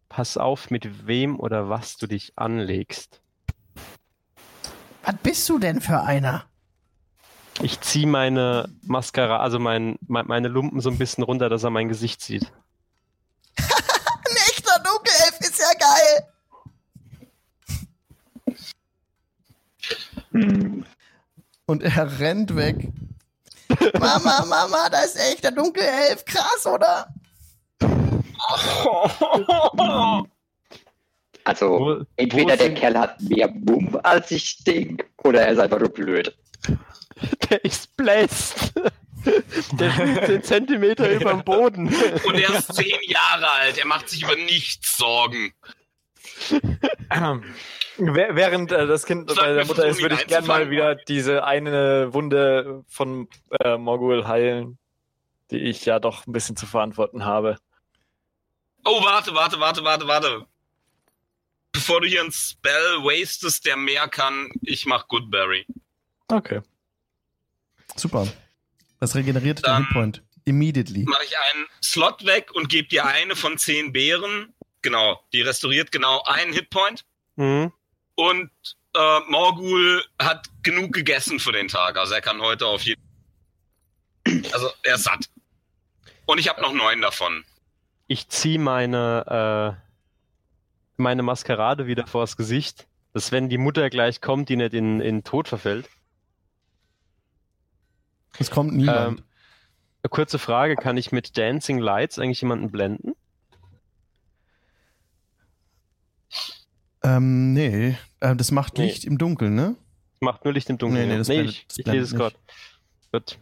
[0.10, 3.22] Pass auf, mit wem oder was du dich anlegst.
[5.04, 6.46] Was bist du denn für einer?
[7.62, 11.70] Ich ziehe meine Mascara, also mein, mein, meine Lumpen so ein bisschen runter, dass er
[11.70, 12.44] mein Gesicht sieht.
[13.58, 16.28] Ein echter Dunkelelf ist ja geil.
[21.66, 22.90] Und er rennt weg.
[24.00, 26.24] Mama, Mama, da ist echt der Dunkelelf.
[26.26, 27.08] Krass, oder?
[31.46, 35.60] Also, Wo- entweder wo der Kerl hat mehr Mumm als ich denke, oder er ist
[35.60, 36.34] einfach nur blöd.
[37.50, 38.74] Der ist bläst.
[39.74, 41.88] Der fliegt 10 Zentimeter über dem Boden.
[42.26, 43.78] Und er ist zehn Jahre alt.
[43.78, 45.54] Er macht sich über nichts Sorgen.
[47.98, 50.96] Wäh- Während äh, das Kind Sag bei der Mutter ist, würde ich gerne mal wieder
[50.96, 53.28] diese eine Wunde von
[53.64, 54.78] äh, Morgul heilen,
[55.52, 57.58] die ich ja doch ein bisschen zu verantworten habe.
[58.84, 60.46] Oh, warte, warte, warte, warte, warte.
[61.72, 65.66] Bevor du hier einen Spell wastest, der mehr kann, ich mach Goodberry.
[66.28, 66.62] Okay.
[67.96, 68.28] Super.
[69.00, 70.24] Das regeneriert den Dann- Hitpoint.
[70.46, 71.04] Immediately.
[71.06, 74.54] Mache ich einen Slot weg und gebe dir eine von zehn Beeren.
[74.82, 77.06] Genau, die restauriert genau einen Hitpoint.
[77.38, 77.72] Mhm.
[78.16, 78.52] Und
[78.96, 81.98] äh, Morgul hat genug gegessen für den Tag.
[81.98, 83.02] Also er kann heute auf jeden
[84.52, 85.30] Also er ist satt.
[86.26, 87.46] Und ich habe noch neun davon.
[88.08, 89.82] Ich ziehe meine, äh,
[90.98, 95.24] meine Maskerade wieder vors Gesicht, dass wenn die Mutter gleich kommt, die nicht in, in
[95.24, 95.90] Tod verfällt.
[98.40, 99.20] Es kommt niemand.
[99.20, 99.26] Ähm,
[100.04, 103.14] eine kurze Frage, kann ich mit Dancing Lights eigentlich jemanden blenden?
[107.04, 107.98] Ähm, nee.
[108.20, 108.86] Äh, das macht Nee.
[108.86, 109.76] Licht im Dunkeln, ne?
[110.22, 111.08] Macht nur Licht im Dunkeln.
[111.08, 112.36] Nee, nee, das nee blendet- ich, das ich lese es gerade.
[113.12, 113.38] Gut.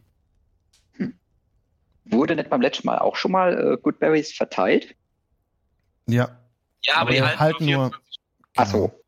[2.05, 4.95] Wurde nicht beim letzten Mal auch schon mal äh, Goodberries verteilt?
[6.07, 6.39] Ja.
[6.83, 8.19] Ja, Aber aber, die wir halten, nur nur- 24
[8.57, 9.03] Ach so.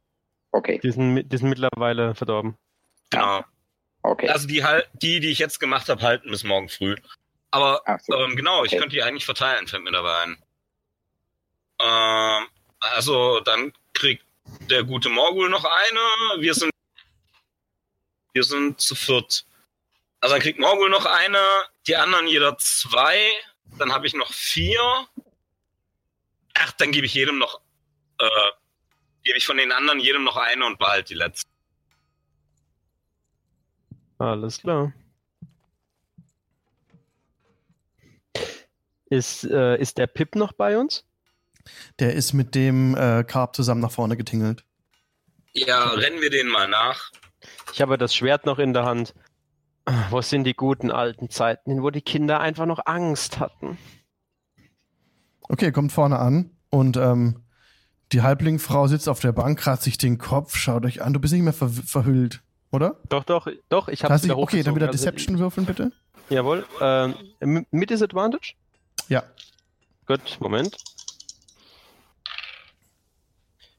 [0.51, 2.55] Okay, Die sind, die sind mittlerweile verdorben.
[3.10, 3.43] Genau.
[4.03, 4.30] Okay.
[4.30, 6.95] Also die, hal- die, die ich jetzt gemacht habe, halten bis morgen früh.
[7.51, 8.15] Aber so.
[8.17, 8.80] ähm, genau, ich Okay.
[8.80, 10.43] könnte die eigentlich verteilen, fällt mir dabei ein.
[11.80, 12.47] Ähm,
[12.80, 14.25] also dann kriegt
[14.69, 16.41] der gute Morgul noch eine.
[16.41, 16.71] Wir sind
[18.34, 19.45] wir sind zu viert.
[20.19, 21.39] Also dann kriegt Morgul noch eine,
[21.85, 23.30] die anderen jeder zwei.
[23.77, 24.81] Dann habe ich noch vier.
[26.55, 27.61] Ach, dann gebe ich jedem noch,
[28.19, 28.27] äh,
[29.23, 31.49] gebe ich von den anderen jedem noch eine und behalte die letzte.
[34.18, 34.94] Alles klar.
[39.10, 41.06] Ist, äh, ist der Pip noch bei uns?
[41.99, 44.65] Der ist mit dem äh, Carp zusammen nach vorne getingelt.
[45.53, 47.11] Ja, rennen wir denen mal nach.
[47.73, 49.14] Ich habe das Schwert noch in der Hand.
[50.10, 53.77] Wo sind die guten alten Zeiten, wo die Kinder einfach noch Angst hatten?
[55.41, 57.44] Okay, kommt vorne an und ähm,
[58.14, 61.14] die Halblingfrau sitzt auf der Bank, kratzt sich den Kopf, schaut euch an.
[61.14, 62.44] Du bist nicht mehr ver verhüllt,
[62.74, 62.98] oder?
[63.08, 64.88] Doch, doch, doch, ich habe es wieder okay, dann wieder.
[64.88, 65.91] Also, Deception würfeln, bitte.
[66.30, 66.66] Jawohl.
[66.82, 68.56] Ähm, mit Disadvantage?
[69.08, 69.24] Ja.
[70.06, 70.76] Gut, Moment.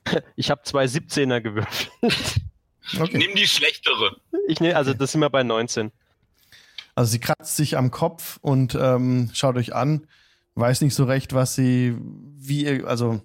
[0.36, 1.90] Ich habe zwei 17er gewürfelt.
[3.00, 3.16] Okay.
[3.16, 4.20] Nimm die schlechtere.
[4.46, 5.90] Ich nehme, also das sind wir bei 19.
[6.94, 10.06] Also sie kratzt sich am Kopf und ähm, schaut euch an,
[10.54, 13.22] weiß nicht so recht, was sie, wie ihr, also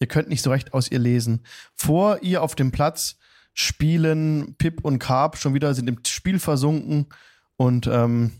[0.00, 1.44] ihr könnt nicht so recht aus ihr lesen.
[1.74, 3.18] Vor ihr auf dem Platz
[3.60, 7.06] spielen Pip und Carp schon wieder, sind im Spiel versunken
[7.56, 8.30] und ähm,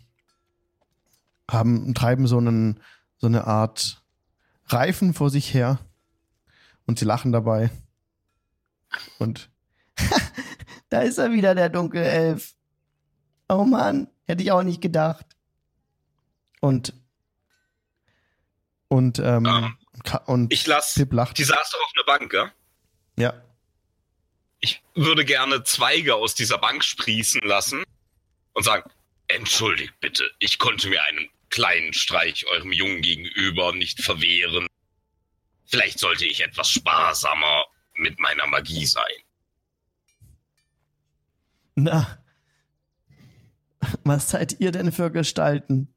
[1.50, 2.80] haben, treiben so einen,
[3.16, 4.00] so eine Art
[4.66, 5.80] Reifen vor sich her
[6.86, 7.70] und sie lachen dabei.
[9.18, 9.50] Und
[10.90, 12.54] Da ist er wieder, der Dunkelelf.
[13.48, 15.26] Oh Mann, hätte ich auch nicht gedacht.
[16.60, 16.94] und
[18.86, 19.72] und ähm, Ah.
[20.04, 20.94] Ka- und Ich lass.
[20.94, 21.36] Pip lacht.
[21.38, 22.52] Die saß doch auf einer Bank, gell?
[23.16, 23.34] Ja.
[24.60, 27.84] Ich würde gerne Zweige aus dieser Bank sprießen lassen
[28.54, 28.90] und sagen,
[29.28, 34.66] entschuldigt bitte, ich konnte mir einen kleinen Streich eurem Jungen gegenüber nicht verwehren.
[35.66, 37.64] Vielleicht sollte ich etwas sparsamer
[37.94, 39.04] mit meiner Magie sein.
[41.74, 42.18] Na,
[44.04, 45.94] was seid ihr denn für Gestalten?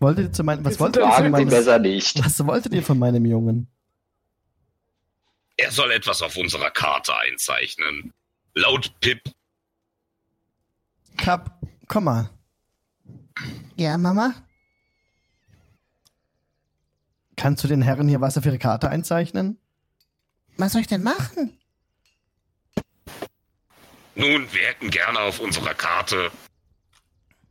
[0.00, 2.24] Wolltet ihr zu meinem, was wolltet ihr von meinem, besser nicht.
[2.24, 3.68] was wolltet ihr von meinem Jungen?
[5.62, 8.12] Er soll etwas auf unserer Karte einzeichnen.
[8.54, 9.22] Laut Pip.
[11.16, 11.56] Kap,
[11.86, 12.30] komm mal.
[13.76, 14.34] Ja, Mama?
[17.36, 19.56] Kannst du den Herren hier was auf ihre Karte einzeichnen?
[20.56, 21.56] Was soll ich denn machen?
[24.16, 26.32] Nun, wir hätten gerne auf unserer Karte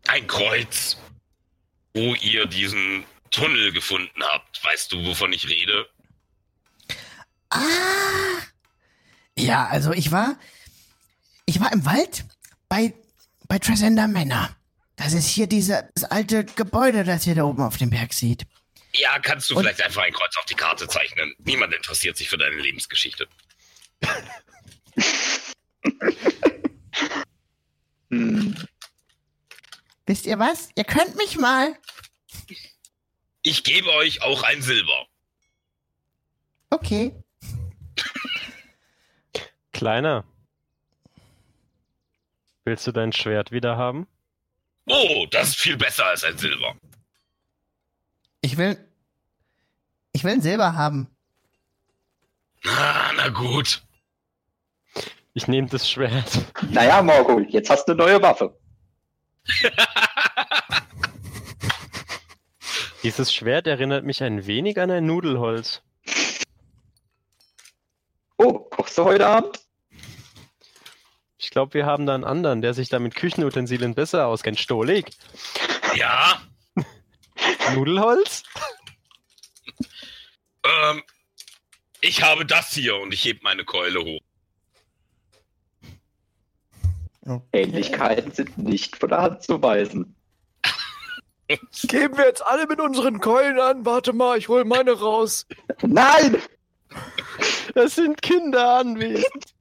[0.10, 0.98] ein Kreuz,
[1.94, 4.62] wo ihr diesen Tunnel gefunden habt.
[4.66, 5.88] Weißt du, wovon ich rede?
[7.52, 8.42] Ah!
[9.38, 10.38] Ja, also ich war.
[11.46, 12.26] ich war im Wald
[12.70, 12.94] bei,
[13.48, 14.50] bei Tresender Manor.
[14.96, 18.46] Das ist hier diese, das alte Gebäude, das ihr da oben auf dem Berg seht.
[18.94, 21.34] Ja, kannst du Und- vielleicht einfach ein Kreuz auf die Karte zeichnen?
[21.40, 23.28] Niemand interessiert sich für deine Lebensgeschichte.
[28.10, 28.56] Hm.
[30.06, 30.70] Wisst ihr was?
[30.76, 31.78] Ihr könnt mich mal.
[33.44, 35.08] Ich gebe euch auch ein Silber.
[36.70, 37.14] Okay.
[39.82, 40.24] Kleiner.
[42.66, 44.06] Willst du dein Schwert wieder haben?
[44.86, 46.76] Oh, das ist viel besser als ein Silber.
[48.42, 48.78] Ich will.
[50.12, 51.08] Ich will ein Silber haben.
[52.64, 53.82] Ah, na gut.
[55.34, 56.46] Ich nehme das Schwert.
[56.70, 58.56] Naja, Morgul, jetzt hast du eine neue Waffe.
[63.02, 65.82] Dieses Schwert erinnert mich ein wenig an ein Nudelholz.
[68.38, 69.61] Oh, kochst du heute Abend?
[71.52, 74.58] Ich glaube, wir haben da einen anderen, der sich da mit Küchenutensilien besser auskennt.
[74.58, 75.12] Stolik.
[75.96, 76.42] Ja,
[77.76, 78.44] Nudelholz?
[80.64, 81.04] ähm,
[82.00, 84.22] ich habe das hier und ich heb meine Keule hoch.
[87.52, 90.16] Ähnlichkeiten sind nicht von der Hand zu weisen.
[91.84, 93.86] Geben wir jetzt alle mit unseren Keulen an.
[93.86, 95.46] Warte mal, ich hol meine raus.
[95.82, 96.42] Nein!
[97.76, 99.54] Es sind Kinder anwesend.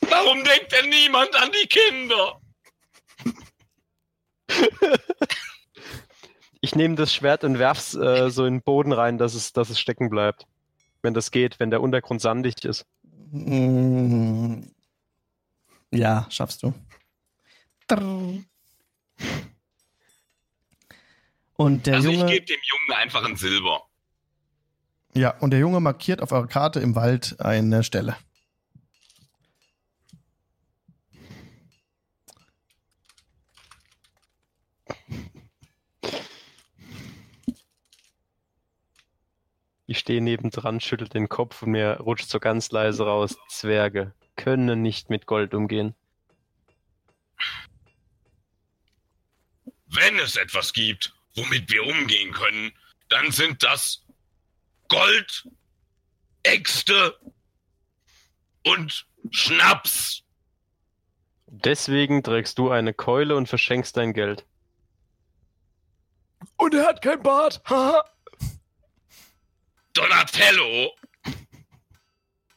[0.00, 2.40] Warum denkt denn niemand an die Kinder?
[6.60, 9.68] Ich nehme das Schwert und werf's äh, so in den Boden rein, dass es, dass
[9.68, 10.46] es stecken bleibt.
[11.02, 12.86] Wenn das geht, wenn der Untergrund sandig ist.
[13.32, 14.62] Mm.
[15.90, 16.72] Ja, schaffst du.
[21.54, 23.82] Und der also ich Junge, gebe dem Jungen einfach ein Silber.
[25.14, 28.16] ja, und der Junge markiert auf eurer Karte im Wald eine Stelle.
[39.92, 43.36] Ich stehe nebendran, schüttel den Kopf und mir rutscht so ganz leise raus.
[43.50, 45.94] Zwerge können nicht mit Gold umgehen.
[49.88, 52.72] Wenn es etwas gibt, womit wir umgehen können,
[53.10, 54.02] dann sind das
[54.88, 55.46] Gold,
[56.42, 57.18] Äxte
[58.64, 60.22] und Schnaps.
[61.48, 64.46] Deswegen trägst du eine Keule und verschenkst dein Geld.
[66.56, 67.60] Und er hat kein Bart.
[67.68, 68.02] Haha.
[69.94, 70.92] Donatello,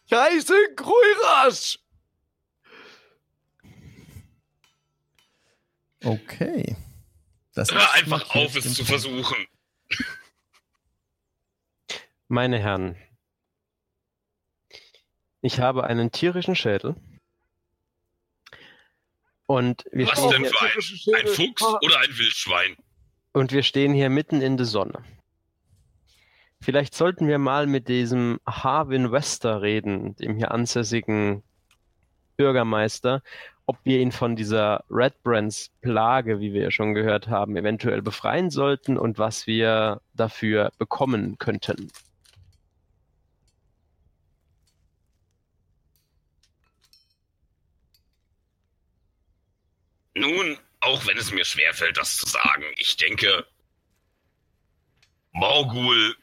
[0.06, 1.80] Ich heiße Gruirasch.
[6.04, 6.76] Okay.
[7.54, 9.48] Das hör einfach auf, es zu versuchen.
[12.28, 12.96] Meine Herren,
[15.42, 16.96] ich habe einen tierischen Schädel.
[19.48, 22.78] Und wir, Was stehen denn hier, für ein, ein Fuchs oder ein Wildschwein?
[23.34, 25.04] und wir stehen hier mitten in der Sonne.
[26.66, 31.44] Vielleicht sollten wir mal mit diesem Harvin Wester reden, dem hier ansässigen
[32.38, 33.22] Bürgermeister,
[33.68, 38.02] ob wir ihn von dieser Red Brands Plage, wie wir ja schon gehört haben, eventuell
[38.02, 41.92] befreien sollten und was wir dafür bekommen könnten.
[50.16, 53.46] Nun, auch wenn es mir schwerfällt, das zu sagen, ich denke,
[55.32, 56.16] Morgul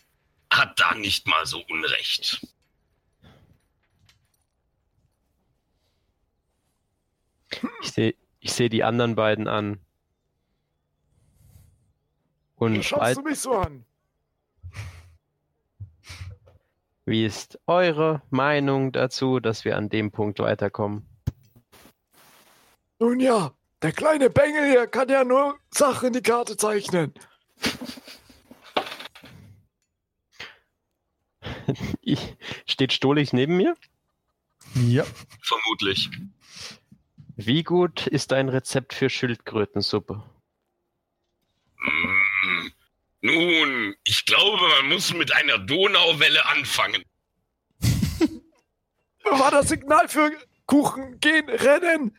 [0.53, 2.47] hat da nicht mal so Unrecht.
[7.83, 9.81] Ich sehe ich seh die anderen beiden an.
[12.57, 13.85] Und schaust du mich so an?
[17.05, 21.07] wie ist eure Meinung dazu, dass wir an dem Punkt weiterkommen?
[22.99, 23.53] Nun ja,
[23.83, 27.13] der kleine Bengel hier kann ja nur Sachen in die Karte zeichnen.
[32.01, 32.37] Ich,
[32.83, 33.77] steht Stolich neben mir?
[34.75, 35.05] Ja.
[35.41, 36.11] Vermutlich.
[37.37, 40.21] Wie gut ist dein Rezept für Schildkrötensuppe?
[41.77, 42.67] Mm,
[43.21, 47.05] nun, ich glaube, man muss mit einer Donauwelle anfangen.
[49.23, 50.33] War das Signal für
[50.67, 52.19] Kuchen, gehen, rennen?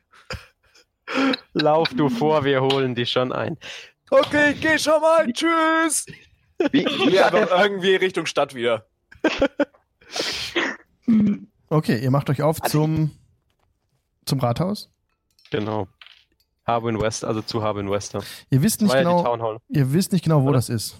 [1.51, 3.57] Lauf du vor, wir holen dich schon ein.
[4.09, 5.27] Okay, ich geh schon mal.
[5.33, 6.05] Tschüss.
[6.71, 8.87] Wie, wie der, irgendwie Richtung Stadt wieder.
[11.05, 13.11] Hm, Okay, ihr macht euch auf Also- zum,
[14.25, 14.89] zum Rathaus.
[15.49, 15.87] Genau.
[16.65, 18.23] Harbin West, also zu Harbin Wester.
[18.49, 20.53] Ihr wisst nicht genau, ihr wisst nicht genau, wo Oder?
[20.57, 20.97] das ist.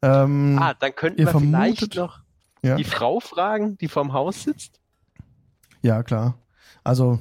[0.00, 2.20] Ähm, Ah, dann könnten ihr wir vielleicht noch
[2.62, 4.80] ja, die Frau fragen, die vorm Haus sitzt.
[5.82, 6.38] ja, klar.
[6.84, 7.18] Also,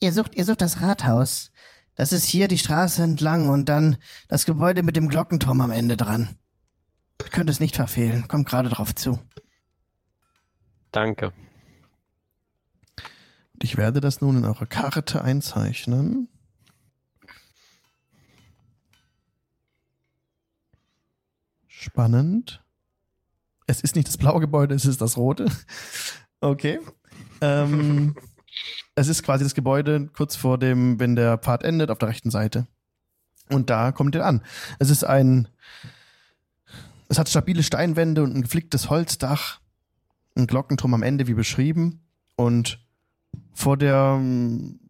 [0.00, 1.52] Ihr sucht, ihr sucht das Rathaus.
[1.94, 5.96] Das ist hier die Straße entlang und dann das Gebäude mit dem Glockenturm am Ende
[5.96, 6.36] dran.
[7.22, 8.26] Ihr könnt es nicht verfehlen.
[8.26, 9.20] Kommt gerade drauf zu.
[10.92, 11.32] Danke.
[13.60, 16.28] ich werde das nun in eure Karte einzeichnen.
[21.66, 22.62] Spannend.
[23.66, 25.46] Es ist nicht das blaue Gebäude, es ist das rote.
[26.44, 26.80] Okay.
[27.40, 28.16] Ähm,
[28.96, 32.32] es ist quasi das Gebäude kurz vor dem, wenn der Pfad endet, auf der rechten
[32.32, 32.66] Seite.
[33.48, 34.42] Und da kommt ihr an.
[34.80, 35.46] Es ist ein,
[37.08, 39.60] es hat stabile Steinwände und ein geflicktes Holzdach,
[40.36, 42.00] ein Glockenturm am Ende, wie beschrieben.
[42.36, 42.78] Und
[43.52, 44.20] vor der,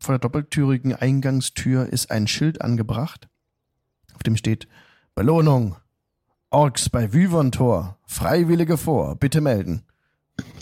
[0.01, 3.29] vor der doppeltürigen Eingangstür ist ein Schild angebracht,
[4.15, 4.69] auf dem steht
[5.15, 5.77] Belohnung.
[6.51, 7.99] Orks bei Wyvern-Tor.
[8.07, 9.17] Freiwillige vor.
[9.17, 9.85] Bitte melden.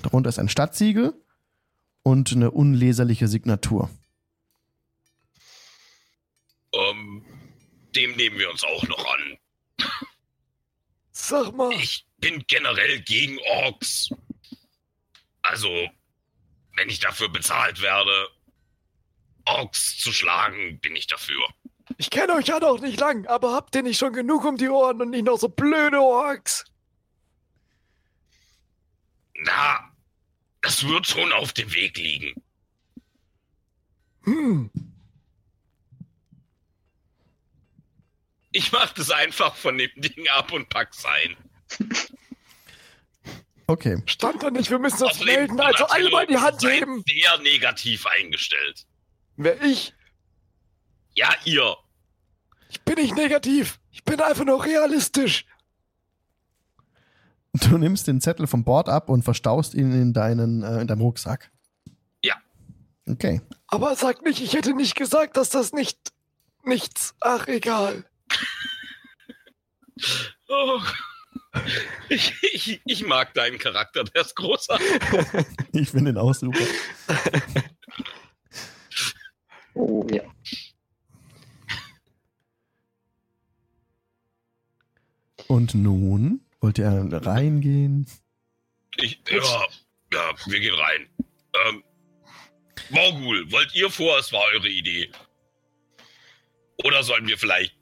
[0.03, 1.15] Darunter ist ein Stadtsiegel
[2.03, 3.91] und eine unleserliche Signatur.
[6.73, 7.25] Ähm,
[7.97, 9.39] dem nehmen wir uns auch noch an.
[11.11, 14.11] Sag mal, Ich bin generell gegen Orks.
[15.51, 15.69] Also,
[16.77, 18.29] wenn ich dafür bezahlt werde,
[19.47, 21.45] Orks zu schlagen, bin ich dafür.
[21.99, 24.69] ich kenne euch ja noch nicht lang, aber habt ihr nicht schon genug um die
[24.69, 26.65] Ohren und nicht noch so blöde Orks?
[29.35, 29.91] Na,
[30.61, 32.41] das wird schon auf dem Weg liegen.
[34.23, 34.71] Hm,
[38.53, 41.37] Ich mach das einfach von dem Ding ab und pack's ein.
[43.71, 44.03] Okay.
[44.07, 47.05] stand da nicht, wir müssen uns melden, also alle mal die Hand heben.
[47.07, 48.85] Sehr negativ eingestellt.
[49.37, 49.95] Wer ich?
[51.15, 51.77] Ja, ihr.
[52.69, 53.79] Ich bin nicht negativ.
[53.93, 55.47] Ich bin einfach nur realistisch.
[57.53, 61.03] Du nimmst den Zettel vom Bord ab und verstaust ihn in, deinen, äh, in deinem
[61.03, 61.53] Rucksack.
[62.25, 62.35] Ja.
[63.09, 63.41] Okay.
[63.69, 66.13] Aber sag nicht, ich hätte nicht gesagt, dass das nicht
[66.65, 67.15] nichts.
[67.21, 68.05] Ach, egal.
[70.53, 70.81] Oh.
[72.09, 74.87] Ich, ich, ich mag deinen Charakter, der ist großartig.
[75.73, 76.59] Ich finde den auch super.
[79.75, 80.23] Oh ja.
[85.47, 88.07] Und nun wollt ihr reingehen?
[88.97, 89.67] Ich, ja,
[90.13, 91.09] ja, wir gehen rein.
[91.67, 91.85] Ähm,
[92.91, 94.19] Morgul, wollt ihr vor?
[94.19, 95.11] Es war eure Idee.
[96.83, 97.80] Oder sollen wir vielleicht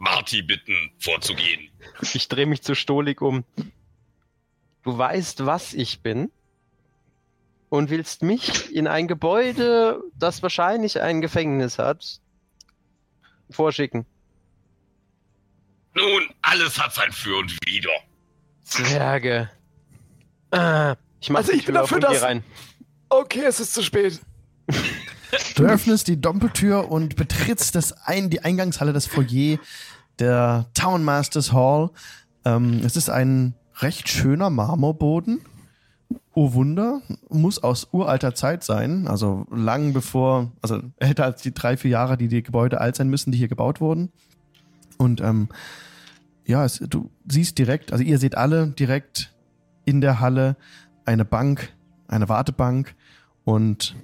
[0.00, 1.70] Marty bitten, vorzugehen?
[2.14, 3.44] Ich drehe mich zu Stolik um.
[4.82, 6.30] Du weißt, was ich bin.
[7.68, 12.20] Und willst mich in ein Gebäude, das wahrscheinlich ein Gefängnis hat,
[13.50, 14.06] vorschicken.
[15.94, 17.90] Nun, alles hat sein Für und Wider.
[18.64, 19.50] Zwerge.
[20.50, 22.42] Ah, ich mach Also ich bin dafür, dass- rein.
[23.08, 24.18] Okay, es ist zu spät.
[25.56, 29.58] Du öffnest die Doppeltür und betrittst das ein, die Eingangshalle, das Foyer
[30.20, 31.90] der Townmasters Hall.
[32.44, 35.40] Ähm, es ist ein recht schöner Marmorboden.
[36.32, 41.76] Oh Wunder, muss aus uralter Zeit sein, also lang bevor, also älter als die drei,
[41.76, 44.10] vier Jahre, die die Gebäude alt sein müssen, die hier gebaut wurden.
[44.96, 45.48] Und ähm,
[46.46, 49.34] ja, es, du siehst direkt, also ihr seht alle direkt
[49.84, 50.56] in der Halle
[51.04, 51.72] eine Bank,
[52.06, 52.94] eine Wartebank
[53.44, 53.96] und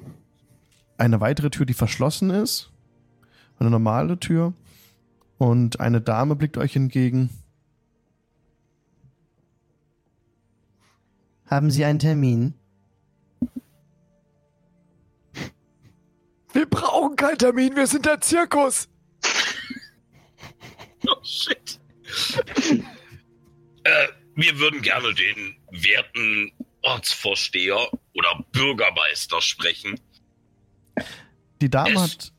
[0.98, 2.72] eine weitere Tür, die verschlossen ist.
[3.58, 4.52] Eine normale Tür.
[5.38, 7.30] Und eine Dame blickt euch entgegen.
[11.46, 12.54] Haben Sie einen Termin?
[16.52, 18.88] Wir brauchen keinen Termin, wir sind der Zirkus.
[21.08, 21.78] Oh, shit.
[23.84, 26.50] äh, wir würden gerne den werten
[26.82, 27.78] Ortsvorsteher
[28.14, 30.00] oder Bürgermeister sprechen.
[31.60, 32.32] Die Dame Es- hat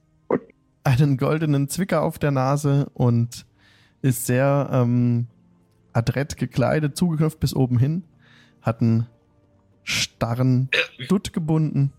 [0.88, 3.46] einen goldenen Zwicker auf der Nase und
[4.02, 5.28] ist sehr ähm,
[5.94, 8.04] adrett gekleidet, zugeknöpft bis oben hin.
[8.62, 9.08] Hat einen
[9.84, 10.70] starren
[11.08, 11.94] Dutt gebunden.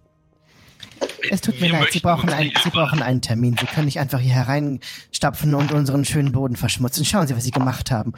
[1.31, 3.57] Es tut mir wir leid, Sie brauchen, ein, Sie brauchen einen Termin.
[3.59, 7.05] Sie können nicht einfach hier hereinstapfen und unseren schönen Boden verschmutzen.
[7.05, 8.13] Schauen Sie, was Sie gemacht haben.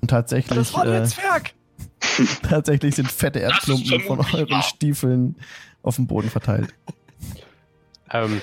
[0.00, 1.54] Und tatsächlich, Das war äh, Zwerg.
[2.42, 4.62] tatsächlich sind fette Erdklumpen von euren.
[4.62, 5.36] Stiefeln
[5.82, 6.74] auf dem Boden verteilt.
[8.10, 8.40] Ähm,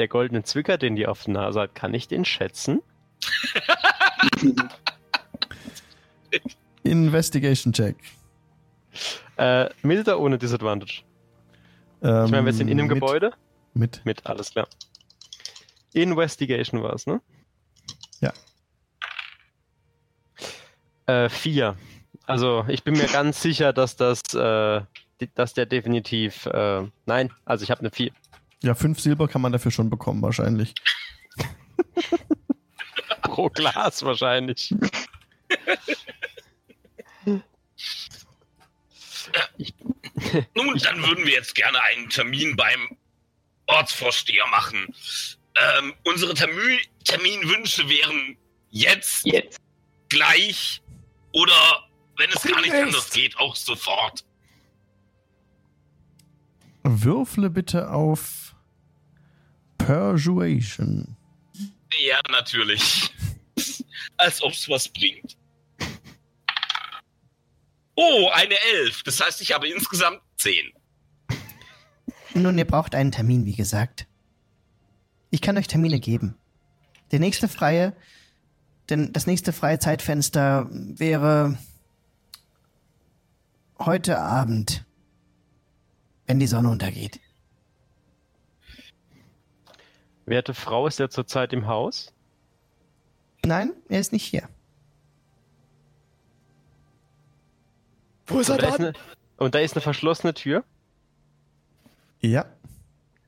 [0.00, 2.82] der goldene Zwicker, den die auf der Nase hat, kann ich den schätzen?
[6.82, 7.96] Investigation Check.
[9.36, 11.02] Äh, mit oder ohne Disadvantage?
[12.02, 13.32] Ähm, Ich meine, wir sind in einem mit, Gebäude.
[13.74, 14.00] Mit.
[14.04, 14.66] Mit, alles klar.
[15.92, 17.20] Investigation war es, ne?
[18.20, 18.32] Ja.
[21.06, 21.76] Äh, vier.
[22.26, 24.80] Also, ich bin mir ganz sicher, dass das äh,
[25.34, 26.46] dass der definitiv.
[26.46, 28.12] Äh, nein, also ich habe eine 4.
[28.62, 30.74] Ja, fünf Silber kann man dafür schon bekommen, wahrscheinlich.
[33.22, 34.74] Pro Glas wahrscheinlich.
[40.54, 42.96] Nun, dann würden wir jetzt gerne einen Termin beim
[43.66, 44.94] Ortsvorsteher machen.
[45.56, 48.36] Ähm, unsere Termin Terminwünsche wären
[48.70, 49.58] jetzt, Jetzt.
[50.08, 50.82] gleich
[51.32, 51.88] oder,
[52.18, 54.24] wenn es gar nicht anders geht, auch sofort.
[56.82, 58.49] Würfle bitte auf
[59.90, 61.16] Persuasion.
[62.00, 63.12] Ja, natürlich.
[64.18, 65.36] Als ob's was bringt.
[67.96, 69.02] Oh, eine Elf.
[69.02, 70.72] Das heißt, ich habe insgesamt zehn.
[72.34, 74.06] Nun, ihr braucht einen Termin, wie gesagt.
[75.30, 76.36] Ich kann euch Termine geben.
[77.10, 77.96] Der nächste freie,
[78.90, 81.58] denn das nächste freie Zeitfenster wäre
[83.80, 84.84] heute Abend,
[86.26, 87.18] wenn die Sonne untergeht.
[90.30, 92.12] Werte Frau, ist er zurzeit im Haus?
[93.44, 94.48] Nein, er ist nicht hier.
[98.28, 98.86] Wo ist er Und da ist, dann?
[98.86, 98.92] eine,
[99.38, 100.62] und da ist eine verschlossene Tür.
[102.20, 102.44] Ja,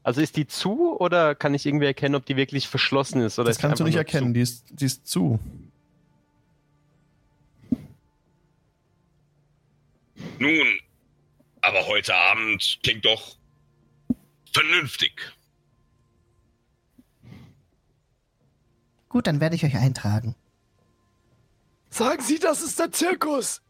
[0.04, 3.38] Also ist die zu oder kann ich irgendwie erkennen, ob die wirklich verschlossen ist?
[3.38, 5.40] Oder das kannst du nicht erkennen, die ist, die ist zu.
[10.38, 10.66] Nun,
[11.62, 13.36] aber heute Abend klingt doch
[14.52, 15.32] vernünftig.
[19.12, 20.34] Gut, dann werde ich euch eintragen.
[21.90, 23.60] Sagen Sie, das ist der Zirkus.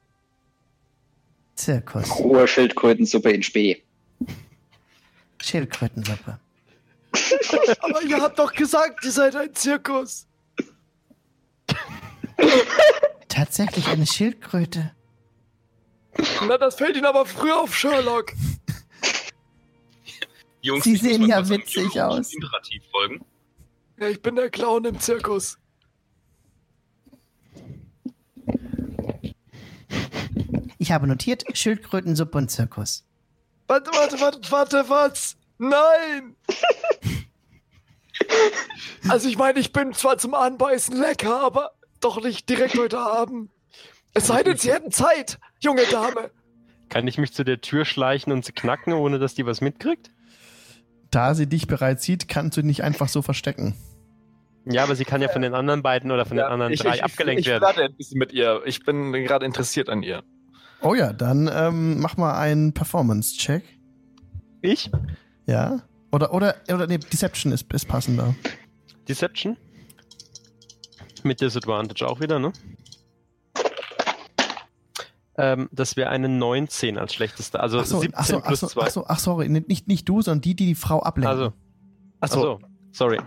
[1.56, 3.82] Zirkus, Rohe Schildkrötensuppe in Spee.
[5.42, 6.38] Schildkrötensuppe.
[7.80, 10.28] Aber ihr habt doch gesagt, ihr seid ein Zirkus.
[13.28, 14.92] Tatsächlich eine Schildkröte.
[16.46, 18.32] Na, das fällt Ihnen aber früh auf, Sherlock.
[20.60, 22.32] Jungs, Sie sehen ja witzig aus.
[22.32, 23.24] Imperativ folgen.
[24.10, 25.58] Ich bin der Clown im Zirkus.
[30.78, 33.04] Ich habe notiert Schildkrötensuppe und Zirkus.
[33.68, 35.36] Warte, warte, warte, warte, was?
[35.58, 36.36] Nein!
[39.08, 43.50] Also ich meine, ich bin zwar zum Anbeißen lecker, aber doch nicht direkt heute Abend.
[44.14, 46.30] Es sei denn, Sie hätten Zeit, junge Dame.
[46.88, 50.10] Kann ich mich zu der Tür schleichen und sie knacken, ohne dass die was mitkriegt?
[51.10, 53.74] Da sie dich bereits sieht, kannst du dich nicht einfach so verstecken.
[54.64, 56.94] Ja, aber sie kann ja von den anderen beiden oder von den anderen ich, drei
[56.94, 57.64] ich, abgelenkt ich, werden.
[57.72, 58.62] Ich ein bisschen mit ihr.
[58.64, 60.22] Ich bin gerade interessiert an ihr.
[60.82, 63.62] Oh ja, dann ähm, mach mal einen Performance-Check.
[64.62, 64.90] Ich?
[65.46, 65.82] Ja?
[66.12, 68.34] Oder, oder, oder nee, Deception ist, ist passender.
[69.08, 69.56] Deception?
[71.22, 72.52] Mit Disadvantage auch wieder, ne?
[75.36, 77.60] Ähm, das wäre eine 19 als schlechteste.
[77.60, 78.82] Also Ach so, 17 ach so, ach plus so, 2.
[78.82, 81.30] ach so, ach sorry, nicht, nicht du, sondern die, die die Frau ablenken.
[81.30, 81.52] Also,
[82.20, 82.54] Achso.
[82.54, 82.60] achso,
[82.92, 83.18] sorry.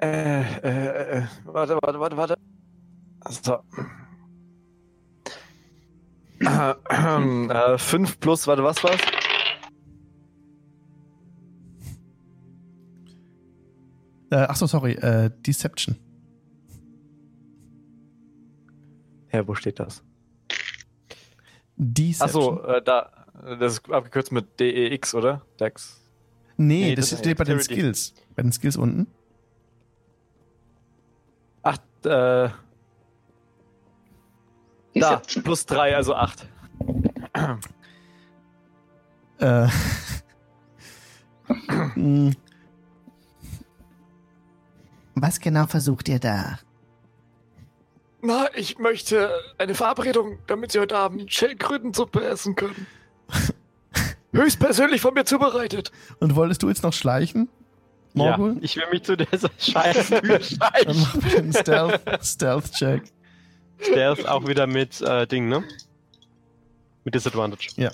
[0.00, 2.34] Äh, äh, äh, warte, warte, warte, warte.
[3.28, 3.58] So.
[6.40, 9.00] Äh, äh, 5 plus, warte, was war's?
[14.30, 15.96] Äh, ach so, sorry, äh, Deception.
[19.32, 20.02] Ja, wo steht das?
[21.76, 22.58] Deception.
[22.58, 23.10] Achso, äh, da.
[23.58, 25.44] Das ist abgekürzt mit DEX, oder?
[25.58, 26.00] Dex.
[26.56, 27.60] nee, nee, das, das steht bei den.
[27.60, 28.14] Skills.
[28.36, 29.06] Bei den Skills unten.
[32.06, 32.50] Äh,
[34.94, 35.22] da.
[35.42, 36.46] Plus 3, also 8.
[39.38, 39.68] Äh,
[45.14, 46.58] Was genau versucht ihr da?
[48.22, 52.86] Na, ich möchte eine Verabredung, damit Sie heute Abend Schildkrötensuppe essen können.
[54.32, 55.92] Höchstpersönlich von mir zubereitet.
[56.20, 57.48] und wolltest du jetzt noch schleichen?
[58.14, 58.58] Ja, Morgul?
[58.60, 61.00] ich will mich zu dieser scheiß Tür Dann schleichen.
[61.00, 63.02] mach bitte einen Stealth, Stealth-Check.
[63.94, 65.64] Der ist auch wieder mit äh, Ding, ne?
[67.04, 67.68] Mit Disadvantage.
[67.76, 67.90] Ja.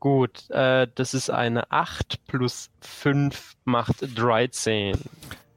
[0.00, 4.96] Gut, äh, das ist eine 8 plus 5 macht 13.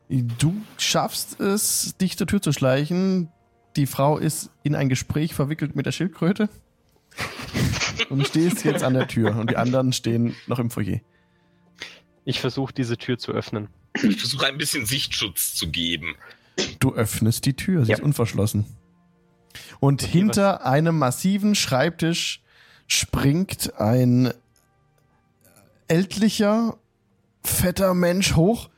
[0.09, 3.29] Du schaffst es, dich zur Tür zu schleichen.
[3.75, 6.49] Die Frau ist in ein Gespräch verwickelt mit der Schildkröte.
[8.09, 10.99] Und stehst jetzt an der Tür und die anderen stehen noch im Foyer.
[12.25, 13.67] Ich versuche diese Tür zu öffnen.
[14.03, 16.15] Ich versuche ein bisschen Sichtschutz zu geben.
[16.79, 17.97] Du öffnest die Tür, sie Ja.
[17.97, 18.65] ist unverschlossen.
[19.79, 22.41] Und hinter einem massiven Schreibtisch
[22.87, 24.33] springt ein
[25.87, 26.77] ältlicher,
[27.43, 28.69] fetter Mensch hoch.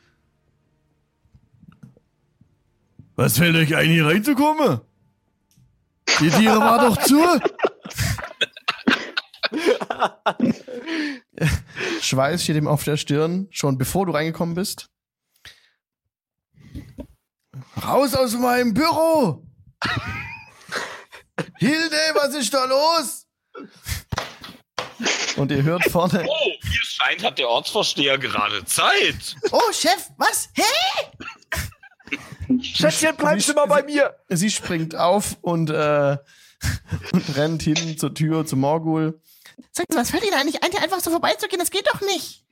[3.15, 4.82] Was fällt euch ein, hier reinzukommen?
[6.20, 7.20] Die Tiere war doch zu.
[12.02, 14.90] Schweiß steht ihm auf der Stirn, schon bevor du reingekommen bist.
[17.84, 19.46] Raus aus meinem Büro!
[21.58, 23.28] Hilde, was ist da los?
[25.36, 29.36] Und ihr hört vorne, Oh, wie es scheint, hat der Ortsvorsteher gerade Zeit.
[29.52, 30.50] Oh, Chef, was?
[30.54, 30.64] Hä?
[32.62, 34.16] Schätzchen, bleibst du mal bei mir!
[34.30, 36.18] sie springt auf und, äh,
[37.12, 39.20] und rennt hin zur Tür, zum Morgul.
[39.72, 41.60] Sagt Sie, was fällt Ihnen eigentlich ein, hier einfach so vorbeizugehen?
[41.60, 42.46] Das geht doch nicht.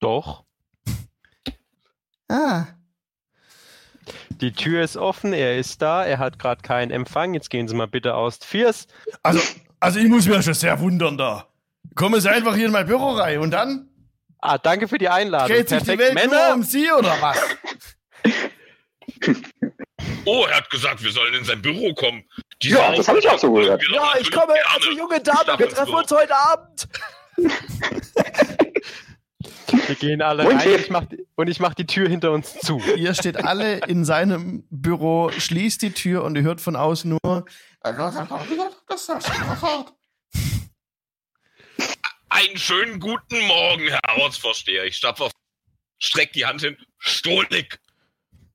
[0.00, 0.44] Doch.
[2.28, 2.66] Ah,
[4.40, 7.34] Die Tür ist offen, er ist da, er hat gerade keinen Empfang.
[7.34, 8.86] Jetzt gehen Sie mal bitte aus Viers.
[9.22, 9.40] Also,
[9.80, 11.48] also ich muss mich schon sehr wundern da.
[11.94, 13.88] Kommen Sie einfach hier in mein Büro rein und dann
[14.38, 15.48] Ah, danke für die Einladung.
[15.48, 16.14] dreht sich die Perfekt.
[16.16, 17.38] Welt Männer, nur um Sie oder was?
[20.26, 22.24] Oh, er hat gesagt, wir sollen in sein Büro kommen.
[22.62, 23.82] Ja, das habe ich auch so gehört.
[23.92, 24.60] Ja, ich komme, gerne.
[24.72, 26.88] also junge Dame, wir treffen uns heute Abend.
[29.86, 32.58] wir gehen alle Und rein ich mach, die- und ich mache die Tür hinter uns
[32.60, 32.80] zu.
[32.96, 37.44] Ihr steht alle in seinem Büro, schließt die Tür und ihr hört von außen nur.
[42.28, 44.84] Einen schönen guten Morgen, Herr Ortsvorsteher.
[44.84, 45.32] Ich stapfe auf,
[45.98, 46.76] streck die Hand hin.
[46.98, 47.80] Stolik,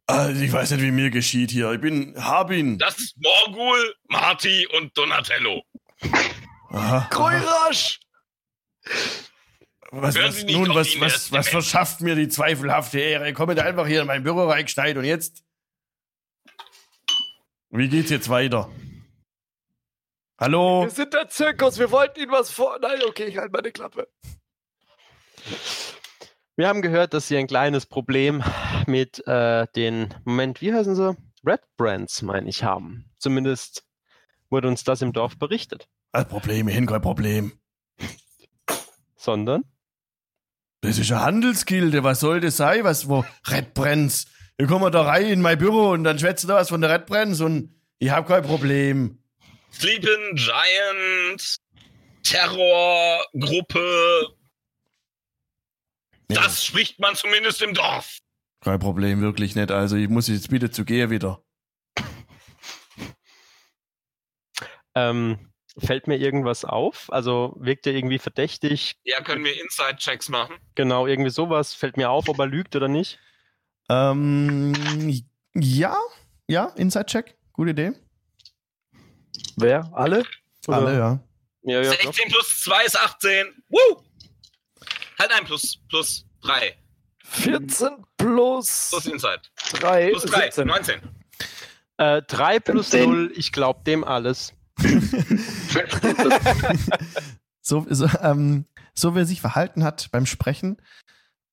[0.09, 1.71] Also ich weiß nicht, wie mir geschieht hier.
[1.71, 2.79] Ich bin Harbin.
[2.79, 5.61] das ist Morgul, Marty und Donatello.
[6.69, 7.07] Aha.
[7.11, 7.99] Kreurasch!
[9.91, 13.33] Was, was, nun, was, was, was verschafft mir die zweifelhafte Ehre?
[13.33, 15.43] Kommen da einfach hier in mein Büro reingeschneit und jetzt?
[17.69, 18.67] Wie geht's jetzt weiter?
[20.39, 20.85] Hallo?
[20.85, 22.79] Wir sind der Zirkus, wir wollten Ihnen was vor...
[22.81, 24.07] Nein, okay, ich halte meine Klappe.
[26.55, 28.43] Wir haben gehört, dass Sie ein kleines Problem
[28.89, 31.15] mit äh, den, Moment, wie heißen sie?
[31.45, 33.09] Red Brands, meine ich, haben.
[33.17, 33.83] Zumindest
[34.49, 35.87] wurde uns das im Dorf berichtet.
[36.11, 37.53] Ein Problem, hin, kein Problem.
[39.15, 39.63] Sondern?
[40.81, 42.83] Das ist eine Handelsgilde, was soll das sein?
[42.83, 43.23] Was, wo?
[43.47, 44.27] Red Brands.
[44.57, 47.05] Wir kommen da rein in mein Büro und dann schwätzt da was von der Red
[47.05, 49.21] Brands und ich hab kein Problem.
[49.71, 51.57] Sleeping Giant,
[52.23, 54.35] Terrorgruppe.
[56.31, 58.19] Ja, Das spricht man zumindest im Dorf.
[58.61, 59.71] Kein Problem, wirklich nicht.
[59.71, 61.41] Also ich muss jetzt bitte zu gehen wieder.
[64.95, 67.11] Ähm, fällt mir irgendwas auf?
[67.11, 68.95] Also wirkt er irgendwie verdächtig?
[69.03, 70.55] Ja, können wir Inside-Checks machen?
[70.75, 71.73] Genau, irgendwie sowas.
[71.73, 73.19] Fällt mir auf, ob er lügt oder nicht?
[73.89, 74.73] Ähm,
[75.55, 75.97] ja,
[76.47, 77.37] ja, Inside-Check.
[77.53, 77.91] Gute Idee.
[79.55, 79.89] Wer?
[79.93, 80.23] Alle?
[80.67, 81.19] Alle, ja.
[81.63, 82.01] Ja, ja, doch.
[82.01, 83.63] 16 plus 2 ist 18.
[83.69, 84.03] Woo!
[85.17, 86.77] Halt ein plus, plus 3.
[87.29, 89.41] 14 plus Plus Inside.
[89.73, 90.67] 3, Plus 3, 17.
[90.67, 91.01] 19.
[91.97, 93.09] Äh, 3 plus 15.
[93.09, 94.53] 0, ich glaube dem alles.
[97.61, 98.65] So, so, ähm,
[98.95, 100.81] so wie er sich verhalten hat beim Sprechen,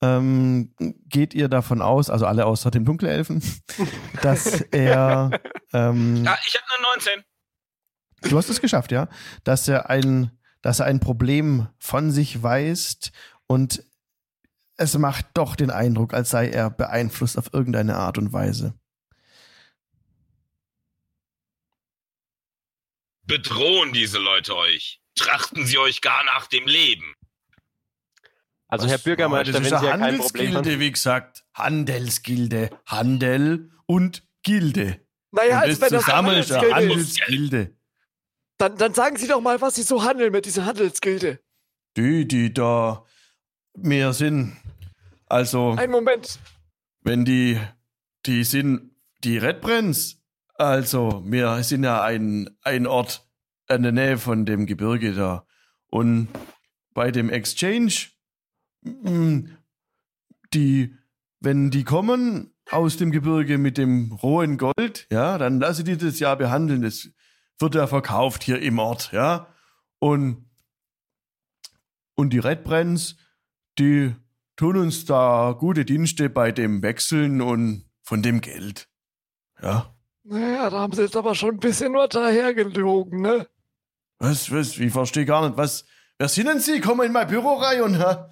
[0.00, 3.42] ähm, geht ihr davon aus, also alle außer dem Dunkelelfen,
[4.22, 5.30] dass er,
[5.74, 6.86] ähm, Ja, ich habe eine
[8.22, 8.30] 19.
[8.30, 9.08] du hast es geschafft, ja,
[9.44, 10.30] dass er ein,
[10.62, 13.12] dass er ein Problem von sich weist
[13.46, 13.82] und
[14.76, 18.74] es macht doch den Eindruck, als sei er beeinflusst auf irgendeine Art und Weise.
[23.24, 25.00] Bedrohen diese Leute euch?
[25.16, 27.14] Trachten sie euch gar nach dem Leben?
[28.68, 30.54] Also Was- Herr Bürgermeister, das wenn Sie ja eine kein Problem haben.
[30.56, 31.44] Handelsgilde, wie gesagt.
[31.54, 32.70] Handelsgilde.
[32.86, 35.00] Handel und Gilde.
[35.32, 37.76] Naja, und also wenn das zusammen eine ist eine Handelsgilde ist, Handelsgilde.
[38.58, 41.40] dann, dann sagen Sie doch mal, was Sie so handeln mit dieser Handelsgilde.
[41.96, 43.04] Die, die da
[43.76, 44.56] mehr sind.
[45.26, 46.38] Also, Einen Moment.
[47.02, 47.60] wenn die,
[48.26, 48.92] die sind
[49.24, 50.22] die Red Brands.
[50.54, 53.28] Also, wir sind ja ein, ein Ort
[53.68, 55.46] in der Nähe von dem Gebirge da.
[55.88, 56.28] Und
[56.94, 57.92] bei dem Exchange,
[58.82, 59.48] mm,
[60.54, 60.94] die,
[61.40, 66.18] wenn die kommen aus dem Gebirge mit dem rohen Gold, ja, dann lasse die das
[66.20, 66.82] ja behandeln.
[66.82, 67.08] Das
[67.58, 69.48] wird ja verkauft hier im Ort, ja.
[69.98, 70.48] Und,
[72.14, 73.16] und die Red Brands,
[73.78, 74.14] die
[74.56, 78.88] tun uns da gute Dienste bei dem Wechseln und von dem Geld.
[79.62, 79.94] Ja.
[80.24, 83.48] Naja, da haben Sie jetzt aber schon ein bisschen nur dahergelogen, ne?
[84.18, 85.84] Was, was, ich verstehe gar nicht, was,
[86.18, 86.80] wer sind denn Sie?
[86.80, 88.30] Kommen in mein Büro rein und, ha?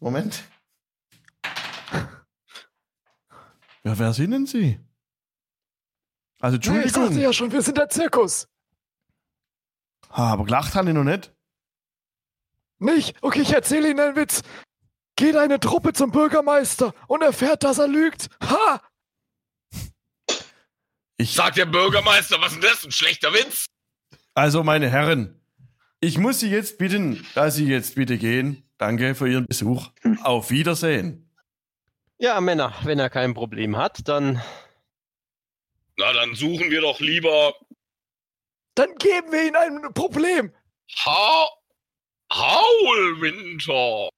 [0.00, 0.44] Moment.
[3.82, 4.78] Ja, wer sind denn Sie?
[6.40, 7.22] Also, Naja, ich sagte Entschuldigung.
[7.22, 8.48] ja schon, wir sind der Zirkus.
[10.10, 11.32] Ha, aber gelacht haben die noch nicht.
[12.78, 13.16] Nicht?
[13.22, 14.42] Okay, ich erzähle Ihnen einen Witz.
[15.16, 18.28] Geht eine Truppe zum Bürgermeister und erfährt, dass er lügt.
[18.42, 18.80] Ha!
[21.16, 22.84] Ich, Sagt der Bürgermeister, was ist denn das?
[22.84, 23.66] Ein schlechter Witz?
[24.34, 25.40] also, meine Herren,
[26.00, 28.68] Ich muss Sie jetzt bitten, dass Sie jetzt bitte gehen.
[28.78, 29.90] Danke für Ihren Besuch.
[30.22, 31.30] Auf Wiedersehen.
[32.18, 34.42] Ja, Männer, wenn er kein Problem hat, dann
[35.96, 37.54] Na, dann suchen wir doch lieber
[38.74, 40.52] Dann geben wir ihnen ein Problem.
[41.04, 41.48] ha
[42.32, 44.08] Haulwinter.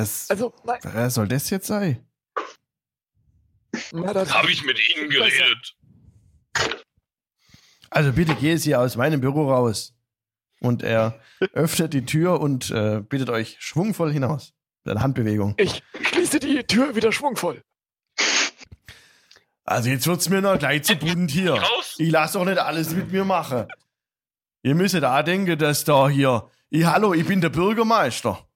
[0.00, 2.06] Was, Also, nein, wer soll das jetzt sein?
[3.92, 5.76] Habe ich mit Ihnen geredet?
[7.90, 9.94] Also bitte geh Sie aus meinem Büro raus.
[10.60, 11.20] Und er
[11.52, 14.52] öffnet die Tür und äh, bittet euch schwungvoll hinaus.
[14.84, 15.54] Mit einer Handbewegung.
[15.58, 17.62] ich schließe die Tür wieder schwungvoll.
[19.64, 21.62] Also jetzt wird's mir noch gleich zu bunt hier.
[21.98, 23.66] Ich lasse doch nicht alles mit mir machen.
[24.62, 26.50] Ihr müsst da denken, dass da hier.
[26.70, 28.46] Ich, hallo, ich bin der Bürgermeister.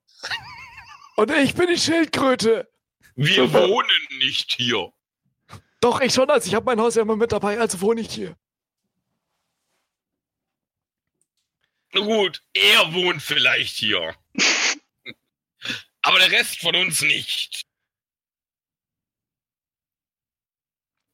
[1.16, 2.70] Und ich bin die Schildkröte.
[3.14, 4.92] Wir wohnen nicht hier.
[5.80, 8.12] Doch, ich schon, also ich habe mein Haus ja immer mit dabei, also wohne ich
[8.12, 8.36] hier.
[11.92, 14.16] Na gut, er wohnt vielleicht hier.
[16.02, 17.64] Aber der Rest von uns nicht.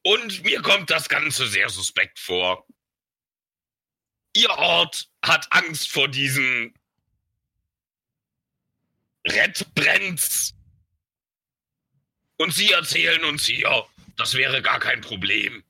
[0.03, 2.65] Und mir kommt das Ganze sehr suspekt vor.
[4.35, 6.73] Ihr Ort hat Angst vor diesen
[9.27, 10.53] Redbrenns.
[12.37, 13.85] Und Sie erzählen uns hier,
[14.17, 15.63] das wäre gar kein Problem.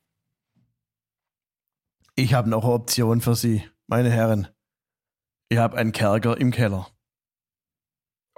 [2.14, 4.48] Ich habe noch eine Option für Sie, meine Herren.
[5.48, 6.90] Ich habe einen Kerker im Keller.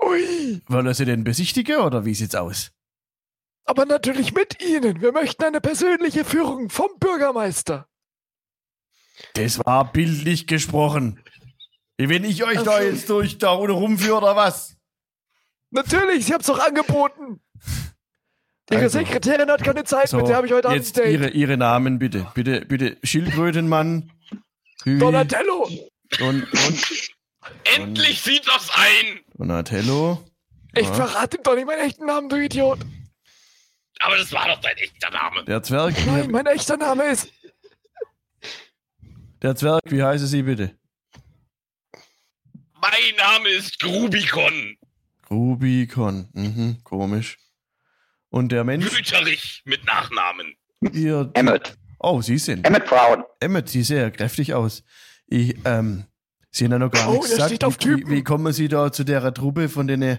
[0.00, 2.70] Ui, Wollen Sie den besichtigen oder wie sieht's aus?
[3.66, 5.00] aber natürlich mit Ihnen.
[5.00, 7.88] Wir möchten eine persönliche Führung vom Bürgermeister.
[9.32, 11.24] Das war bildlich gesprochen.
[11.96, 12.82] Wenn ich euch da Ach so.
[12.82, 14.76] jetzt durch da ohne rumführe oder was?
[15.74, 17.40] Natürlich, Sie haben es doch angeboten.
[18.70, 21.28] Ihre Also, Sekretärin hat keine Zeit, So, mit der habe ich heute Abend jetzt ihre,
[21.30, 22.26] ihre Namen bitte.
[22.34, 22.96] Bitte, bitte.
[23.02, 24.10] Schildkrötenmann.
[24.86, 25.68] Donatello.
[26.20, 27.10] und, und
[27.76, 29.20] Endlich sieht das ein!
[29.34, 30.24] Donatello.
[30.76, 30.94] Ich Ja.
[30.94, 32.78] verrate ihm doch nicht meinen echten Namen, du Idiot.
[34.00, 35.44] Aber das war doch dein echter Name.
[35.44, 35.94] Der Zwerg.
[36.06, 37.28] Nein, mein echter Name ist.
[39.42, 40.76] Der Zwerg, wie heißen Sie bitte?
[42.80, 44.76] Mein Name ist Grubikon.
[45.34, 46.28] Rubicon.
[46.32, 47.38] Mhm, komisch.
[48.30, 50.54] Und der Mensch, Wüterich mit Nachnamen.
[50.92, 51.30] ihr.
[51.34, 51.76] Emmet.
[51.98, 52.66] Oh, Sie sind.
[52.66, 53.24] Emmet Brown.
[53.40, 54.82] Emmet, Sie sehen ja kräftig aus.
[55.26, 56.04] Ich, ähm,
[56.50, 57.50] Sie haben ja noch gar Oh, nichts der gesagt.
[57.50, 58.10] steht auf Wie, wie, Typen.
[58.12, 60.18] wie kommen Sie da zu der Truppe von denen?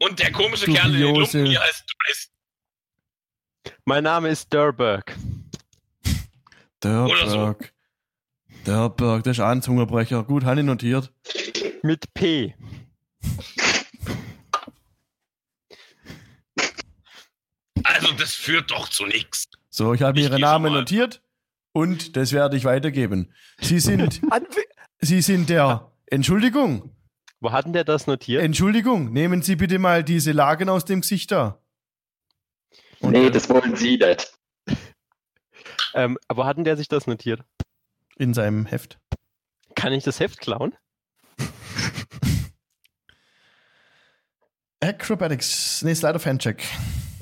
[0.00, 1.14] Und der komische Kerl in den.
[1.14, 2.30] Lumpen hier heißt, heißt
[3.84, 5.16] mein Name ist Durberg.
[6.84, 7.36] Oder so.
[7.36, 7.72] Derberg.
[8.66, 10.22] Derberg, das ist ein Zungenbrecher.
[10.24, 11.12] Gut, habe ich notiert.
[11.82, 12.54] Mit P.
[17.84, 19.48] Also das führt doch zu nichts.
[19.70, 21.22] So, ich habe Ihre Namen notiert
[21.72, 23.32] und das werde ich weitergeben.
[23.60, 24.20] Sie sind,
[25.00, 25.90] Sie sind der.
[26.06, 26.94] Entschuldigung,
[27.40, 28.42] Wo hatten der das notiert?
[28.42, 31.60] Entschuldigung, nehmen Sie bitte mal diese Lagen aus dem Gesicht da.
[33.00, 34.32] Und Nee, das wollen Sie nicht.
[35.94, 37.42] Ähm, wo hatten der sich das notiert?
[38.16, 38.98] in seinem Heft.
[39.74, 40.72] Kann ich das Heft klauen?
[44.80, 46.42] Acrobatics, nee, Slide of Hand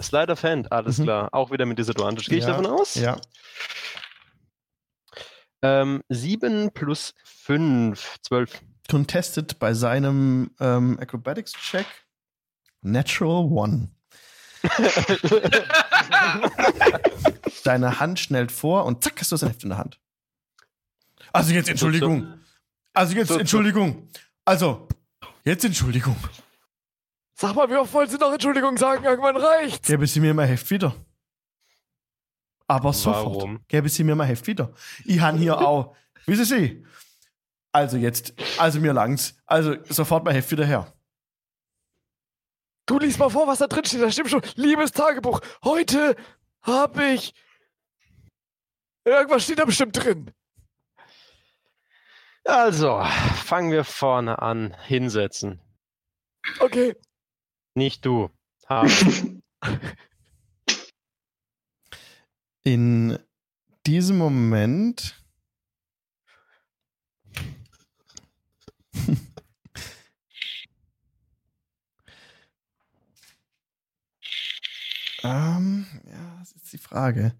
[0.03, 0.09] Check.
[0.11, 1.05] Slide of Hand, alles Mhm.
[1.05, 1.29] klar.
[1.33, 2.29] Auch wieder mit Disadvantage.
[2.29, 2.95] Gehe ich Ja, davon aus?
[2.95, 3.17] Ja.
[5.63, 8.61] Ähm, 7 plus 5, 12.
[8.91, 11.87] Contested bei seinem ähm, Acrobatics Check.
[12.83, 13.91] Natural One.
[17.65, 19.99] Deine Hand schnellt vor und zack, hast du sein Heft in der Hand.
[21.33, 22.41] Also jetzt Entschuldigung.
[22.93, 23.31] Also jetzt.
[23.31, 24.09] Entschuldigung.
[24.45, 24.89] Also,
[25.45, 26.17] jetzt Entschuldigung.
[27.43, 29.05] Sag mal, wie oft wollen Sie noch Entschuldigung sagen?
[29.05, 29.89] Irgendwann reicht's.
[29.89, 30.95] Gäbe Sie mir mein Heft wieder.
[32.69, 33.35] Aber sofort.
[33.35, 33.65] Warum?
[33.67, 34.73] Gäbe Sie mir mein Heft wieder.
[35.05, 35.97] Ich han hier auch.
[36.27, 36.87] Wissen Sie?
[37.73, 39.37] Also jetzt, also mir langs.
[39.45, 40.93] Also sofort mein Heft wieder her.
[42.87, 44.03] Du liest mal vor, was da drin steht.
[44.03, 44.43] Da stimmt schon.
[44.55, 45.41] Liebes Tagebuch.
[45.65, 46.15] Heute
[46.63, 47.35] habe ich.
[49.05, 50.31] Irgendwas steht da bestimmt drin.
[52.45, 53.03] Also,
[53.45, 54.77] fangen wir vorne an.
[54.87, 55.61] Hinsetzen.
[56.61, 56.95] Okay.
[57.75, 58.29] Nicht du.
[62.65, 63.19] In
[63.87, 65.17] diesem Moment.
[75.25, 77.35] ähm, ja, das ist die Frage.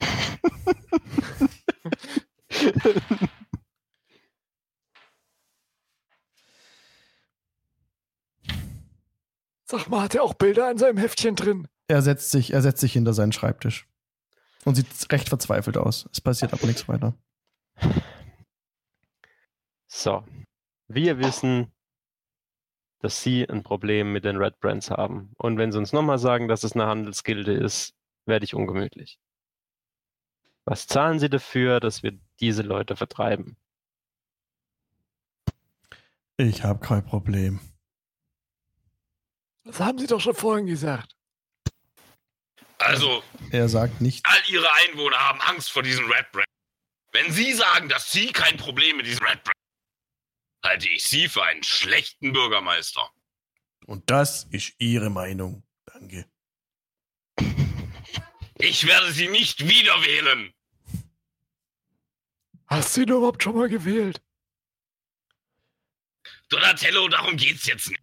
[9.70, 11.68] Sag mal, hat er auch Bilder in seinem Heftchen drin?
[11.88, 13.86] Er setzt sich, er setzt sich hinter seinen Schreibtisch.
[14.64, 16.08] Und sieht recht verzweifelt aus.
[16.10, 17.14] Es passiert aber nichts weiter.
[19.86, 20.24] So.
[20.88, 21.70] Wir wissen,
[23.00, 25.32] dass sie ein Problem mit den Red Brands haben.
[25.36, 29.18] Und wenn sie uns nochmal sagen, dass es eine Handelsgilde ist, werde ich ungemütlich.
[30.64, 33.58] Was zahlen sie dafür, dass wir diese Leute vertreiben?
[36.38, 37.60] Ich habe kein Problem.
[39.68, 41.14] Das haben Sie doch schon vorhin gesagt.
[42.78, 44.24] Also, Er sagt nicht.
[44.24, 46.46] all ihre Einwohner haben Angst vor diesen Red Brand.
[47.12, 49.54] Wenn Sie sagen, dass Sie kein Problem mit diesen Red Brand
[50.64, 53.10] halte ich Sie für einen schlechten Bürgermeister.
[53.84, 55.62] Und das ist Ihre Meinung.
[55.84, 56.24] Danke.
[58.58, 60.52] Ich werde Sie nicht wieder wählen.
[62.68, 64.22] Hast du ihn überhaupt schon mal gewählt?
[66.48, 68.00] Donatello, darum geht's jetzt nicht.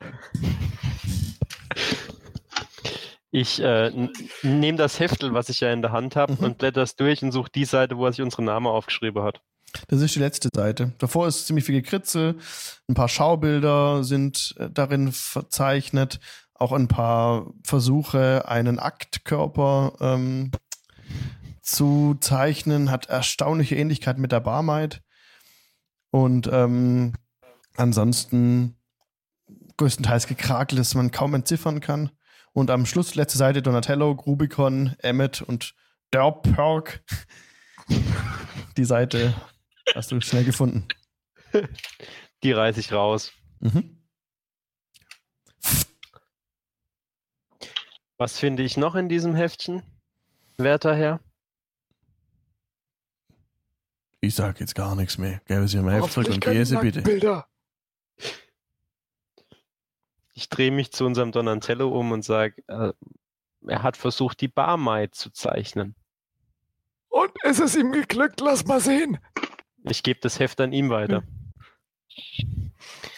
[3.37, 3.91] Ich äh,
[4.43, 6.39] nehme das Heftel, was ich ja in der Hand habe, Mhm.
[6.39, 9.41] und blätter es durch und suche die Seite, wo er sich unsere Namen aufgeschrieben hat.
[9.89, 10.93] Das ist die letzte Seite.
[10.99, 12.37] Davor ist ziemlich viel Gekritzel.
[12.87, 16.21] Ein paar Schaubilder sind äh, darin verzeichnet.
[16.53, 20.51] Auch ein paar Versuche, einen Aktkörper ähm,
[21.61, 22.89] zu zeichnen.
[22.89, 25.01] Hat erstaunliche Ähnlichkeit mit der Barmaid.
[26.09, 27.11] Und ähm,
[27.75, 28.77] ansonsten
[29.75, 32.11] größtenteils gekrakelt, dass man kaum entziffern kann.
[32.55, 35.75] Und am Schluss, letzte Seite, Donatello, Grubicon, Emmet und
[36.13, 37.03] Derperk.
[38.77, 39.35] Die Seite
[39.93, 40.87] hast du schnell gefunden.
[42.43, 43.33] Die reiße ich raus.
[43.59, 44.01] Mhm.
[48.17, 49.83] Was finde ich noch in diesem Heftchen,
[50.55, 51.19] werter Herr?
[54.21, 55.41] Ich sag jetzt gar nichts mehr.
[55.45, 56.99] Gäbe Sie mir Heft zurück und Käse bitte.
[56.99, 57.49] Nacktbilder.
[60.37, 62.91] Ich drehe mich zu unserem Donatello um und sage, äh,
[63.67, 65.95] er hat versucht, die Barmaid zu zeichnen.
[67.07, 68.41] Und ist es ihm geglückt?
[68.41, 69.17] Lass mal sehen.
[69.83, 71.23] Ich gebe das Heft an ihm weiter.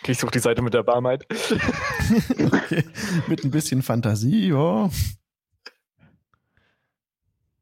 [0.06, 1.26] Ich suche die Seite mit der Barmaid.
[1.32, 2.86] okay.
[3.28, 4.90] Mit ein bisschen Fantasie, ja.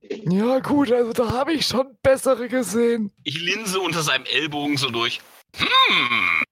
[0.02, 3.12] Ja, gut, also da habe ich schon bessere gesehen.
[3.24, 5.22] Ich linse unter seinem Ellbogen so durch.
[5.56, 6.44] Hm.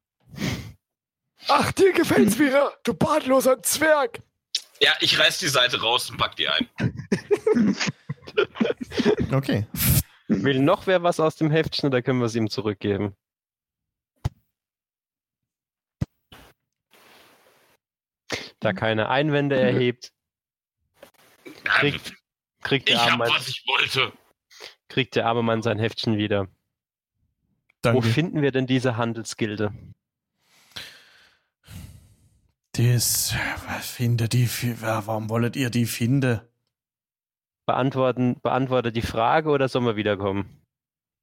[1.48, 4.22] Ach, dir gefällt's wieder, du bartloser Zwerg.
[4.80, 6.68] Ja, ich reiß die Seite raus und pack die ein.
[9.32, 9.68] Okay.
[10.28, 13.16] Will noch wer was aus dem Heftchen oder können wir es ihm zurückgeben?
[18.60, 20.12] Da keine Einwände erhebt,
[21.64, 22.14] kriegt,
[22.62, 24.14] kriegt, Ich der arme hab, Mann, was ich wollte.
[24.88, 26.46] kriegt der arme Mann sein Heftchen wieder.
[27.84, 28.08] Wo Danke.
[28.08, 29.74] finden wir denn diese Handelsgilde?
[32.76, 33.36] Das,
[33.68, 34.50] was finde die,
[34.82, 36.42] warum wollt ihr die finden?
[37.68, 40.64] Beantworten, beantworte die Frage oder sollen wir wiederkommen?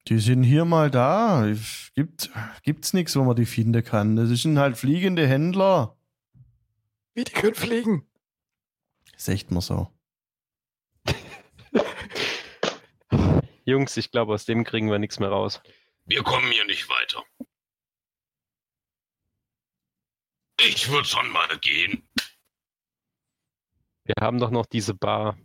[0.07, 1.45] Die sind hier mal da.
[1.49, 2.31] Es Gibt,
[2.63, 4.15] gibt's nichts, wo man die finden kann.
[4.15, 5.97] Das sind halt fliegende Händler.
[7.15, 8.09] Wie, die können fliegen.
[9.17, 9.89] Ist echt mal so.
[13.65, 15.61] Jungs, ich glaube, aus dem kriegen wir nichts mehr raus.
[16.07, 17.25] Wir kommen hier nicht weiter.
[20.66, 22.03] Ich würde schon mal gehen.
[24.05, 25.39] Wir haben doch noch diese Bar.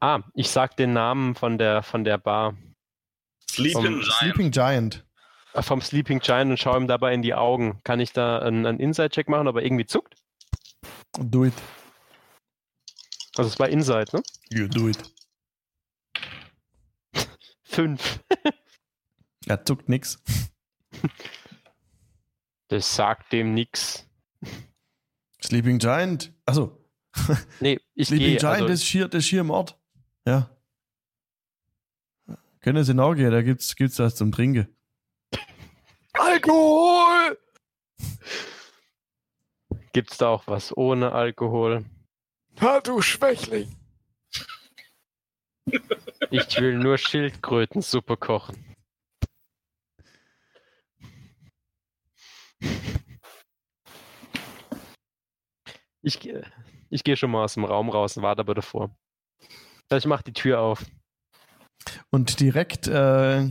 [0.00, 2.56] Ah, ich sag den Namen von der, von der Bar.
[3.50, 4.12] Sleeping Giant.
[4.12, 5.06] Sleeping Giant.
[5.52, 7.80] Äh, Vom Sleeping Giant und schaue ihm dabei in die Augen.
[7.84, 10.14] Kann ich da einen, einen Inside-Check machen, ob er irgendwie zuckt?
[11.18, 11.54] Do it.
[13.36, 14.22] Also es war Inside, ne?
[14.50, 14.98] You do it.
[17.64, 18.20] Fünf.
[19.46, 20.22] Er zuckt nix.
[22.70, 24.08] Das sagt dem nix.
[25.42, 26.32] Sleeping Giant.
[26.46, 26.76] Achso.
[27.58, 28.36] Nee, ich Sleeping gehe.
[28.38, 29.76] Giant Also, ist hier, das ist hier im Ort.
[30.24, 30.48] Ja.
[32.60, 34.68] Können Sie nachgehen, da gibt's, gibt's was zum Trinken.
[36.12, 37.36] Alkohol!
[39.92, 41.84] gibt's da auch was ohne Alkohol?
[42.60, 43.74] Ha, du Schwächling.
[46.30, 48.69] Ich will nur Schildkrötensuppe kochen.
[56.02, 56.28] Ich,
[56.88, 58.96] ich gehe schon mal aus dem Raum raus und warte aber davor.
[59.92, 60.84] Ich mach die Tür auf.
[62.10, 63.50] Und direkt äh,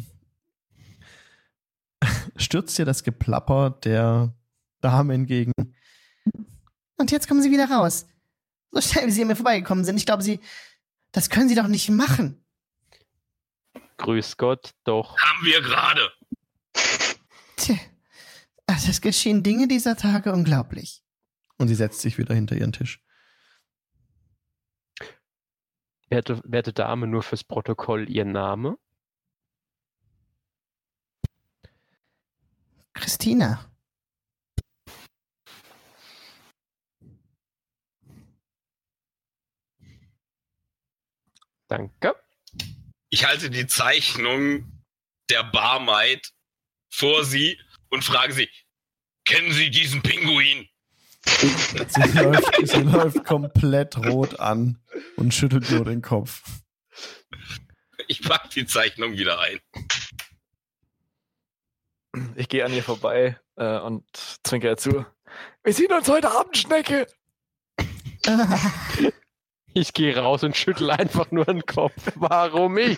[2.37, 4.33] stürzt dir das Geplapper der
[4.81, 5.51] Dame entgegen.
[6.97, 8.07] Und jetzt kommen sie wieder raus.
[8.71, 9.97] So schnell, wie sie an mir vorbeigekommen sind.
[9.97, 10.39] Ich glaube, sie.
[11.11, 12.45] Das können sie doch nicht machen.
[13.97, 15.17] Grüß Gott, doch.
[15.17, 16.11] Haben wir gerade.
[17.57, 17.75] Tja.
[18.67, 21.01] Also es geschehen Dinge dieser Tage unglaublich.
[21.59, 23.03] Und sie setzt sich wieder hinter ihren Tisch.
[26.09, 28.79] Werte, werte Dame, nur fürs Protokoll Ihr Name?
[32.93, 33.71] Christina.
[41.67, 42.15] Danke.
[43.09, 44.81] Ich halte die Zeichnung
[45.29, 46.33] der Barmaid
[46.89, 47.59] vor sie
[47.89, 48.49] und frage sie,
[49.25, 50.67] kennen Sie diesen Pinguin?
[51.37, 54.81] Sie läuft, sie läuft komplett rot an
[55.15, 56.41] und schüttelt nur den Kopf.
[58.07, 59.59] Ich pack die Zeichnung wieder ein.
[62.35, 64.03] Ich gehe an ihr vorbei äh, und
[64.43, 65.05] zwinker ihr zu.
[65.63, 67.07] Wir sehen uns heute Abend, Schnecke.
[69.73, 72.11] Ich gehe raus und schüttel einfach nur den Kopf.
[72.15, 72.97] Warum ich?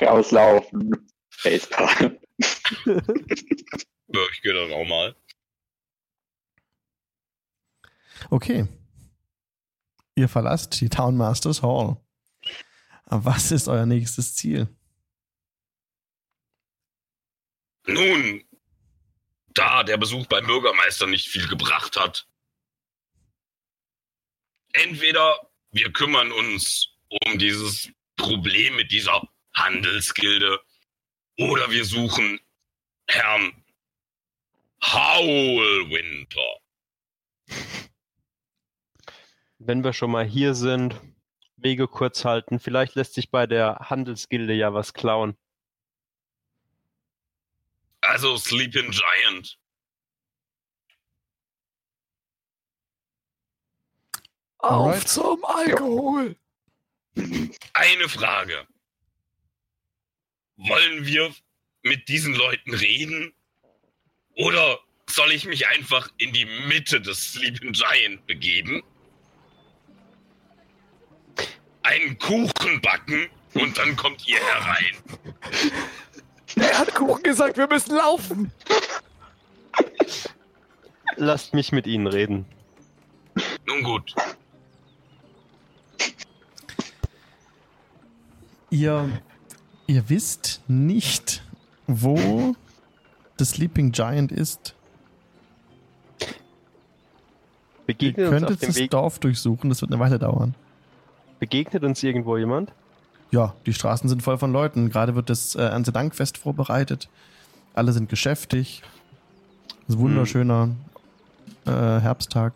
[0.00, 1.08] Rauslaufen.
[1.30, 2.18] Facepalm.
[2.86, 5.14] Ja, ich gehe dann auch mal.
[8.30, 8.66] Okay.
[10.14, 11.96] Ihr verlasst die Town Masters Hall.
[13.04, 14.68] Aber was ist euer nächstes Ziel?
[17.86, 18.44] Nun,
[19.54, 22.28] da der Besuch beim Bürgermeister nicht viel gebracht hat,
[24.72, 26.88] entweder wir kümmern uns
[27.24, 29.22] um dieses Problem mit dieser
[29.54, 30.60] Handelsgilde
[31.38, 32.40] oder wir suchen
[33.06, 33.64] Herrn
[34.82, 36.60] Howlwinter.
[39.68, 40.98] Wenn wir schon mal hier sind,
[41.58, 42.58] Wege kurz halten.
[42.58, 45.36] Vielleicht lässt sich bei der Handelsgilde ja was klauen.
[48.00, 49.58] Also Sleeping Giant.
[54.56, 55.06] Auf Alright.
[55.06, 56.34] zum Alkohol.
[57.74, 58.66] Eine Frage.
[60.56, 61.34] Wollen wir
[61.82, 63.34] mit diesen Leuten reden?
[64.34, 64.80] Oder
[65.10, 68.82] soll ich mich einfach in die Mitte des Sleeping Giant begeben?
[71.82, 74.96] Einen Kuchen backen und dann kommt ihr herein.
[76.56, 78.52] Er hat Kuchen gesagt, wir müssen laufen.
[81.16, 82.46] Lasst mich mit ihnen reden.
[83.66, 84.14] Nun gut.
[88.70, 89.22] Ihr,
[89.86, 91.42] ihr wisst nicht,
[91.86, 92.54] wo
[93.38, 94.74] The Sleeping Giant ist.
[96.20, 96.26] Ihr
[97.86, 100.54] Begegnet uns, auf könntet dem das Weg, Dorf durchsuchen, das wird eine Weile dauern.
[101.38, 102.72] Begegnet uns irgendwo jemand?
[103.30, 104.90] Ja, die Straßen sind voll von Leuten.
[104.90, 107.08] Gerade wird das äh, Erntedankfest vorbereitet.
[107.74, 108.82] Alle sind geschäftig.
[109.82, 110.70] Es ist ein wunderschöner
[111.66, 112.54] äh, Herbsttag.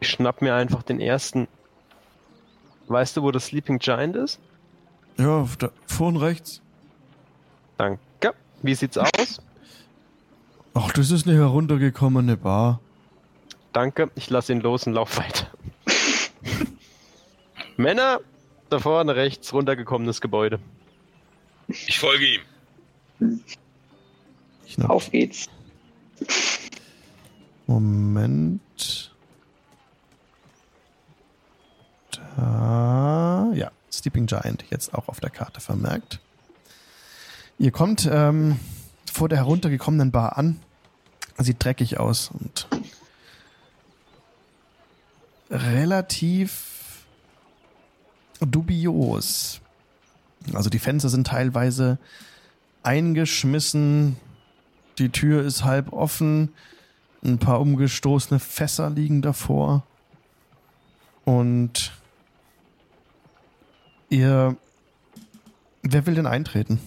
[0.00, 1.48] Ich schnapp mir einfach den ersten.
[2.88, 4.38] Weißt du, wo das Sleeping Giant ist?
[5.16, 6.60] Ja, da, vorn rechts.
[7.78, 8.34] Danke.
[8.62, 9.40] Wie sieht's aus?
[10.74, 12.80] Ach, das ist eine heruntergekommene Bar.
[13.72, 14.10] Danke.
[14.14, 15.46] Ich lasse ihn los und lauf weiter.
[17.76, 18.20] Männer,
[18.70, 20.60] da vorne rechts, runtergekommenes Gebäude.
[21.68, 22.40] Ich folge ihm.
[24.66, 25.48] Ich Auf geht's.
[27.66, 29.12] Moment.
[32.10, 36.20] Da, ja, Sleeping Giant, jetzt auch auf der Karte vermerkt.
[37.58, 38.58] Ihr kommt ähm,
[39.12, 40.60] vor der heruntergekommenen Bar an.
[41.38, 42.68] Sieht dreckig aus und
[45.50, 46.83] relativ
[48.46, 49.60] dubios.
[50.52, 51.98] Also die Fenster sind teilweise
[52.82, 54.16] eingeschmissen,
[54.98, 56.52] die Tür ist halb offen,
[57.24, 59.82] ein paar umgestoßene Fässer liegen davor
[61.24, 61.92] und
[64.10, 64.56] ihr...
[65.86, 66.80] Wer will denn eintreten?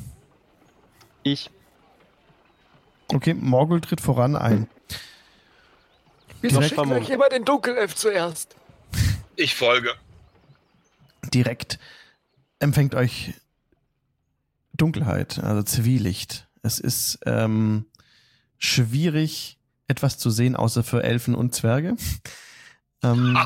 [1.22, 1.52] Ich.
[3.10, 4.68] Okay, Morgul tritt voran ein.
[6.42, 8.56] Wieso schickt euch immer den Dunkelelf zuerst?
[9.36, 9.94] Ich folge.
[11.34, 11.80] Direkt
[12.60, 13.34] empfängt euch
[14.74, 16.48] Dunkelheit, also Zwielicht.
[16.62, 17.86] Es ist ähm,
[18.58, 21.96] schwierig, etwas zu sehen, außer für Elfen und Zwerge.
[23.04, 23.38] Ähm.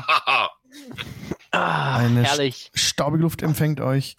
[1.50, 2.70] Ah, Eine herrlich.
[2.72, 4.16] staubige Luft empfängt euch.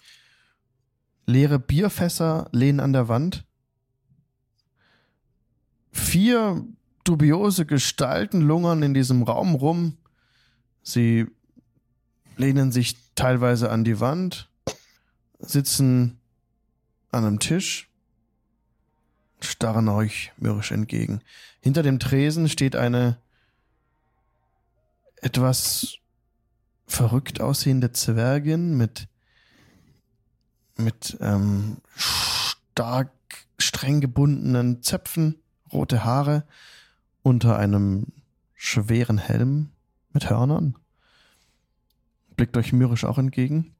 [1.26, 3.44] Leere Bierfässer lehnen an der Wand.
[5.90, 6.64] Vier
[7.02, 9.98] dubiose Gestalten lungern in diesem Raum rum.
[10.84, 11.26] Sie
[12.36, 14.48] lehnen sich teilweise an die Wand,
[15.38, 16.18] sitzen
[17.10, 17.90] an einem Tisch,
[19.40, 21.20] starren euch mürrisch entgegen.
[21.60, 23.18] Hinter dem Tresen steht eine
[25.16, 25.98] etwas
[26.86, 29.08] verrückt aussehende Zwergin mit
[30.76, 33.12] mit ähm, stark
[33.58, 35.40] streng gebundenen Zöpfen,
[35.72, 36.44] rote Haare
[37.22, 38.06] unter einem
[38.54, 39.70] schweren Helm
[40.12, 40.76] mit Hörnern.
[42.36, 43.74] Blickt euch mürrisch auch entgegen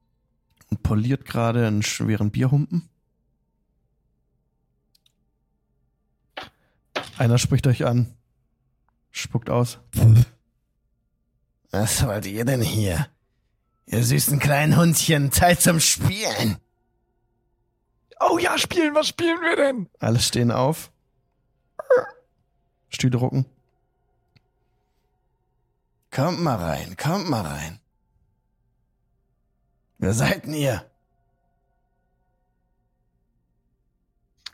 [0.70, 2.88] und poliert gerade einen schweren Bierhumpen.
[7.16, 8.14] Einer spricht euch an.
[9.10, 9.78] Spuckt aus.
[11.70, 13.08] Was wollt ihr denn hier?
[13.86, 16.58] Ihr süßen kleinen Hundchen, Zeit zum Spielen.
[18.20, 19.88] Oh ja, spielen, was spielen wir denn?
[19.98, 20.90] Alle stehen auf.
[22.88, 23.46] Stühle rucken.
[26.10, 27.80] Kommt mal rein, kommt mal rein.
[30.04, 30.84] Wer seid denn ihr?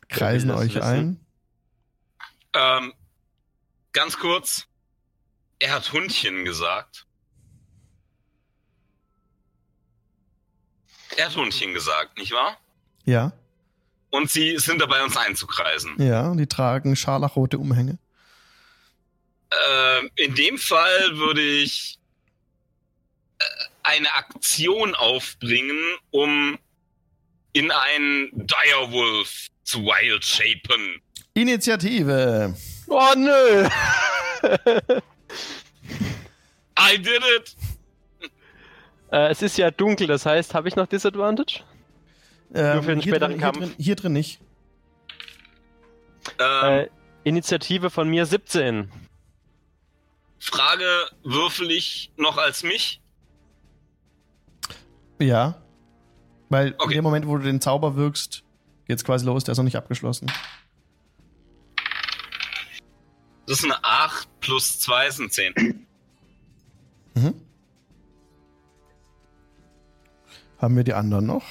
[0.09, 0.83] Kreisen euch wissen?
[0.83, 1.27] ein.
[2.53, 2.95] Ähm,
[3.93, 4.69] ganz kurz.
[5.59, 7.05] Er hat Hundchen gesagt.
[11.17, 12.57] Er hat Hundchen gesagt, nicht wahr?
[13.05, 13.33] Ja,
[14.11, 16.01] Und sie sind dabei, uns einzukreisen.
[16.01, 17.99] ja, die tragen scharlachrote Umhänge.
[19.69, 21.99] Ähm, in dem Fall würde ich
[23.41, 23.45] äh,
[23.83, 25.79] eine Aktion aufbringen,
[26.11, 26.59] um
[27.53, 31.01] in einen Direwolf zu wild shapen.
[31.35, 32.55] Initiative.
[32.89, 33.69] Oh nö!
[36.79, 37.57] I did it!
[39.13, 41.61] äh, es ist ja dunkel, das heißt, habe ich noch Disadvantage?
[42.55, 43.59] Ähm, für den hier, späteren drin, hier, Kampf.
[43.59, 44.41] drin, hier drin nicht.
[46.39, 46.89] Ähm, Äh,
[47.25, 48.91] Initiative von mir 17.
[50.39, 50.87] Frage
[51.23, 53.01] würfel ich noch als mich?
[55.21, 55.55] Ja.
[56.49, 56.95] Weil in Okay.
[56.95, 58.43] dem Moment, wo du den Zauber wirkst,
[58.87, 60.31] geht's quasi los, der ist noch nicht abgeschlossen.
[63.47, 65.87] Das ist eine 8 plus 2 sind 10.
[67.15, 67.35] Mhm.
[70.59, 71.45] Haben wir die anderen noch?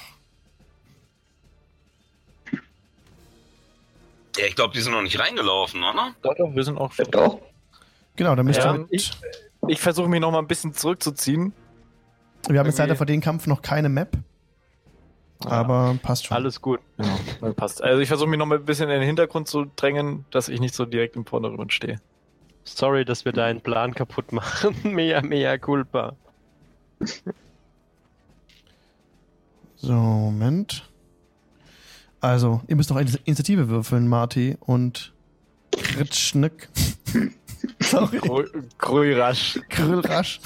[4.36, 6.14] Ja, ich glaube, die sind noch nicht reingelaufen, oder?
[6.22, 7.06] Doch, doch, wir sind auch schon.
[7.10, 7.40] Doch.
[8.16, 9.12] Genau, dann müsst ihr mit, ich-
[9.68, 11.52] Ich versuche mich noch mal ein bisschen zurückzuziehen.
[12.48, 14.16] Wir haben jetzt leider für den Kampf noch keine Map,
[15.44, 16.36] aber passt schon.
[16.36, 16.80] Alles gut.
[16.96, 17.82] Genau, dann passt.
[17.82, 20.60] Also ich versuche mich noch mal ein bisschen in den Hintergrund zu drängen, dass ich
[20.60, 22.00] nicht so direkt im Vordergrund stehe.
[22.64, 24.76] Sorry, dass wir deinen Plan kaputt machen.
[24.82, 26.14] mea, mea culpa.
[29.76, 30.84] So, Moment.
[32.20, 35.14] Also, ihr müsst noch eine Initiative würfeln, Marty und
[35.72, 36.68] Kritschnick.
[37.80, 38.20] Sorry,
[38.78, 39.58] Grürasch.
[39.70, 40.40] Krüllrasch.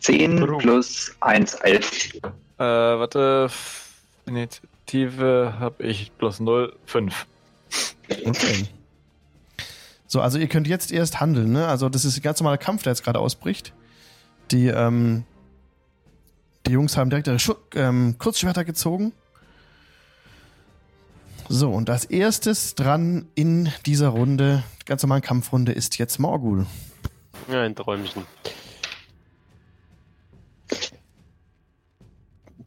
[0.00, 0.58] 10 Warum?
[0.58, 2.14] plus 1, 11.
[2.14, 3.48] Äh, warte.
[4.26, 7.26] Initiative habe ich plus 0, 5.
[8.26, 8.66] Okay.
[10.06, 11.68] So, also ihr könnt jetzt erst handeln, ne?
[11.68, 13.72] Also das ist ein ganz normaler Kampf, der jetzt gerade ausbricht.
[14.50, 15.24] Die, ähm,
[16.66, 19.12] die Jungs haben direkt ihre Schu ähm, Kurzschwerter gezogen.
[21.48, 26.66] So, und als erstes dran in dieser Runde, ganz normalen Kampfrunde, ist jetzt Morgul.
[27.50, 28.24] Ja, ein Träumchen.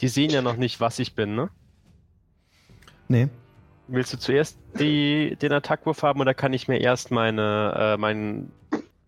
[0.04, 1.50] Die sehen ja noch nicht, was ich bin, ne?
[3.08, 3.30] Nee.
[3.88, 8.52] Willst du zuerst die, den Attackwurf haben oder kann ich mir erst meine, äh, mein,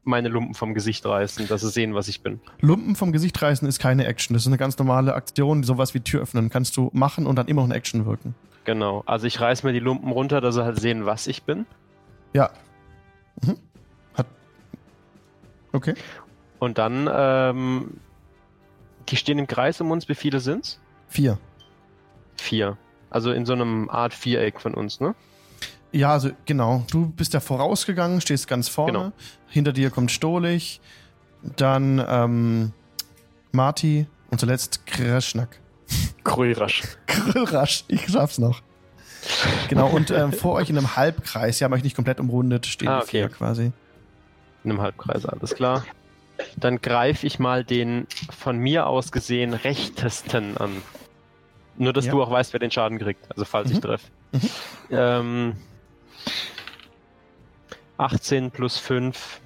[0.05, 2.39] meine Lumpen vom Gesicht reißen, dass sie sehen, was ich bin?
[2.61, 4.35] Lumpen vom Gesicht reißen ist keine Action.
[4.35, 6.49] Das ist eine ganz normale Aktion, sowas wie Tür öffnen.
[6.49, 8.34] Kannst du machen und dann immer noch eine Action wirken.
[8.63, 9.03] Genau.
[9.05, 11.65] Also ich reiß mir die Lumpen runter, dass sie halt sehen, was ich bin.
[12.31, 12.51] Ja.
[13.43, 13.57] Mhm.
[14.13, 14.27] Hat.
[15.73, 15.95] Okay.
[16.59, 17.97] Und dann, ähm,
[19.09, 20.07] die stehen im Kreis um uns.
[20.07, 20.80] Wie viele sind's?
[21.07, 21.38] Vier.
[22.38, 22.77] Vier.
[23.10, 25.15] Also in so einem Art Viereck von uns, ne?
[25.91, 26.84] Ja, also genau.
[26.91, 28.91] Du bist ja vorausgegangen, stehst ganz vorne.
[28.91, 29.11] Genau.
[29.48, 30.82] Hinter dir kommt Stolich.
[31.56, 32.73] Dann ähm,
[33.52, 35.60] Marty und zuletzt Kreschnack.
[36.23, 36.84] Grürasch.
[37.07, 38.61] Grillrasch, ich schaff's noch.
[39.69, 42.90] Genau, und ähm, vor euch in einem Halbkreis, sie haben euch nicht komplett umrundet, stehen
[42.90, 43.34] Ah, die vier okay.
[43.38, 43.72] quasi.
[44.64, 45.84] In einem Halbkreis, alles klar.
[46.57, 50.82] Dann greife ich mal den von mir aus gesehen rechtesten an.
[51.78, 52.12] Nur, dass Ja.
[52.12, 53.82] du auch weißt, wer den Schaden kriegt, also falls ich Mhm.
[53.82, 54.07] treffe.
[54.32, 54.41] Mhm.
[54.91, 55.56] Ähm,
[57.98, 59.40] 18 plus 5.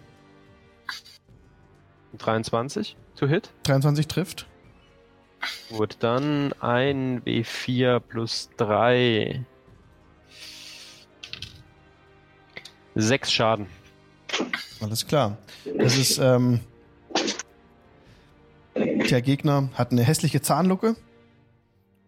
[2.17, 3.49] 23 to hit.
[3.63, 4.47] 23 trifft.
[5.69, 9.45] Gut, dann ein W4 plus 3.
[12.95, 13.67] 6 Schaden.
[14.81, 15.37] Alles klar.
[15.77, 16.59] Das ist, ähm,
[18.85, 20.95] der Gegner hat eine hässliche Zahnlucke,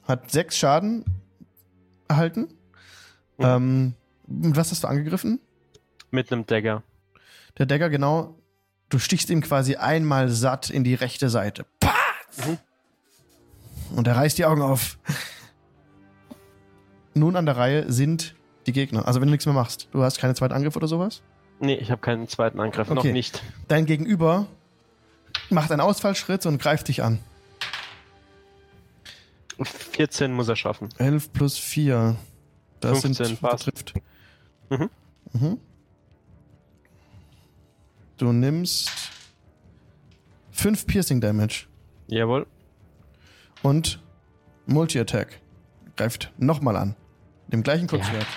[0.08, 1.06] hat sechs Schaden
[2.08, 2.48] erhalten.
[3.38, 3.46] Mhm.
[3.46, 3.94] Ähm,
[4.28, 5.40] was hast du angegriffen?
[6.12, 6.84] Mit einem Dagger.
[7.58, 8.36] Der Dagger, genau.
[8.90, 11.66] Du stichst ihm quasi einmal satt in die rechte Seite.
[11.80, 12.48] Patz!
[12.48, 12.58] Mhm.
[13.96, 14.98] Und er reißt die Augen auf.
[17.14, 18.36] Nun an der Reihe sind
[18.68, 19.06] die Gegner.
[19.08, 19.90] Also wenn du nichts mehr machst.
[19.92, 21.22] Du hast keine zweiten Angriff oder sowas?
[21.60, 23.12] Nee, ich habe keinen zweiten Angriff, noch Okay.
[23.12, 23.44] nicht.
[23.68, 24.48] Dein Gegenüber
[25.52, 27.20] macht einen Ausfallschritt und greift dich an.
[29.64, 30.90] 14 muss er schaffen.
[30.98, 32.16] 11 plus 4.
[32.80, 33.66] Das 15 sind passt.
[33.66, 33.94] trifft.
[34.70, 34.90] Mhm.
[35.34, 35.58] Mhm.
[38.18, 38.90] du nimmst
[40.52, 41.66] 5 Piercing Damage
[42.08, 42.48] Jawohl.
[43.64, 44.00] und
[44.66, 45.40] Multi-Attack.
[45.96, 46.96] Greift nochmal an.
[47.48, 48.28] Dem gleichen Kurzschwert.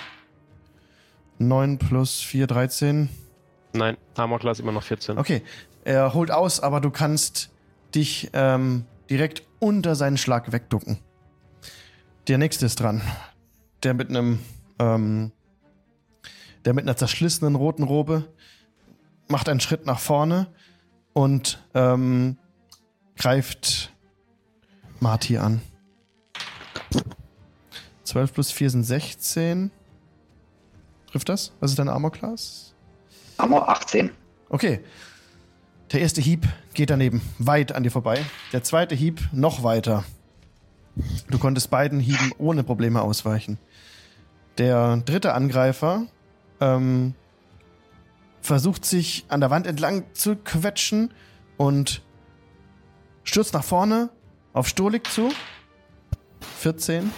[1.39, 3.09] 9 plus 4, 13.
[3.73, 5.17] Nein, Armor Class immer noch 14.
[5.17, 5.41] Okay,
[5.85, 7.51] er holt aus, aber du kannst
[7.93, 10.97] dich ähm, direkt unter seinen Schlag wegducken.
[12.27, 13.01] Der nächste ist dran.
[13.83, 14.39] Der mit einem,
[14.79, 15.31] ähm,
[16.65, 18.27] der mit einer zerschlissenen roten Robe
[19.27, 20.47] macht einen Schritt nach vorne
[21.13, 22.37] und ähm,
[23.15, 23.93] greift
[24.99, 25.61] Marty an.
[28.05, 29.71] 12 plus 4 sind 16.
[31.11, 31.53] Trifft das?
[31.59, 32.73] Was ist deine Armor Class?
[33.37, 34.09] Armor 18.
[34.49, 34.83] Okay.
[35.91, 38.25] Der erste Hieb geht daneben, weit an dir vorbei.
[38.51, 40.03] Der zweite Hieb noch weiter.
[41.29, 43.59] Du konntest beiden Hieben ohne Probleme ausweichen.
[44.57, 46.05] Der dritte Angreifer
[46.59, 47.13] ähm,
[48.41, 51.13] versucht sich an der Wand entlang zu quetschen
[51.57, 52.01] und
[53.23, 54.09] stürzt nach vorne
[54.53, 55.31] auf Stolik zu.
[56.59, 57.11] 14.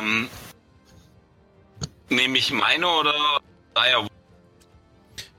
[0.00, 0.28] Ähm,
[2.08, 3.14] nehme ich meine oder
[3.74, 4.11] Dire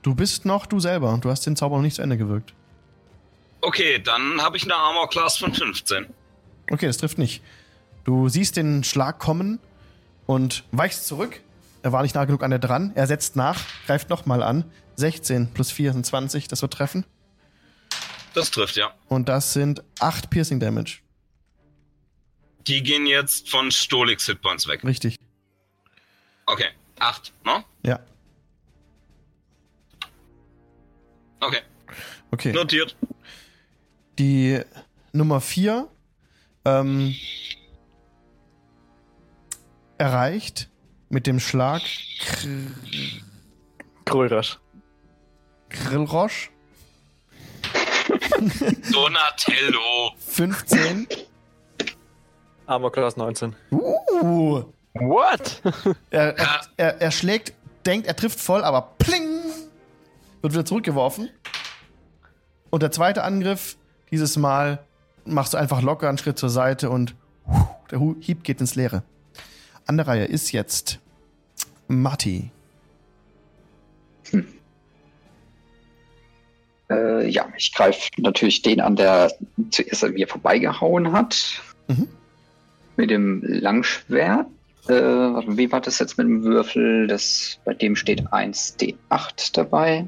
[0.04, 1.18] Du bist noch du selber.
[1.20, 2.52] Du hast den Zauber noch nicht zu Ende gewirkt.
[3.62, 6.06] Okay, dann habe ich eine Armor Class von 15.
[6.70, 7.42] Okay, das trifft nicht.
[8.04, 9.58] Du siehst den Schlag kommen
[10.26, 11.40] und weichst zurück.
[11.82, 12.92] Er war nicht nah genug an der dran.
[12.94, 14.64] Er setzt nach, greift nochmal an.
[14.96, 17.06] 16 plus 4 sind 20, das wird treffen.
[18.34, 18.92] Das trifft, ja.
[19.08, 20.98] Und das sind 8 Piercing Damage.
[22.66, 24.84] Die gehen jetzt von Stolix Hitpoints weg.
[24.84, 25.18] Richtig.
[26.44, 26.68] Okay,
[26.98, 27.64] 8, ne?
[27.82, 28.00] Ja.
[31.46, 31.60] Okay,
[32.32, 32.52] Okay.
[32.52, 32.96] notiert.
[34.18, 34.60] Die
[35.12, 35.88] Nummer 4
[36.64, 37.14] ähm,
[39.98, 40.68] erreicht
[41.08, 41.82] mit dem Schlag
[44.04, 44.58] Krörasch.
[45.68, 46.50] Grillrosch
[48.92, 50.12] Donatello.
[50.18, 51.08] 15.
[52.66, 53.54] Armor Class 19.
[53.70, 54.62] Uh,
[54.94, 55.60] What?
[56.10, 57.52] er, er, er, er schlägt,
[57.84, 59.43] denkt, er trifft voll, aber pling!
[60.44, 61.30] Wird wieder zurückgeworfen.
[62.68, 63.78] Und der zweite Angriff,
[64.10, 64.84] dieses Mal
[65.24, 67.14] machst du einfach locker einen Schritt zur Seite und
[67.90, 69.04] der Hieb geht ins Leere.
[69.86, 71.00] An der Reihe ist jetzt
[71.88, 72.50] Matti.
[76.90, 79.32] Äh, ja, ich greife natürlich den an, der
[79.70, 81.62] zuerst an mir vorbeigehauen hat.
[81.88, 82.08] Mhm.
[82.96, 84.48] Mit dem Langschwert.
[84.88, 87.06] Äh, wie war das jetzt mit dem Würfel?
[87.06, 90.06] Das, bei dem steht 1d8 dabei.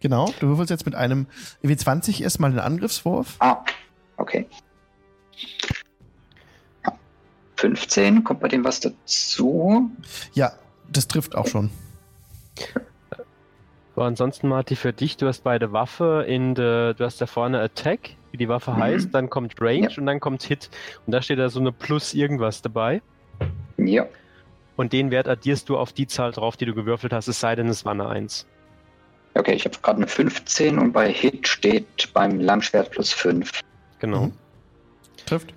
[0.00, 1.26] Genau, du würfelst jetzt mit einem
[1.62, 3.36] W20 erstmal den Angriffswurf.
[3.40, 3.58] Ah,
[4.16, 4.46] okay.
[6.86, 6.92] Ja.
[7.56, 9.90] 15, kommt bei dem was dazu?
[10.32, 10.52] Ja,
[10.90, 11.70] das trifft auch schon.
[13.94, 17.60] So, ansonsten, Marty, für dich, du hast beide Waffe in der, du hast da vorne
[17.60, 18.76] Attack, wie die Waffe Mhm.
[18.78, 19.98] heißt, dann kommt Range Ja.
[19.98, 20.70] und dann kommt Hit.
[21.06, 23.02] Und da steht da so eine Plus irgendwas dabei.
[23.76, 24.06] Ja,
[24.76, 27.54] Und den Wert addierst du auf die Zahl drauf, die du gewürfelt hast, es sei
[27.54, 28.46] denn, es war eine 1.
[29.34, 33.60] okay, ich habe gerade eine 15 und bei Hit steht beim Langschwert plus 5.
[33.98, 34.26] Genau.
[34.26, 34.32] Mhm.
[35.26, 35.54] Trifft.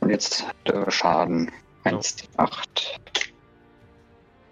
[0.00, 1.50] Und jetzt der Schaden.
[1.84, 3.00] 1d8.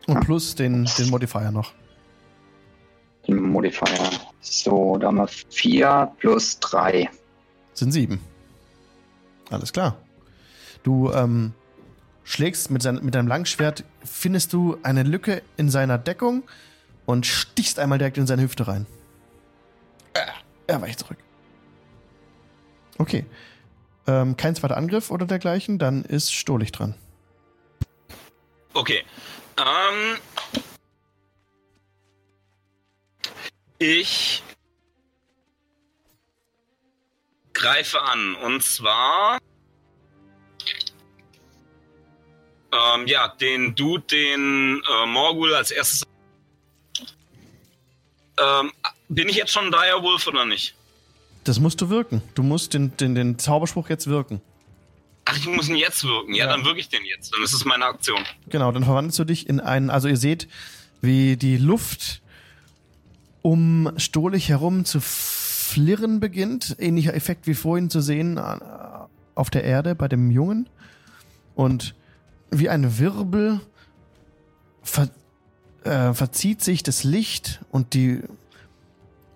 [0.06, 1.72] Und plus den, den Modifier noch.
[3.26, 4.10] Den Modifier.
[4.40, 7.10] So, da haben wir 4 plus 3.
[7.74, 8.20] Sind sieben.
[9.50, 9.96] Alles klar.
[10.82, 11.52] Du ähm,
[12.28, 16.42] schlägst mit, sein, mit deinem Langschwert, findest du eine Lücke in seiner Deckung
[17.06, 18.86] und stichst einmal direkt in seine Hüfte rein.
[20.12, 20.26] Äh,
[20.66, 21.16] er weicht zurück.
[22.98, 23.24] Okay.
[24.06, 26.94] Ähm, kein zweiter Angriff oder dergleichen, dann ist Stolich dran.
[28.74, 29.04] Okay.
[29.56, 30.18] Ähm,
[33.78, 34.42] ich
[37.54, 38.34] greife an.
[38.34, 39.38] Und zwar.
[42.72, 46.04] Ähm, ja, den Dude, den äh, Morgul als erstes.
[48.40, 48.72] Ähm,
[49.08, 50.74] bin ich jetzt schon Direwolf oder nicht?
[51.44, 52.22] Das musst du wirken.
[52.34, 54.40] Du musst den, den, den Zauberspruch jetzt wirken.
[55.24, 56.34] Ach, ich muss ihn jetzt wirken.
[56.34, 56.52] Ja, Ja.
[56.52, 57.32] dann wirke ich den jetzt.
[57.34, 58.20] Dann ist es meine Aktion.
[58.48, 60.48] Genau, dann verwandelst du dich in einen, also ihr seht,
[61.00, 62.22] wie die Luft
[63.42, 66.76] um Stolich herum zu flirren beginnt.
[66.78, 68.56] Ähnlicher Effekt wie vorhin zu sehen äh,
[69.34, 70.68] auf der Erde bei dem Jungen.
[71.54, 71.94] Und
[72.50, 73.60] wie ein Wirbel
[74.82, 75.08] ver,
[75.84, 78.22] äh, verzieht sich das Licht und die,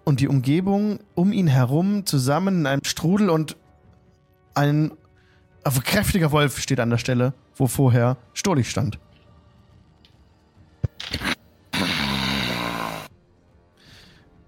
[0.05, 3.57] und die Umgebung um ihn herum zusammen in einem Strudel und
[4.55, 4.93] ein
[5.85, 8.99] kräftiger Wolf steht an der Stelle, wo vorher Stolich stand.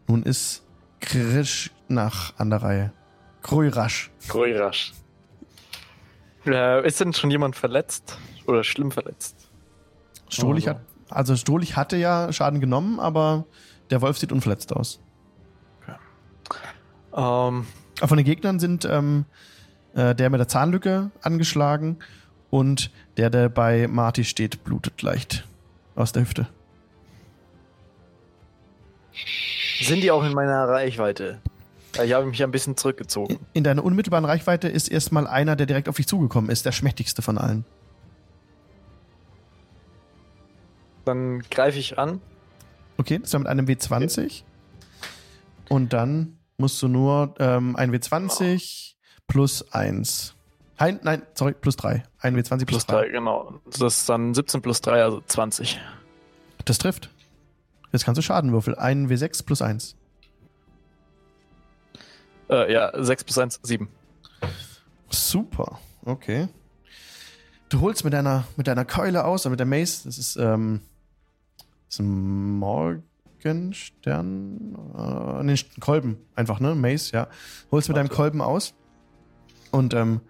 [0.08, 0.62] Nun ist
[1.00, 2.92] Krisch nach an der Reihe.
[3.42, 4.10] Kruirasch.
[4.28, 4.92] Kruirasch.
[6.46, 8.18] Äh, ist denn schon jemand verletzt?
[8.46, 9.48] Oder schlimm verletzt?
[10.28, 10.80] Stolich Also.
[10.80, 13.44] hat, also Stolich hatte ja Schaden genommen, aber
[13.90, 15.00] der Wolf sieht unverletzt aus.
[17.16, 17.66] Ähm,
[18.00, 19.24] Aber von den Gegnern sind ähm,
[19.94, 21.98] äh, der mit der Zahnlücke angeschlagen
[22.50, 25.46] und der, der bei Marty steht, blutet leicht
[25.94, 26.48] aus der Hüfte.
[29.80, 31.40] sind die auch in meiner Reichweite?
[32.04, 33.38] Ich habe mich ein bisschen zurückgezogen.
[33.52, 37.22] In deiner unmittelbaren Reichweite ist erstmal einer, der direkt auf dich zugekommen ist, der schmächtigste
[37.22, 37.64] von allen.
[41.04, 42.20] Dann greife ich an.
[42.96, 44.42] Okay, das war mit einem W20.
[45.68, 48.94] Und dann musst du nur ähm, ein W20
[49.26, 50.34] plus 1.
[50.78, 52.02] Nein, nein, sorry, plus 3.
[52.18, 53.02] Ein W20 plus, Plus 3.
[53.02, 53.60] 3, genau.
[53.66, 55.80] Das ist dann 17 plus 3, also 20.
[56.64, 57.10] Das trifft.
[57.92, 58.76] Jetzt kannst du Schaden würfeln.
[58.76, 59.96] Ein W6 plus 1.
[62.50, 63.88] Äh, ja, 6 plus 1, 7.
[65.10, 66.48] Super, okay.
[67.68, 70.80] Du holst mit deiner, mit deiner Keule aus, oder mit der Mace, das ist, ähm,
[71.98, 77.28] ein Morgenstern, äh, nee, Kolben, einfach, ne, Mace, ja.
[77.70, 78.08] Holst mit deinem.
[78.08, 78.74] Kolben aus
[79.70, 80.20] und, ähm,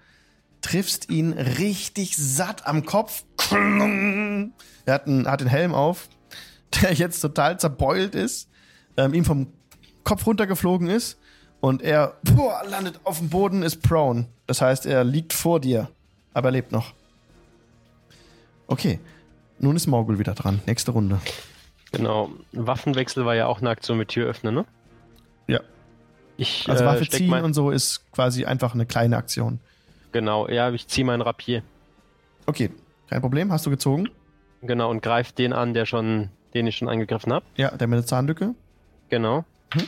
[0.64, 3.24] triffst ihn richtig satt am Kopf.
[3.50, 6.08] Er hat, einen, hat den Helm auf,
[6.82, 8.48] der jetzt total zerbeult ist,
[8.96, 9.48] ähm, ihm vom
[10.04, 11.18] Kopf runtergeflogen ist
[11.60, 14.26] und er boah, landet auf dem Boden, ist prone.
[14.46, 15.90] Das heißt, er liegt vor dir,
[16.32, 16.94] aber er lebt noch.
[18.66, 18.98] Okay,
[19.58, 20.62] nun ist Morgul wieder dran.
[20.66, 21.20] Nächste Runde.
[21.96, 22.30] Genau.
[22.52, 24.64] Waffenwechsel war ja auch eine Aktion mit Tür öffnen, ne?
[25.46, 25.60] Ja.
[26.36, 29.60] Ich Also äh, Waffe ziehen mein, und so ist quasi einfach eine kleine Aktion.
[30.12, 31.62] Genau, ja, ich ziehe meinen Rapier.
[32.46, 32.70] Okay,
[33.08, 33.52] kein Problem.
[33.52, 34.08] Hast du gezogen?
[34.62, 37.44] Genau, und greif den an, der schon, den ich schon angegriffen habe.
[37.56, 38.54] Ja, der mit der Zahnlücke.
[39.08, 39.44] Genau.
[39.74, 39.86] Mhm.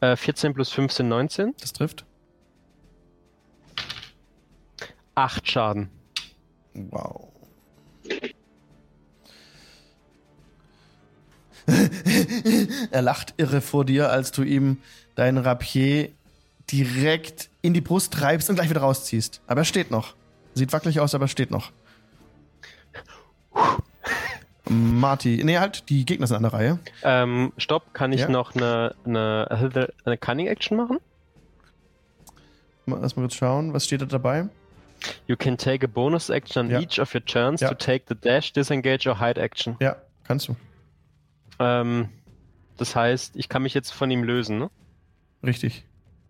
[0.00, 1.54] Äh, 14 plus 15, 19.
[1.60, 2.04] Das trifft.
[5.14, 5.90] 8 Schaden.
[6.74, 7.28] Wow.
[12.90, 14.78] er lacht irre vor dir, als du ihm
[15.14, 16.10] deinen Rapier
[16.70, 19.40] direkt in die Brust treibst und gleich wieder rausziehst.
[19.46, 20.14] Aber er steht noch.
[20.54, 21.70] Sieht wackelig aus, aber er steht noch.
[24.68, 26.78] Marty, nee, halt, die Gegner sind an der Reihe.
[27.02, 28.28] Ähm, stopp, kann ich Ja.
[28.28, 30.98] noch eine, eine, eine Cunning Action machen?
[32.86, 34.48] Lass mal kurz schauen, was steht da dabei?
[35.26, 36.80] You can take a bonus action on Ja.
[36.80, 37.68] each of your turns Ja.
[37.68, 39.76] to take the dash, disengage or hide action.
[39.80, 40.56] Ja, kannst du.
[41.62, 42.08] Ähm,
[42.76, 44.70] das heißt, ich kann mich jetzt von ihm lösen, ne?
[45.44, 45.84] Richtig.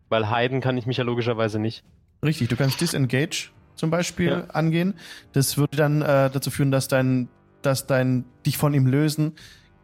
[0.09, 1.85] Weil hiden kann ich mich ja logischerweise nicht.
[2.25, 4.45] Richtig, du kannst Disengage zum Beispiel Ja.
[4.55, 4.95] angehen.
[5.33, 7.29] Das würde dann äh, dazu führen, dass dein,
[7.63, 9.33] dass dein dich von ihm lösen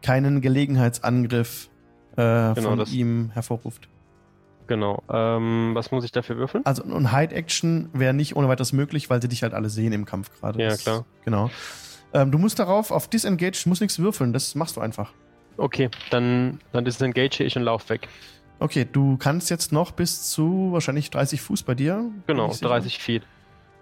[0.01, 1.69] keinen Gelegenheitsangriff
[2.13, 3.89] äh, Genau, von ihm hervorruft.
[4.67, 5.01] Genau.
[5.11, 6.65] Ähm, was muss ich dafür würfeln?
[6.65, 9.91] Also und Hide Action wäre nicht ohne weiteres möglich, weil sie dich halt alle sehen
[9.93, 10.61] im Kampf gerade.
[10.61, 11.05] Ja, Das- klar.
[11.25, 11.49] Genau.
[12.13, 15.11] Ähm, du musst darauf auf Disengage, du musst nichts würfeln, das machst du einfach.
[15.59, 18.07] Okay, dann, dann disengage ich und lauf weg.
[18.59, 22.05] Okay, du kannst jetzt noch bis zu wahrscheinlich 30 Fuß bei dir.
[22.27, 22.67] Genau, ich sicher.
[22.69, 23.23] 30 Feet.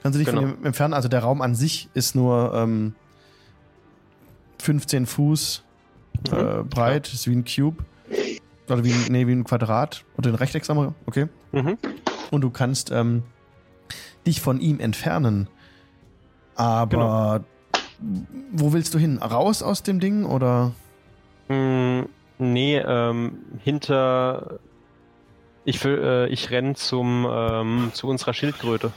[0.04, 0.42] Kannst du dich Genau.
[0.42, 0.94] von ihm entfernen?
[0.94, 2.96] Also der Raum an sich ist nur ähm,
[4.60, 5.64] 15 Fuß
[6.32, 6.38] Mhm.
[6.38, 7.84] äh, breit, ist wie ein Cube.
[8.70, 10.04] Oder wie ein, nee, wie ein Quadrat.
[10.18, 10.94] Oder ein Rechteck, sagen wir.
[11.06, 11.28] Okay.
[11.52, 11.78] Mhm.
[12.32, 13.24] Und du kannst ähm,
[14.26, 15.48] dich von ihm entfernen.
[16.56, 17.44] Aber
[18.52, 19.18] wo willst du hin?
[19.20, 20.74] Raus aus dem Ding oder?
[21.50, 22.02] Mm,
[22.40, 24.60] nee, ähm, hinter.
[25.66, 28.94] Ich, will, äh, ich renn zum, ähm, zu unserer Schildkröte.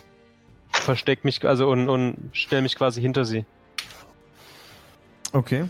[0.73, 3.45] Versteck mich, also und, und stell mich quasi hinter sie.
[5.33, 5.65] Okay.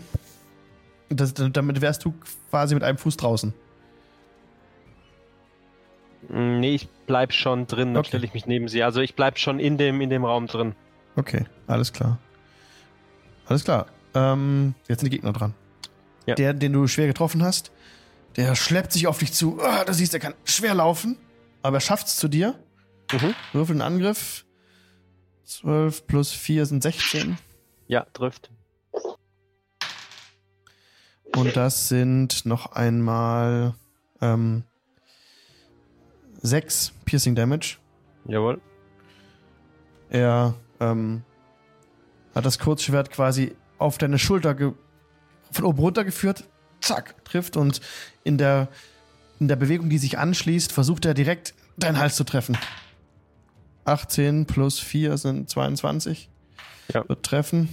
[1.09, 2.13] Das, damit wärst du
[2.49, 3.53] quasi mit einem Fuß draußen.
[6.29, 8.09] Mm, Nee, ich bleib schon drin, dann Okay.
[8.09, 8.83] stelle ich mich neben sie.
[8.83, 10.75] Also ich bleib schon in dem, in dem Raum drin.
[11.15, 12.19] Okay, alles klar.
[13.47, 13.87] Alles klar.
[14.13, 15.53] Ähm, jetzt sind die Gegner dran.
[16.25, 16.35] Ja.
[16.35, 17.71] Der, den du schwer getroffen hast,
[18.35, 19.59] der schleppt sich auf dich zu.
[19.61, 21.17] Ah, da siehst du, er kann schwer laufen,
[21.61, 22.55] aber er schafft es zu dir.
[23.11, 23.33] Mhm.
[23.53, 24.45] Würfel einen Angriff.
[25.45, 27.37] 12 plus 4 sind 16.
[27.87, 28.51] Ja, trifft.
[31.35, 33.73] Und das sind noch einmal
[34.21, 34.63] ähm,
[36.41, 37.77] 6 Piercing Damage.
[38.25, 38.61] Jawohl.
[40.09, 41.23] Er ähm,
[42.35, 44.73] hat das Kurzschwert quasi auf deine Schulter ge
[45.51, 46.45] von oben runter geführt,
[46.81, 47.81] zack, trifft und
[48.23, 48.67] in der,
[49.39, 52.57] in der Bewegung, die sich anschließt, versucht er direkt deinen Hals zu treffen.
[53.85, 56.29] 18 plus 4 sind 22.
[56.93, 57.07] Ja.
[57.07, 57.69] Wird treffen.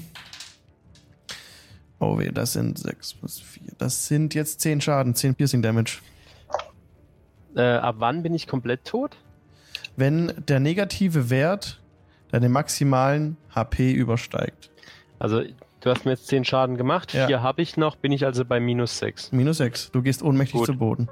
[2.00, 3.72] Oh weh, das sind 6 plus 4.
[3.78, 5.98] Das sind jetzt 10 Schaden, 10 Piercing Damage.
[7.56, 9.16] Äh, ab wann bin ich komplett tot?
[9.96, 11.80] Wenn der negative Wert
[12.30, 14.70] deine maximalen HP übersteigt.
[15.18, 15.42] Also,
[15.88, 17.14] du hast mir jetzt 10 Schaden gemacht.
[17.14, 17.26] Ja.
[17.26, 19.32] Vier habe ich noch, bin ich also bei minus 6.
[19.32, 19.90] Minus 6.
[19.90, 20.66] Du gehst ohnmächtig Gut.
[20.66, 21.08] zu Boden.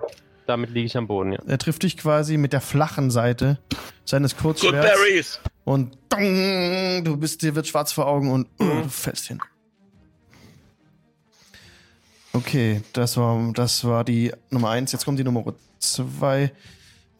[0.47, 1.39] Damit liege ich am Boden, ja.
[1.47, 3.59] Er trifft dich quasi mit der flachen Seite
[4.05, 5.41] seines Kurzschwerts.
[5.65, 9.41] Und dong, du bist, dir wird schwarz vor Augen und uh, du fällst hin.
[12.33, 14.93] Okay, das war, das war die Nummer 1.
[14.93, 16.53] Jetzt kommt die Nummer 2,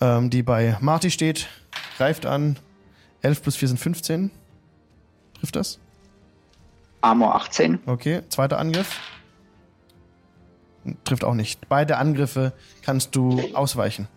[0.01, 1.49] ähm, die bei Marty steht.
[1.97, 2.59] Greift an.
[3.23, 4.31] 11 plus 4 sind 15.
[5.41, 5.81] Trifft das?
[7.07, 7.79] Armor 18.
[7.87, 8.99] Okay, zweiter Angriff.
[11.05, 11.69] Trifft auch nicht.
[11.69, 12.53] Beide Angriffe
[12.83, 14.09] kannst du ausweichen.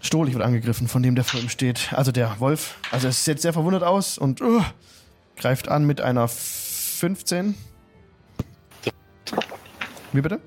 [0.00, 1.92] Stolich wird angegriffen, von dem der vor ihm steht.
[1.92, 2.76] Also der Wolf.
[2.92, 4.62] Also es sieht sehr verwundert aus und uh,
[5.36, 7.56] greift an mit einer 15.
[10.12, 10.40] Wie bitte?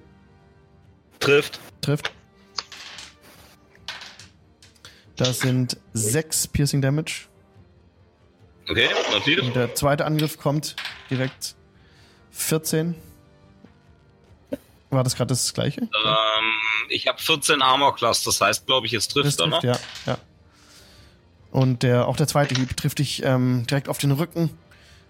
[1.19, 1.59] Trifft.
[1.81, 2.13] Trifft.
[5.17, 7.30] Das sind 6 Piercing Damage.
[8.71, 9.41] Okay, notiert.
[9.41, 10.77] Und der zweite Angriff kommt
[11.09, 11.55] direkt
[12.31, 12.95] 14.
[14.89, 15.81] War das gerade das gleiche?
[15.81, 15.89] Ähm,
[16.87, 19.59] ich habe 14 Armor Class, das heißt, glaube ich, es trifft noch.
[19.59, 19.63] trifft,
[20.05, 20.17] ja, ja.
[21.51, 24.49] Und der, auch der zweite Hieb trifft dich ähm, direkt auf den Rücken.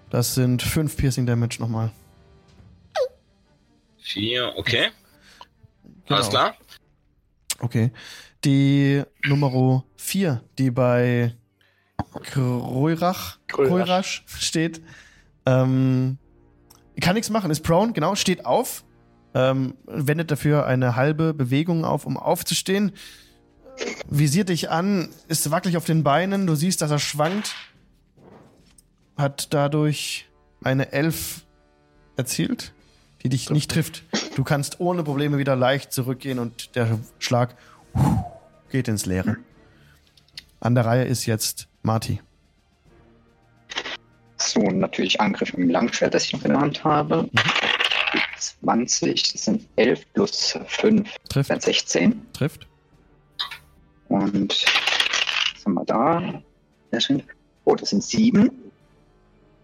[0.09, 1.91] Das sind 5 Piercing Damage nochmal.
[3.99, 4.89] Vier, okay.
[6.05, 6.15] Genau.
[6.15, 6.55] Alles klar.
[7.59, 7.91] Okay.
[8.43, 11.35] Die Nummer 4, die bei
[12.23, 13.80] Kroirach, Kroirach.
[13.88, 14.82] Kroirach steht,
[15.45, 16.18] ähm,
[16.99, 18.84] kann nichts machen, ist prone, genau, steht auf,
[19.34, 22.91] ähm, wendet dafür eine halbe Bewegung auf, um aufzustehen,
[24.10, 27.56] visiert dich an, ist wackelig auf den Beinen, du siehst, dass er schwankt,
[29.18, 30.30] hat dadurch
[30.64, 31.45] eine Elf
[32.18, 32.73] erzielt,
[33.23, 34.03] die dich nicht trifft.
[34.36, 37.56] Du kannst ohne Probleme wieder leicht zurückgehen und der Schlag
[38.69, 39.38] geht ins Leere.
[40.60, 42.20] An der Reihe ist jetzt Marty.
[44.38, 47.30] So, natürlich Angriff mit dem Langschwert, das ich noch in der Hand habe.
[48.38, 52.26] 20, das sind 11 plus 5, Trifft, das sind 16.
[52.34, 52.68] trifft.
[54.08, 54.66] Und
[55.56, 56.41] was haben wir da?
[56.91, 57.24] Sehr schön.
[57.66, 58.49] Oh, das sind 7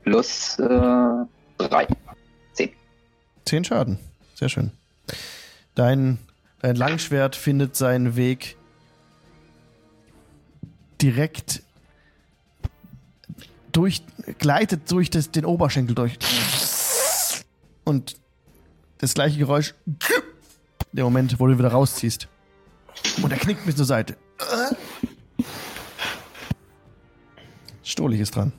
[0.03, 1.25] plus äh,
[1.57, 1.87] 3.
[2.53, 2.69] 10.
[3.45, 3.99] Zehn Schaden.
[4.35, 4.71] Sehr schön.
[5.75, 6.19] Dein,
[6.59, 8.57] dein Langschwert findet seinen Weg
[11.01, 11.63] direkt
[13.77, 14.01] durch,
[14.39, 16.17] gleitet durch das, den Oberschenkel durch.
[17.83, 18.17] Und
[18.97, 19.75] das gleiche Geräusch,
[20.91, 22.27] der Moment, wo du wieder rausziehst.
[23.21, 24.17] Und er knickt bis zur Seite.
[27.83, 28.51] Stolich ist dran.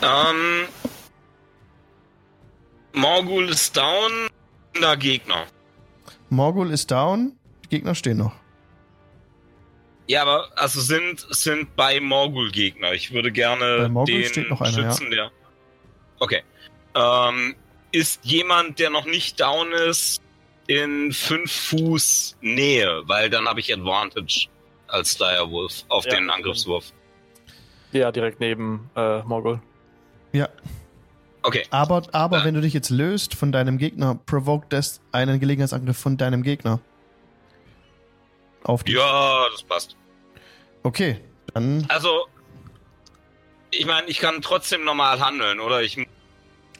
[0.00, 0.68] Ähm,
[2.92, 4.28] Morgul ist down.
[4.80, 5.46] Der Gegner.
[6.30, 8.41] Morgul ist down, die Gegner stehen noch.
[10.08, 12.92] Ja, aber also sind, sind bei Morgul Gegner.
[12.92, 15.30] Ich würde gerne den steht noch einer, Schützen, der.
[16.18, 16.42] Okay.
[16.94, 17.54] Ähm,
[17.92, 20.20] ist jemand, der noch nicht down ist,
[20.66, 24.48] in 5 Fuß Nähe, weil dann habe ich Advantage
[24.88, 26.92] als Direwolf auf Ja, den Angriffswurf.
[27.92, 29.60] Ja, direkt neben äh, Morgul.
[30.32, 30.48] Ja,
[31.42, 31.64] Okay.
[31.70, 32.44] Aber, aber Ja.
[32.44, 36.80] wenn du dich jetzt löst von deinem Gegner, provoked das einen Gelegenheitsangriff von deinem Gegner.
[38.64, 38.94] Auf dich.
[38.94, 39.96] Ja, das passt.
[40.82, 41.20] Okay,
[41.54, 42.26] dann Also,
[43.70, 45.82] ich meine, ich kann trotzdem normal handeln, oder?
[45.82, 45.98] Ich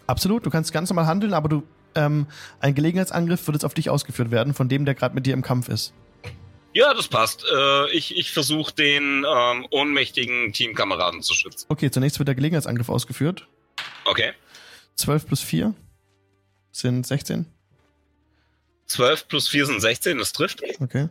[0.07, 1.63] absolut, du kannst ganz normal handeln, aber du
[1.95, 2.27] ähm,
[2.61, 5.43] ein Gelegenheitsangriff wird jetzt auf dich ausgeführt werden, von dem, der gerade mit dir im
[5.43, 5.93] Kampf ist.
[6.75, 7.45] Ja, das passt.
[7.53, 11.67] Äh, ich ich versuche den ähm, ohnmächtigen Teamkameraden zu schützen.
[11.69, 13.47] Okay, zunächst wird der Gelegenheitsangriff ausgeführt.
[14.07, 14.33] Okay.
[14.97, 15.75] 12 plus 4
[16.71, 17.47] sind 16.
[18.87, 20.63] 12 plus 4 sind 16, das trifft.
[20.81, 21.09] Okay.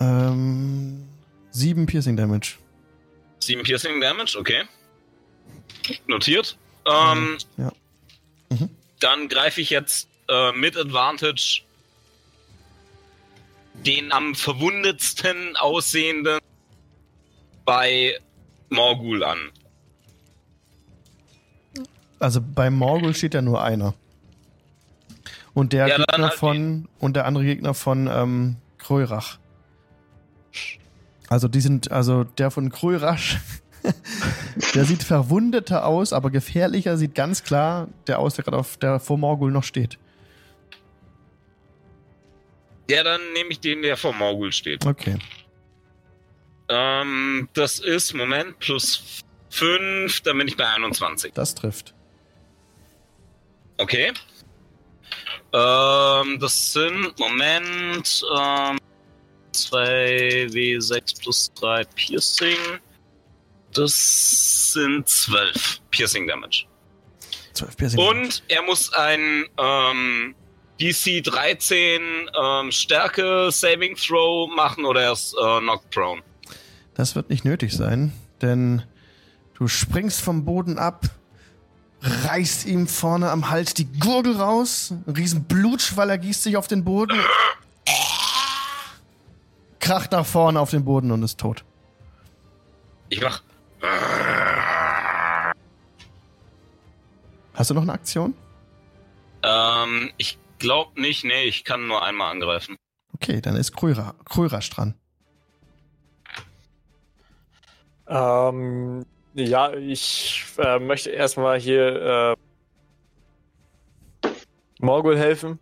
[0.00, 1.08] Ähm,
[1.50, 2.56] 7 Piercing Damage.
[3.40, 4.62] 7 Piercing Damage, okay.
[6.06, 6.56] Notiert.
[6.86, 7.72] Ähm, Ja.
[8.50, 8.70] Mhm.
[9.00, 11.62] Dann greife ich jetzt äh, mit Advantage
[13.74, 16.38] den am verwundetsten aussehenden
[17.64, 18.18] bei
[18.70, 19.38] Morgul an.
[22.18, 23.94] Also bei Morgul steht ja nur einer.
[25.52, 29.38] Und der Ja, Gegner halt von und der andere Gegner von ähm, Kroirach.
[31.28, 33.36] Also die sind, also der von Kroirach,
[34.74, 39.00] der sieht verwundeter aus, aber gefährlicher sieht ganz klar der aus, der gerade auf der
[39.00, 39.98] vor Morgul noch steht.
[42.88, 44.86] Ja, dann nehme ich den, der vor Morgul steht.
[44.86, 45.18] Okay.
[46.68, 51.32] Ähm, das ist, Moment, plus 5, dann bin ich bei 21.
[51.32, 51.94] Das trifft.
[53.78, 54.12] Okay.
[55.52, 58.78] Ähm, das sind, Moment, ähm,
[59.56, 62.56] 2W6 plus 3 Piercing.
[63.72, 66.66] Das sind 12 Piercing Damage.
[67.54, 68.00] 12 Piercing.
[68.00, 70.34] Und er muss ein ähm,
[70.80, 72.02] DC 13
[72.38, 76.22] ähm, Stärke Saving Throw machen oder er ist äh, knocked prone.
[76.94, 78.82] Das wird nicht nötig sein, denn
[79.54, 81.06] du springst vom Boden ab,
[82.00, 86.84] reißt ihm vorne am Hals die Gurgel raus, ein riesen Blutschwall ergießt sich auf den
[86.84, 87.18] Boden,
[89.80, 91.64] kracht nach vorne auf den Boden und ist tot.
[93.08, 93.42] Ich mach.
[97.54, 98.34] Hast du noch eine Aktion?
[99.42, 102.76] Ähm, ich glaube nicht, nee, ich kann nur einmal angreifen.
[103.14, 104.94] Okay, dann ist Kröra, Krörasch dran.
[108.08, 109.04] Ähm,
[109.34, 112.36] ja, ich äh, möchte erstmal hier
[114.24, 114.30] äh,
[114.78, 115.58] Morgul helfen.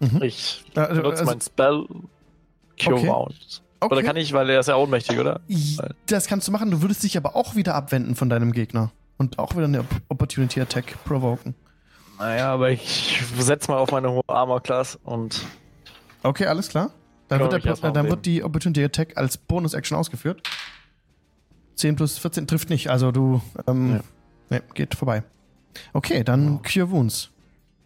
[0.00, 0.22] Mhm.
[0.22, 1.86] Ich Äh, also- benutze also- mein Spell
[2.84, 3.08] Cure Okay.
[3.08, 3.62] Wounds.
[3.80, 3.94] Okay.
[3.94, 5.40] Oder kann ich, weil er ist ja ohnmächtig, oder?
[6.06, 8.92] Das kannst du machen, du würdest dich aber auch wieder abwenden von deinem Gegner.
[9.18, 11.54] Und auch wieder eine Op- Opportunity Attack provoken.
[12.18, 15.44] Naja, aber ich setze mal auf meine hohe Armor Class und
[16.22, 16.90] Okay, alles klar.
[17.28, 20.42] Dann, wird, der, um dann wird die Opportunity Attack als Bonus-Action ausgeführt.
[21.76, 23.40] 10 plus 14 trifft nicht, also du.
[23.66, 24.00] Ähm, Ja.
[24.50, 25.22] Nee, geht vorbei.
[25.94, 27.30] Okay, dann Cure Wounds.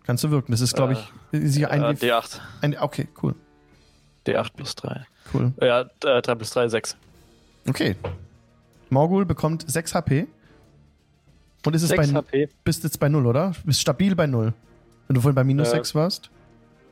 [0.05, 0.53] Kannst du wirken.
[0.53, 0.95] Das ist, glaube
[1.33, 2.41] ich, sicher ein, äh, D8.
[2.61, 2.77] ein.
[2.79, 3.35] Okay, cool.
[4.27, 5.07] D8 plus 3.
[5.33, 5.53] Cool.
[5.61, 6.97] Ja, äh, 3 plus 3, 6.
[7.69, 7.97] Okay.
[8.91, 10.27] Morgul bekommt 6 HP.
[11.65, 12.49] Und ist es 6 bei, HP.
[12.65, 13.53] bist jetzt bei 0, oder?
[13.65, 14.53] Bist stabil bei 0.
[15.09, 16.31] Wenn du vorhin bei minus Äh, 6 warst.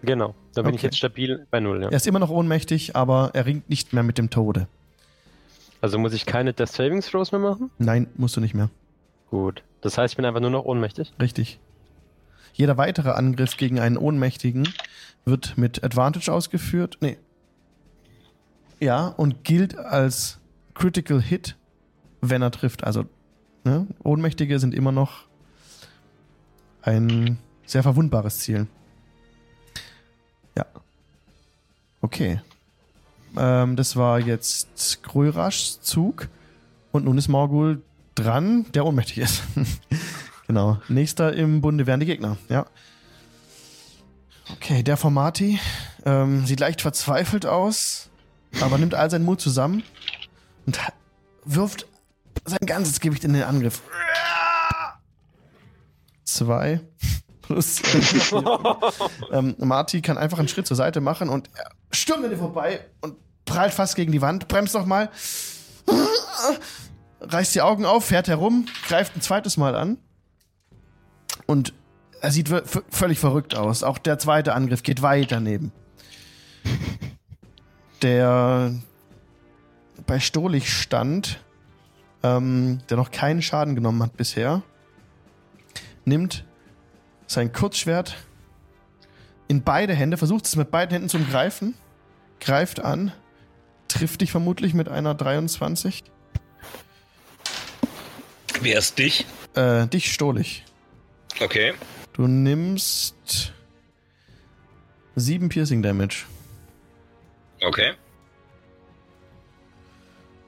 [0.03, 0.35] Genau.
[0.55, 0.87] Da bin ich Okay.
[0.89, 1.89] jetzt stabil bei 0, ja.
[1.89, 4.67] Er ist immer noch ohnmächtig, aber er ringt nicht mehr mit dem Tode.
[5.81, 7.71] Also muss ich keine Death Savings Throws mehr machen?
[7.79, 8.71] Nein, musst du nicht mehr.
[9.31, 9.63] Gut.
[9.81, 11.13] Das heißt, ich bin einfach nur noch ohnmächtig.
[11.21, 11.59] Richtig.
[12.55, 14.69] Jeder weitere Angriff gegen einen Ohnmächtigen
[15.25, 16.99] wird mit Advantage ausgeführt.
[17.01, 17.19] Nee.
[18.81, 20.39] Ja, und gilt als
[20.75, 21.57] Critical Hit,
[22.21, 22.85] wenn er trifft.
[22.85, 23.07] Also,
[23.65, 23.89] ne?
[24.05, 25.25] Ohnmächtige sind immer noch
[26.83, 28.69] ein sehr verwundbares Ziel.
[30.57, 30.67] Ja.
[32.03, 32.41] Okay.
[33.37, 36.29] Ähm, das war jetzt Gröraschs Zug.
[36.93, 37.83] Und nun ist Morgul
[38.15, 39.43] dran, der ohnmächtig ist.
[40.47, 40.79] genau.
[40.89, 42.67] Nächster im Bunde wären die Gegner, ja.
[44.53, 45.59] Okay, der Formati
[46.05, 48.11] ähm, sieht leicht verzweifelt aus,
[48.61, 49.83] aber nimmt all seinen Mut zusammen
[50.67, 50.79] und
[51.45, 51.87] wirft
[52.45, 53.83] sein ganzes Gewicht in den Angriff.
[56.25, 56.81] Zwei
[57.43, 58.81] plus äh, vier.
[59.33, 62.81] ähm, Marty kann einfach einen Schritt zur Seite machen und er stürmt an dir vorbei
[63.01, 65.11] und prallt fast gegen die Wand, bremst noch mal,
[67.21, 69.99] reißt die Augen auf, fährt herum, greift ein zweites Mal an
[71.47, 71.73] und
[72.21, 72.49] er sieht
[72.91, 73.83] völlig verrückt aus.
[73.83, 75.73] Auch der zweite Angriff geht weit daneben.
[78.03, 78.73] Der
[80.07, 81.41] bei Stolich stand,
[82.23, 84.63] ähm, der noch keinen Schaden genommen hat bisher,
[86.05, 86.45] nimmt
[87.27, 88.17] sein Kurzschwert
[89.49, 91.75] in beide Hände, versucht es mit beiden Händen zu greifen,
[92.41, 93.13] greift an,
[93.89, 96.05] trifft dich vermutlich mit einer 23.
[98.61, 99.27] Wer ist dich?
[99.55, 100.65] Äh, dich Stolich.
[101.41, 101.75] Okay.
[102.13, 103.53] Du nimmst
[105.17, 106.25] sieben Piercing Damage.
[107.61, 107.93] Okay.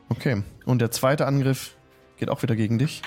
[0.09, 0.43] Okay.
[0.65, 1.77] Und der zweite Angriff
[2.19, 3.03] geht auch wieder gegen dich.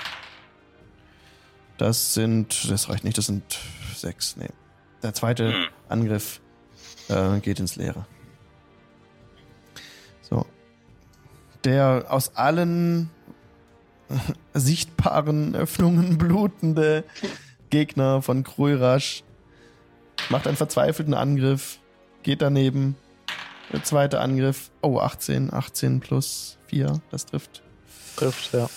[1.78, 3.58] Das sind, das reicht nicht, das sind
[3.94, 4.36] sechs.
[4.36, 4.50] Nee.
[5.02, 5.68] Der zweite Hm.
[5.88, 6.40] Angriff
[7.08, 8.06] äh, geht ins Leere.
[10.20, 10.44] So.
[11.64, 13.10] Der aus allen
[14.54, 17.04] sichtbaren Öffnungen blutende
[17.70, 19.24] Gegner von Kruirasch
[20.28, 21.78] macht einen verzweifelten Angriff,
[22.22, 22.96] geht daneben.
[23.72, 27.62] Der zweite Angriff, oh, 18, 18 plus 4, das trifft.
[28.16, 28.68] Trifft, ja.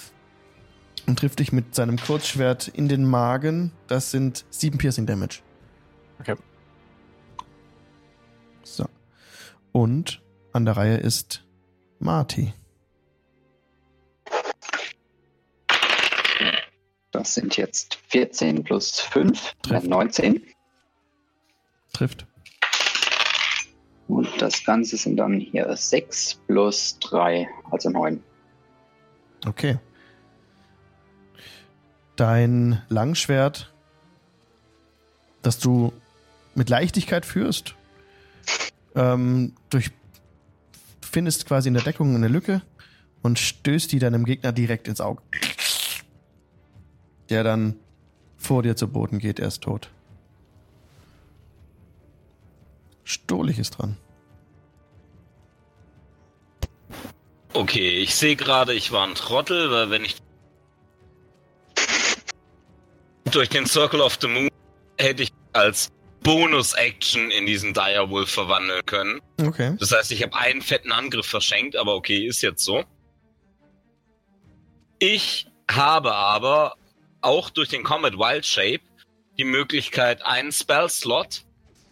[1.07, 3.71] Und trifft dich mit seinem Kurzschwert in den Magen.
[3.87, 5.39] Das sind 7 Piercing Damage.
[6.19, 6.35] Okay.
[8.63, 8.85] So.
[9.71, 10.21] Und
[10.53, 11.43] an der Reihe ist
[11.99, 12.53] Marty.
[17.13, 19.85] Das sind jetzt 14 plus 5, Trifft.
[19.85, 20.43] äh, 19.
[21.93, 22.25] Trifft.
[24.07, 28.21] Und das Ganze sind dann hier 6 plus 3, also 9.
[29.45, 29.77] Okay.
[32.15, 33.71] Dein Langschwert,
[35.43, 35.93] das du
[36.55, 37.75] mit Leichtigkeit führst,
[38.95, 39.91] ähm, durch,
[41.01, 42.63] findest quasi in der Deckung eine Lücke
[43.21, 45.21] und stößt die deinem Gegner direkt ins Auge.
[47.33, 47.75] Der dann
[48.37, 49.39] vor dir zu Boden geht.
[49.39, 49.89] Er ist tot.
[53.03, 53.97] Stohlich ist dran.
[57.53, 60.17] Okay, ich sehe gerade, ich war ein Trottel, weil wenn ich
[63.25, 64.49] durch den Circle of the Moon
[64.99, 69.21] hätte ich als Bonus-Action in diesen Direwolf verwandeln können.
[69.41, 69.75] Okay.
[69.79, 72.83] Das heißt, ich habe einen fetten Angriff verschenkt, aber okay, ist jetzt so.
[74.99, 76.75] Ich habe aber
[77.23, 78.81] auch durch den Comet Wild Shape
[79.37, 81.43] die Möglichkeit, einen Spell-Slot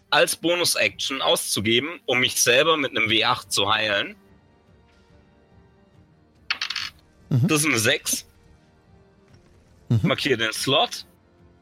[0.09, 4.15] als Bonus-Action auszugeben, um mich selber mit einem W8 zu heilen.
[7.29, 7.47] Mhm.
[7.47, 8.25] Das ist eine 6.
[9.89, 9.99] Mhm.
[10.03, 11.05] Markiere den Slot,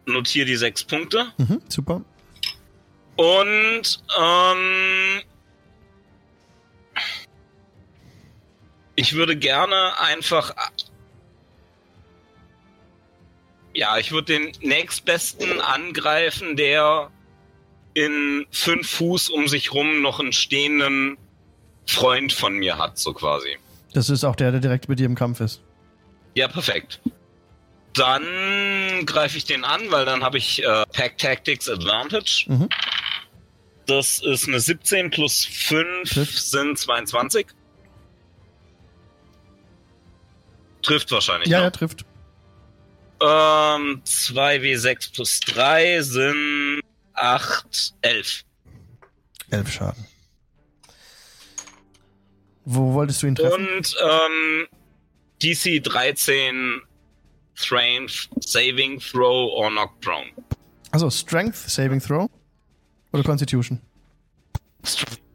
[0.05, 2.03] notiere die 6 Punkte Mhm, super.
[3.15, 5.21] und ähm,
[8.95, 10.53] ich würde gerne einfach.
[13.79, 17.11] Ja, ich würde den nächstbesten angreifen, der
[17.93, 21.17] in fünf Fuß um sich rum noch einen stehenden
[21.85, 23.57] Freund von mir hat, so quasi.
[23.93, 25.61] Das ist auch der, der direkt mit dir im Kampf ist.
[26.35, 26.99] Ja, perfekt.
[27.93, 32.47] Dann greife ich den an, weil dann habe ich äh, Pack Tactics Advantage.
[32.47, 32.67] Mhm.
[33.85, 36.37] Das ist eine 17 plus 5 Trifft.
[36.37, 37.47] sind 22.
[40.81, 41.47] Trifft wahrscheinlich.
[41.47, 41.63] Ja, ne?
[41.67, 42.03] er trifft.
[43.21, 46.81] Ähm, 2w6 plus 3 sind
[47.13, 48.43] 8, 11.
[49.51, 50.05] Elf Schaden.
[52.65, 53.67] Wo wolltest du ihn treffen?
[53.67, 54.67] Und ähm,
[55.41, 56.81] DC 13
[57.55, 60.29] Strength Saving Throw or Knock Prone.
[60.91, 62.29] Also Strength Saving Throw
[63.11, 63.81] oder Constitution?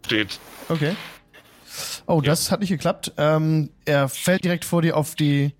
[0.06, 0.38] Steht.
[0.68, 0.96] Okay.
[2.06, 3.12] Oh, das hat nicht geklappt.
[3.16, 5.54] Ähm, er fällt direkt vor dir auf die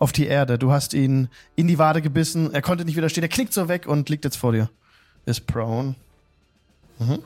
[0.00, 0.58] auf die Erde.
[0.58, 2.52] Du hast ihn in die Wade gebissen.
[2.52, 3.22] Er konnte nicht widerstehen.
[3.22, 4.70] Er knickt so weg und liegt jetzt vor dir.
[5.26, 5.94] Ist prone.
[6.98, 7.22] Mhm.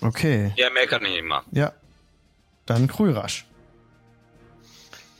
[0.00, 0.52] Okay.
[0.56, 1.46] Ja, mehr kann ich nicht machen.
[1.52, 1.72] Ja.
[2.66, 3.46] Dann Krürasch.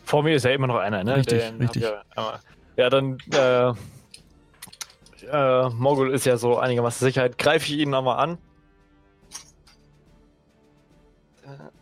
[0.05, 1.17] Vor mir ist ja immer noch einer, ne?
[1.17, 1.83] Richtig, Den richtig.
[1.83, 2.41] Ja,
[2.77, 3.73] ja, dann, äh,
[5.31, 7.37] äh, Mogul ist ja so einigermaßen Sicherheit.
[7.39, 8.39] Greife ich ihn nochmal an.
[11.45, 11.82] Äh,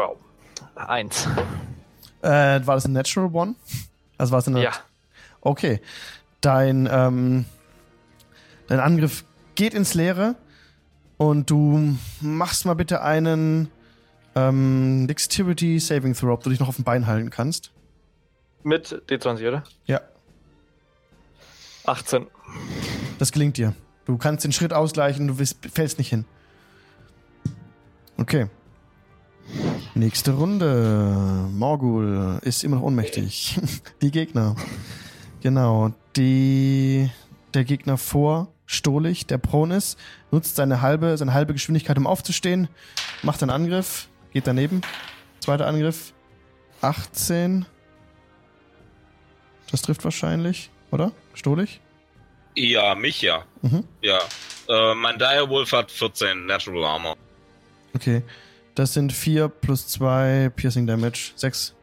[0.00, 0.16] Wow.
[0.76, 1.28] Eins.
[2.22, 2.28] Äh,
[2.64, 3.54] war das ein Natural One?
[4.16, 4.72] Also war es eine Ja.
[5.42, 5.80] Okay.
[6.40, 7.44] Dein, ähm,
[8.66, 9.24] dein Angriff
[9.56, 10.36] geht ins Leere
[11.18, 13.70] und du machst mal bitte einen
[14.34, 17.70] ähm, Dexterity Saving Throw, ob du dich noch auf dem Bein halten kannst.
[18.62, 19.64] Mit D20, oder?
[19.84, 20.00] Ja,
[21.84, 22.26] 18.
[23.18, 23.74] das gelingt dir.
[24.06, 26.24] Du kannst den Schritt ausgleichen, du fällst nicht hin.
[28.16, 28.48] Okay.
[29.94, 31.48] Nächste Runde.
[31.52, 33.58] Morgul ist immer noch ohnmächtig.
[34.02, 34.56] Die Gegner.
[35.42, 35.92] Genau.
[36.16, 37.10] Die,
[37.54, 39.98] der Gegner vor Stolich, der prone ist,
[40.30, 42.68] nutzt seine halbe, seine halbe Geschwindigkeit, um aufzustehen,
[43.22, 44.80] macht einen Angriff, geht daneben.
[45.40, 46.12] Zweiter Angriff.
[46.80, 47.66] 18.
[49.70, 51.12] Das trifft wahrscheinlich, oder?
[51.34, 51.80] Stolich?
[52.54, 53.44] Ja, mich ja.
[53.62, 53.84] Mhm.
[54.02, 54.18] Ja.
[54.68, 57.16] Äh, mein Direwolf hat 14 Natural Armor.
[57.94, 58.22] Okay.
[58.74, 61.32] Das sind 4 plus 2 Piercing Damage.
[61.36, 61.74] 6.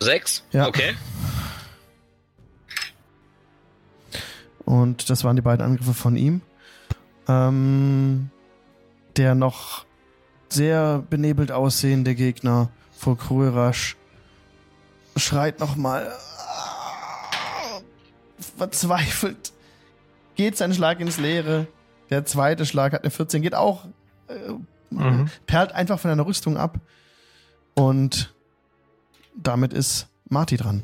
[0.00, 0.44] 6?
[0.52, 0.68] Ja.
[0.68, 0.94] Okay.
[4.64, 6.42] Und das waren die beiden Angriffe von ihm.
[7.28, 8.30] Ähm,
[9.16, 9.84] der noch
[10.48, 13.96] sehr benebelt aussehende Gegner vor Kruirasch
[15.16, 16.12] schreit nochmal
[18.56, 19.52] verzweifelt.
[20.34, 21.66] Geht sein Schlag ins Leere.
[22.10, 23.86] Der zweite Schlag hat eine 14, geht auch
[24.28, 24.52] äh,
[24.90, 25.30] Mhm.
[25.46, 26.78] perlt einfach von einer Rüstung ab.
[27.74, 28.34] Und
[29.34, 30.82] damit ist Marty dran.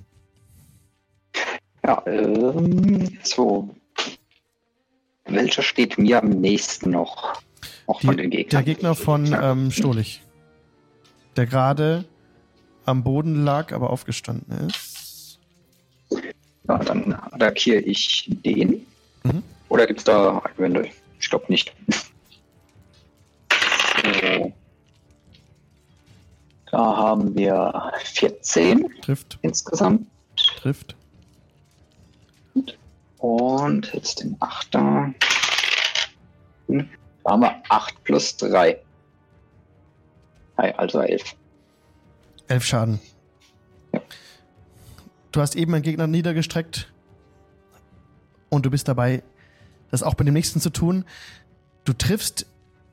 [1.85, 3.75] Ja, ähm, so.
[5.25, 7.41] Welcher steht mir am nächsten noch?
[7.87, 8.65] Auch von den Die, Gegnern.
[8.65, 10.23] der Gegner von ähm, Stolich.
[11.37, 12.05] Der gerade
[12.85, 15.39] am Boden lag, aber aufgestanden ist.
[16.69, 18.87] Ja, dann attackiere ich den.
[19.25, 19.43] Mhm.
[19.69, 20.89] Oder gibt es da Einwände?
[21.21, 21.75] Ich glaube nicht.
[26.77, 30.09] Da haben wir 14 Trifft, insgesamt.
[30.61, 30.95] trifft.
[33.17, 35.15] Und jetzt den Achter.
[36.69, 36.91] Hm,
[37.25, 38.79] Da haben wir 8 plus 3.
[40.57, 41.23] Also 11.
[42.49, 43.01] Elf Schaden.
[45.33, 46.93] Du hast eben einen Gegner niedergestreckt
[48.51, 49.23] und du bist dabei,
[49.91, 51.07] das auch bei dem nächsten zu tun.
[51.85, 52.45] Du triffst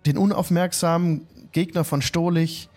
[0.05, 2.69] den unaufmerksamen Gegner von Stolich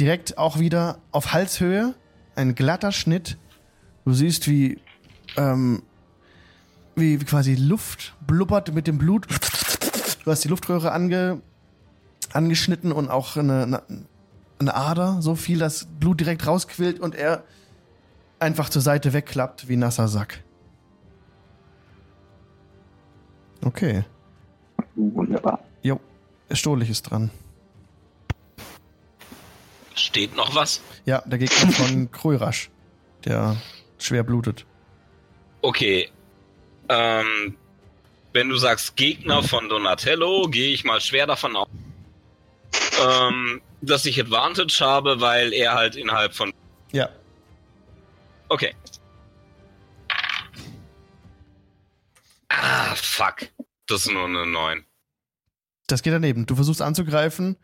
[0.00, 1.94] direkt auch wieder auf Halshöhe,
[2.34, 3.36] ein glatter Schnitt.
[4.04, 4.80] Du siehst, wie,
[5.36, 5.82] ähm,
[6.96, 9.26] wie, quasi Luft blubbert mit dem Blut.
[10.24, 11.42] Du hast die Luftröhre ange,
[12.32, 13.82] angeschnitten und auch eine, eine,
[14.58, 17.44] eine Ader, so viel, dass Blut direkt rausquillt und er
[18.38, 20.42] einfach zur Seite wegklappt wie nasser Sack.
[23.62, 24.04] Okay.
[24.94, 25.60] Wunderbar.
[25.82, 26.00] Jo,
[26.50, 27.30] Stohlich ist dran.
[29.94, 30.80] Steht noch was?
[31.04, 32.70] Ja, der Gegner von Krörasch,
[33.24, 33.56] der
[33.98, 34.66] schwer blutet.
[35.62, 36.08] Okay.
[36.88, 37.56] Ähm,
[38.32, 41.68] wenn du sagst Gegner von Donatello, gehe ich mal schwer davon aus,
[43.02, 46.52] ähm, dass ich Advantage habe, weil er halt innerhalb von.
[46.92, 47.08] Ja,
[48.50, 48.74] Okay.
[52.48, 53.48] Ah, fuck.
[53.86, 54.84] Das ist nur eine 9.
[55.86, 56.46] das geht daneben.
[56.46, 57.56] Du versuchst anzugreifen,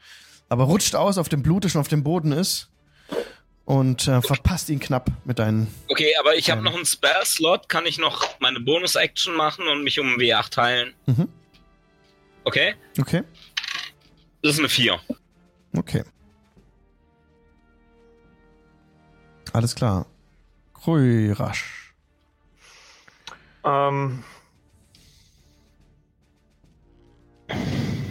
[0.49, 2.71] aber rutscht aus auf dem Blut, das schon auf dem Boden ist.
[3.65, 5.67] Und äh, verpasst ihn knapp mit deinen.
[5.89, 7.69] Okay, aber ich habe noch einen Spell-Slot.
[7.69, 10.95] Kann ich noch meine Bonus-Action machen und mich um einen W8 heilen?
[11.07, 11.29] Mhm.
[12.45, 12.77] Okay?
[13.01, 13.25] Okay,
[14.41, 15.01] Das ist eine 4.
[15.77, 16.05] okay.
[19.53, 20.07] Alles klar.
[20.75, 21.93] Krörasch.
[23.65, 24.23] Ähm.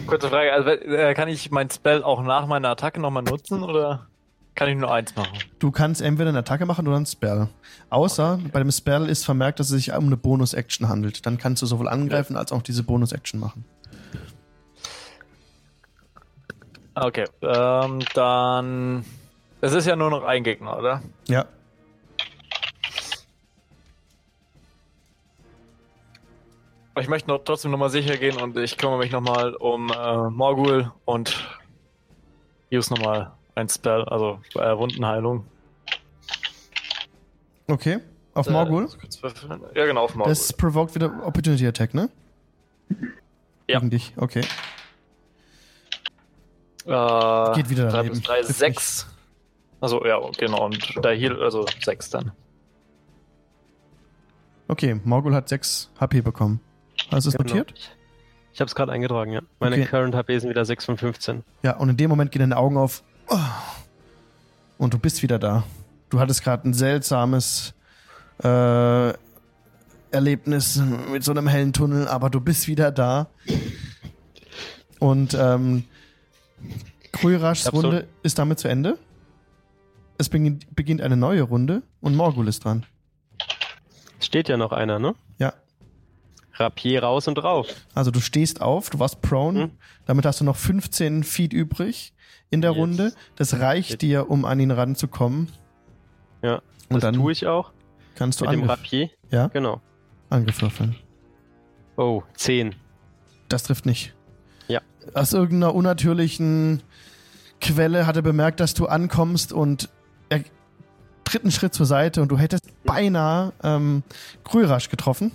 [0.06, 4.06] Kurze Frage, also äh, kann ich mein Spell auch nach meiner Attacke nochmal nutzen oder
[4.54, 5.38] kann ich nur eins machen?
[5.58, 7.48] Du kannst entweder eine Attacke machen oder einen Spell.
[7.90, 11.26] Außer bei dem Spell ist vermerkt, dass es sich um eine Bonus-Action handelt.
[11.26, 13.64] Dann kannst du sowohl angreifen als auch diese Bonus-Action machen.
[16.94, 19.04] Okay, ähm, dann.
[19.60, 21.02] Es ist ja nur noch ein Gegner, oder?
[21.28, 21.44] Ja.
[26.98, 30.92] Ich möchte noch trotzdem nochmal sicher gehen und ich kümmere mich nochmal um äh, Morgul
[31.04, 31.46] und
[32.72, 35.44] use nochmal ein Spell, also äh, Wundenheilung.
[37.68, 37.98] Okay.
[38.34, 38.88] Auf Äh, Morgul.
[39.74, 40.30] Ja, genau, auf Morgul.
[40.30, 42.08] Das provoked wieder Opportunity Attack, ne?
[43.68, 43.78] Ja.
[43.78, 44.40] Gegen dich, okay.
[46.86, 48.12] Äh, Geht wieder 3 daneben.
[48.14, 49.06] plus 3, Trifft 6.
[49.80, 50.64] Also, ja, genau.
[50.66, 52.32] Und der Heal, also 6 dann.
[54.68, 56.60] Okay, Morgul hat 6 HP bekommen.
[57.10, 57.48] Hast du es Genau.
[57.54, 57.74] notiert?
[58.52, 59.40] Ich habe es gerade eingetragen, ja.
[59.60, 59.84] Meine Okay.
[59.86, 61.44] Current HP sind wieder 6 von 15.
[61.62, 63.02] Ja, und in dem Moment gehen deine Augen auf.
[63.28, 63.36] Oh.
[64.78, 65.64] Und du bist wieder da.
[66.08, 67.74] Du hattest gerade ein seltsames
[68.42, 69.12] äh,
[70.10, 73.26] Erlebnis mit so einem hellen Tunnel, aber du bist wieder da.
[75.00, 75.84] Und ähm,
[77.12, 78.98] Krüraschs hab so- Runde ist damit zu Ende.
[80.18, 82.86] Es beginnt, beginnt eine neue Runde und Morgul ist dran.
[84.18, 85.14] Es steht ja noch einer, ne?
[85.38, 85.52] Ja.
[86.58, 87.66] Rapier raus und drauf.
[87.94, 89.70] Also du stehst auf, du warst prone, Hm.
[90.06, 92.12] damit hast du noch 15 Feet übrig
[92.50, 92.78] in der Yes.
[92.80, 93.12] Runde.
[93.36, 94.02] Das reicht Jetzt.
[94.02, 95.48] dir, um an ihn ranzukommen.
[96.42, 96.56] Ja.
[96.56, 96.62] Und
[96.96, 97.72] Das dann tue ich auch.
[98.14, 99.10] kannst du Mit dem Angriff, Rapier.
[99.30, 99.80] ja, Genau.
[100.30, 100.96] Angriff würfeln.
[101.96, 102.74] Oh, 10.
[103.48, 104.14] Das trifft nicht.
[104.68, 104.80] Ja.
[105.14, 106.82] Aus irgendeiner unnatürlichen
[107.60, 109.88] Quelle hat er bemerkt, dass du ankommst und
[110.28, 110.42] er
[111.24, 114.02] tritt einen Schritt zur Seite und du hättest beinahe ähm,
[114.44, 115.32] Krürasch getroffen.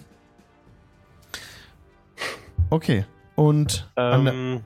[2.72, 3.06] Okay.
[3.36, 4.62] Und Ähm,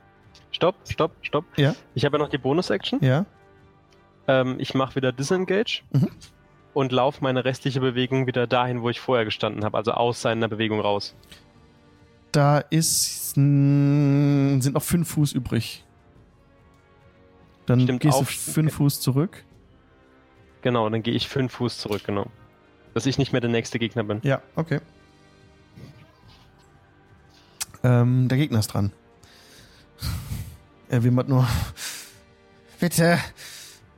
[0.52, 1.44] stopp, stopp, stopp.
[1.56, 1.74] Ja.
[1.94, 3.00] Ich habe ja noch die Bonus-Action.
[3.02, 3.26] ja,
[4.28, 6.08] Ähm, ich mache wieder Disengage Mhm.
[6.74, 10.48] und laufe meine restliche Bewegung wieder dahin, wo ich vorher gestanden habe, also aus seiner
[10.48, 11.14] Bewegung raus.
[12.32, 15.84] da ist mh, sind noch fünf Fuß übrig.
[17.66, 19.44] Dann Stimmt, gehst du auf- fünf Fuß zurück.
[20.62, 22.26] Genau, dann gehe ich fünf Fuß zurück, genau.
[22.94, 24.20] Dass ich nicht mehr der nächste Gegner bin.
[24.22, 24.80] Ja, okay.
[27.86, 28.90] Ähm, der Gegner ist dran.
[30.88, 31.46] Er wimmert nur.
[32.80, 33.20] Bitte,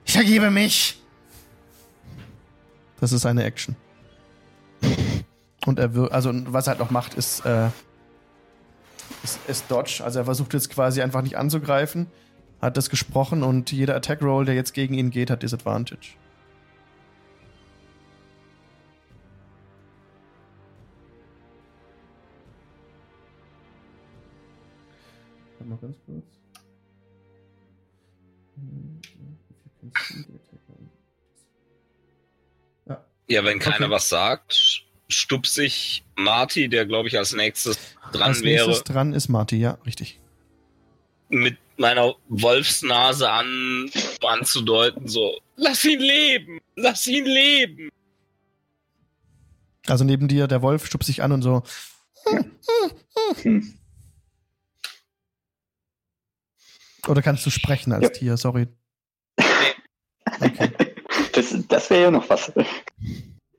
[0.04, 1.02] ich ergebe mich.
[3.00, 3.76] Das ist eine Action.
[5.64, 7.68] Und er will, also was er halt noch macht, ist, äh,
[9.22, 10.02] ist, ist Dodge.
[10.04, 12.08] Also er versucht jetzt quasi einfach nicht anzugreifen,
[12.60, 16.10] hat das gesprochen und jeder Attack Roll, der jetzt gegen ihn geht, hat Disadvantage.
[25.58, 26.24] Warte mal ganz kurz.
[32.86, 33.90] Ja, Ja, wenn keiner Okay.
[33.90, 37.78] was sagt, stupst sich Marty, der glaube ich als nächstes
[38.12, 40.20] dran als wäre, nächstes dran ist Marty, ja, richtig.
[41.28, 43.90] mit meiner Wolfsnase an,
[44.26, 47.90] anzudeuten, so, lass ihn leben, lass ihn leben.
[49.86, 51.62] Also neben dir, der Wolf stupst sich an und so.
[52.24, 52.52] Hm.
[57.08, 58.08] Oder kannst du sprechen als Ja.
[58.10, 58.36] Tier?
[58.36, 58.68] Sorry.
[60.40, 60.70] Okay.
[61.32, 62.54] Das, das wäre ja noch was.
[62.56, 62.66] Ein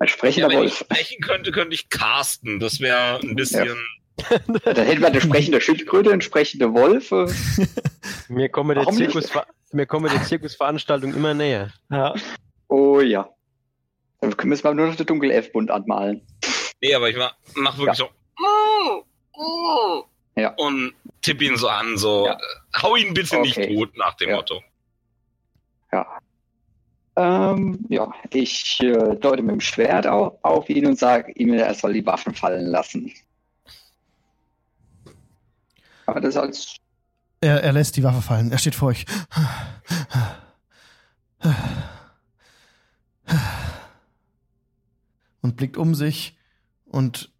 [0.01, 0.77] Ja, sprechender wenn ich Wolf.
[0.79, 2.59] sprechen könnte, könnte ich casten.
[2.59, 3.69] Das wäre ein bisschen.
[4.17, 7.09] Da hätten wir eine sprechende Schildkröte, ein sprechender Wolf.
[8.27, 8.85] Mir kommen der?
[8.93, 9.29] Zirkus,
[9.71, 11.71] mir kommen der Zirkusveranstaltung immer näher.
[11.89, 12.13] Ja.
[12.67, 13.29] Oh ja.
[14.19, 16.21] Dann müssen wir nur noch den Dunkelelfbund anmalen.
[16.81, 18.09] Nee, aber ich mach, mach wirklich so.
[20.35, 20.53] Ja.
[20.57, 22.25] Und tipp ihn so an, so.
[22.25, 22.33] Ja.
[22.33, 23.75] äh, Hau ihn bitte nicht Okay.
[23.75, 24.35] tot nach dem Ja.
[24.37, 24.61] Motto.
[27.15, 31.73] Ähm, ja, ich äh, deute mit dem Schwert auf, auf ihn und sage ihm, er
[31.73, 33.11] soll die Waffen fallen lassen.
[36.05, 36.77] Aber das als
[37.41, 38.51] Er, er lässt die Waffe fallen.
[38.53, 39.05] Er steht vor euch.
[45.41, 46.37] Und blickt um sich
[46.85, 47.31] und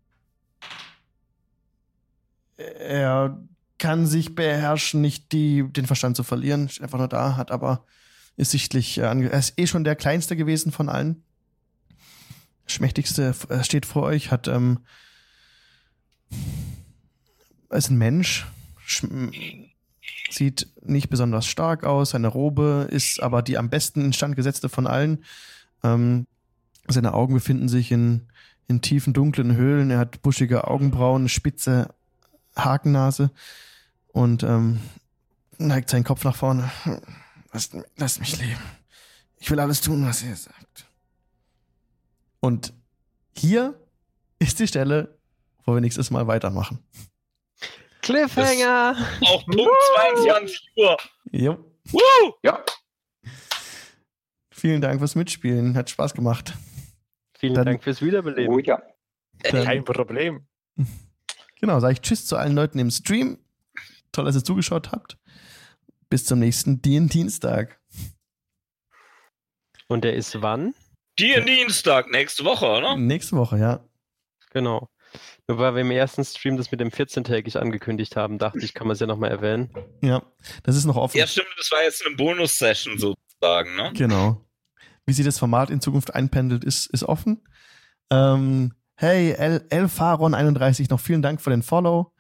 [2.58, 3.38] er
[3.80, 6.70] kann sich beherrschen, nicht die, den Verstand zu verlieren.
[6.70, 7.86] Steht einfach nur da, hat aber
[8.38, 11.24] ist sichtlich, äh, ange- er ist eh schon der kleinste gewesen von allen.
[12.68, 14.80] Schmächtigste äh, steht vor euch, hat ähm,
[17.72, 18.46] ist ein Mensch,
[20.30, 22.12] sieht nicht besonders stark aus.
[22.12, 25.24] Seine Robe ist aber die am besten instand gesetzte von allen.
[25.84, 26.28] Ähm,
[26.88, 28.28] seine Augen befinden sich in,
[28.68, 29.92] in tiefen, dunklen Höhlen.
[29.92, 31.94] Er hat buschige Augenbrauen, spitze
[32.56, 33.32] Hakennase
[34.14, 34.80] und ähm,
[35.58, 36.70] neigt seinen Kopf nach vorne.
[37.52, 38.62] Lasst, lasst mich leben.
[39.38, 40.86] Ich will alles tun, was ihr sagt.
[42.40, 42.74] Und
[43.36, 43.80] hier
[44.40, 45.18] ist die Stelle,
[45.66, 46.80] wo wir nächstes Mal weitermachen.
[48.02, 48.96] Cliffhanger!
[49.22, 50.98] Auch Punkt 22 Uhr.
[51.32, 51.66] Jo.
[51.92, 52.34] Woo!
[52.44, 52.64] ja,
[54.52, 55.76] Vielen Dank fürs Mitspielen.
[55.76, 56.54] Hat Spaß gemacht.
[57.38, 58.54] Vielen Dann- Dank fürs Wiederbeleben.
[58.54, 58.82] oh ja.
[59.44, 60.46] Dann- Kein Problem.
[61.62, 63.38] Genau, sage ich Tschüss zu allen Leuten im Stream.
[64.12, 65.18] Toll, dass ihr zugeschaut habt.
[66.10, 67.80] Bis zum nächsten Dienstag.
[69.88, 70.74] Und der ist wann?
[71.20, 72.96] Die Dienstag, nächste Woche, oder?
[72.96, 73.84] Nächste Woche, ja.
[74.52, 74.90] Genau.
[75.48, 78.88] Nur weil wir im ersten Stream das mit dem 14-tägig angekündigt haben, dachte ich, kann
[78.88, 79.72] man es ja nochmal erwähnen.
[80.02, 80.22] Ja,
[80.64, 81.18] das ist noch offen.
[81.18, 83.92] Ja, stimmt, das war jetzt eine Bonus-Session sozusagen, ne?
[83.96, 84.46] Genau.
[85.06, 87.44] Wie sich das Format in Zukunft einpendelt, ist, ist offen.
[88.12, 92.14] Ähm, hey, El Elfaron31, noch vielen Dank für den Follow.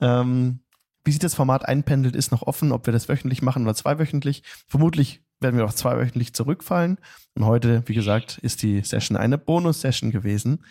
[0.00, 0.60] Ähm,
[1.06, 4.42] wie sich das Format einpendelt, ist noch offen, ob wir das wöchentlich machen oder zweiwöchentlich.
[4.68, 6.98] Vermutlich werden wir auf zweiwöchentlich zurückfallen.
[7.34, 10.64] Und heute, wie gesagt, ist die Session eine Bonus-Session gewesen.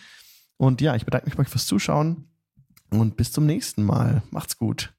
[0.57, 2.29] Und ja, ich bedanke mich bei euch fürs Zuschauen
[2.89, 4.23] und bis zum nächsten Mal.
[4.31, 4.93] Macht's gut.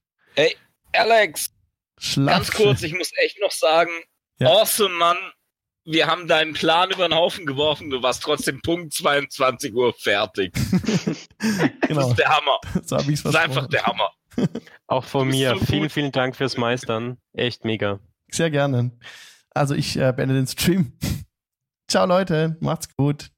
[0.93, 1.51] Alex,
[1.99, 3.91] Schlaf ganz kurz, ich muss echt noch sagen,
[4.39, 4.49] Ja.
[4.49, 5.17] awesome, Mann.
[5.89, 10.53] Wir haben deinen Plan über den Haufen geworfen, du warst trotzdem Punkt 22 Uhr fertig.
[11.39, 12.59] Das genau, ist der Hammer.
[12.83, 14.11] so Das ist einfach der Hammer.
[14.87, 15.51] Auch von mir.
[15.51, 15.91] so vielen, gut.
[15.93, 17.17] vielen Dank fürs Meistern.
[17.33, 17.99] Echt mega.
[18.29, 18.91] Sehr gerne.
[19.51, 20.91] Also ich äh, beende den Stream.
[21.87, 23.29] Ciao Leute, macht's gut.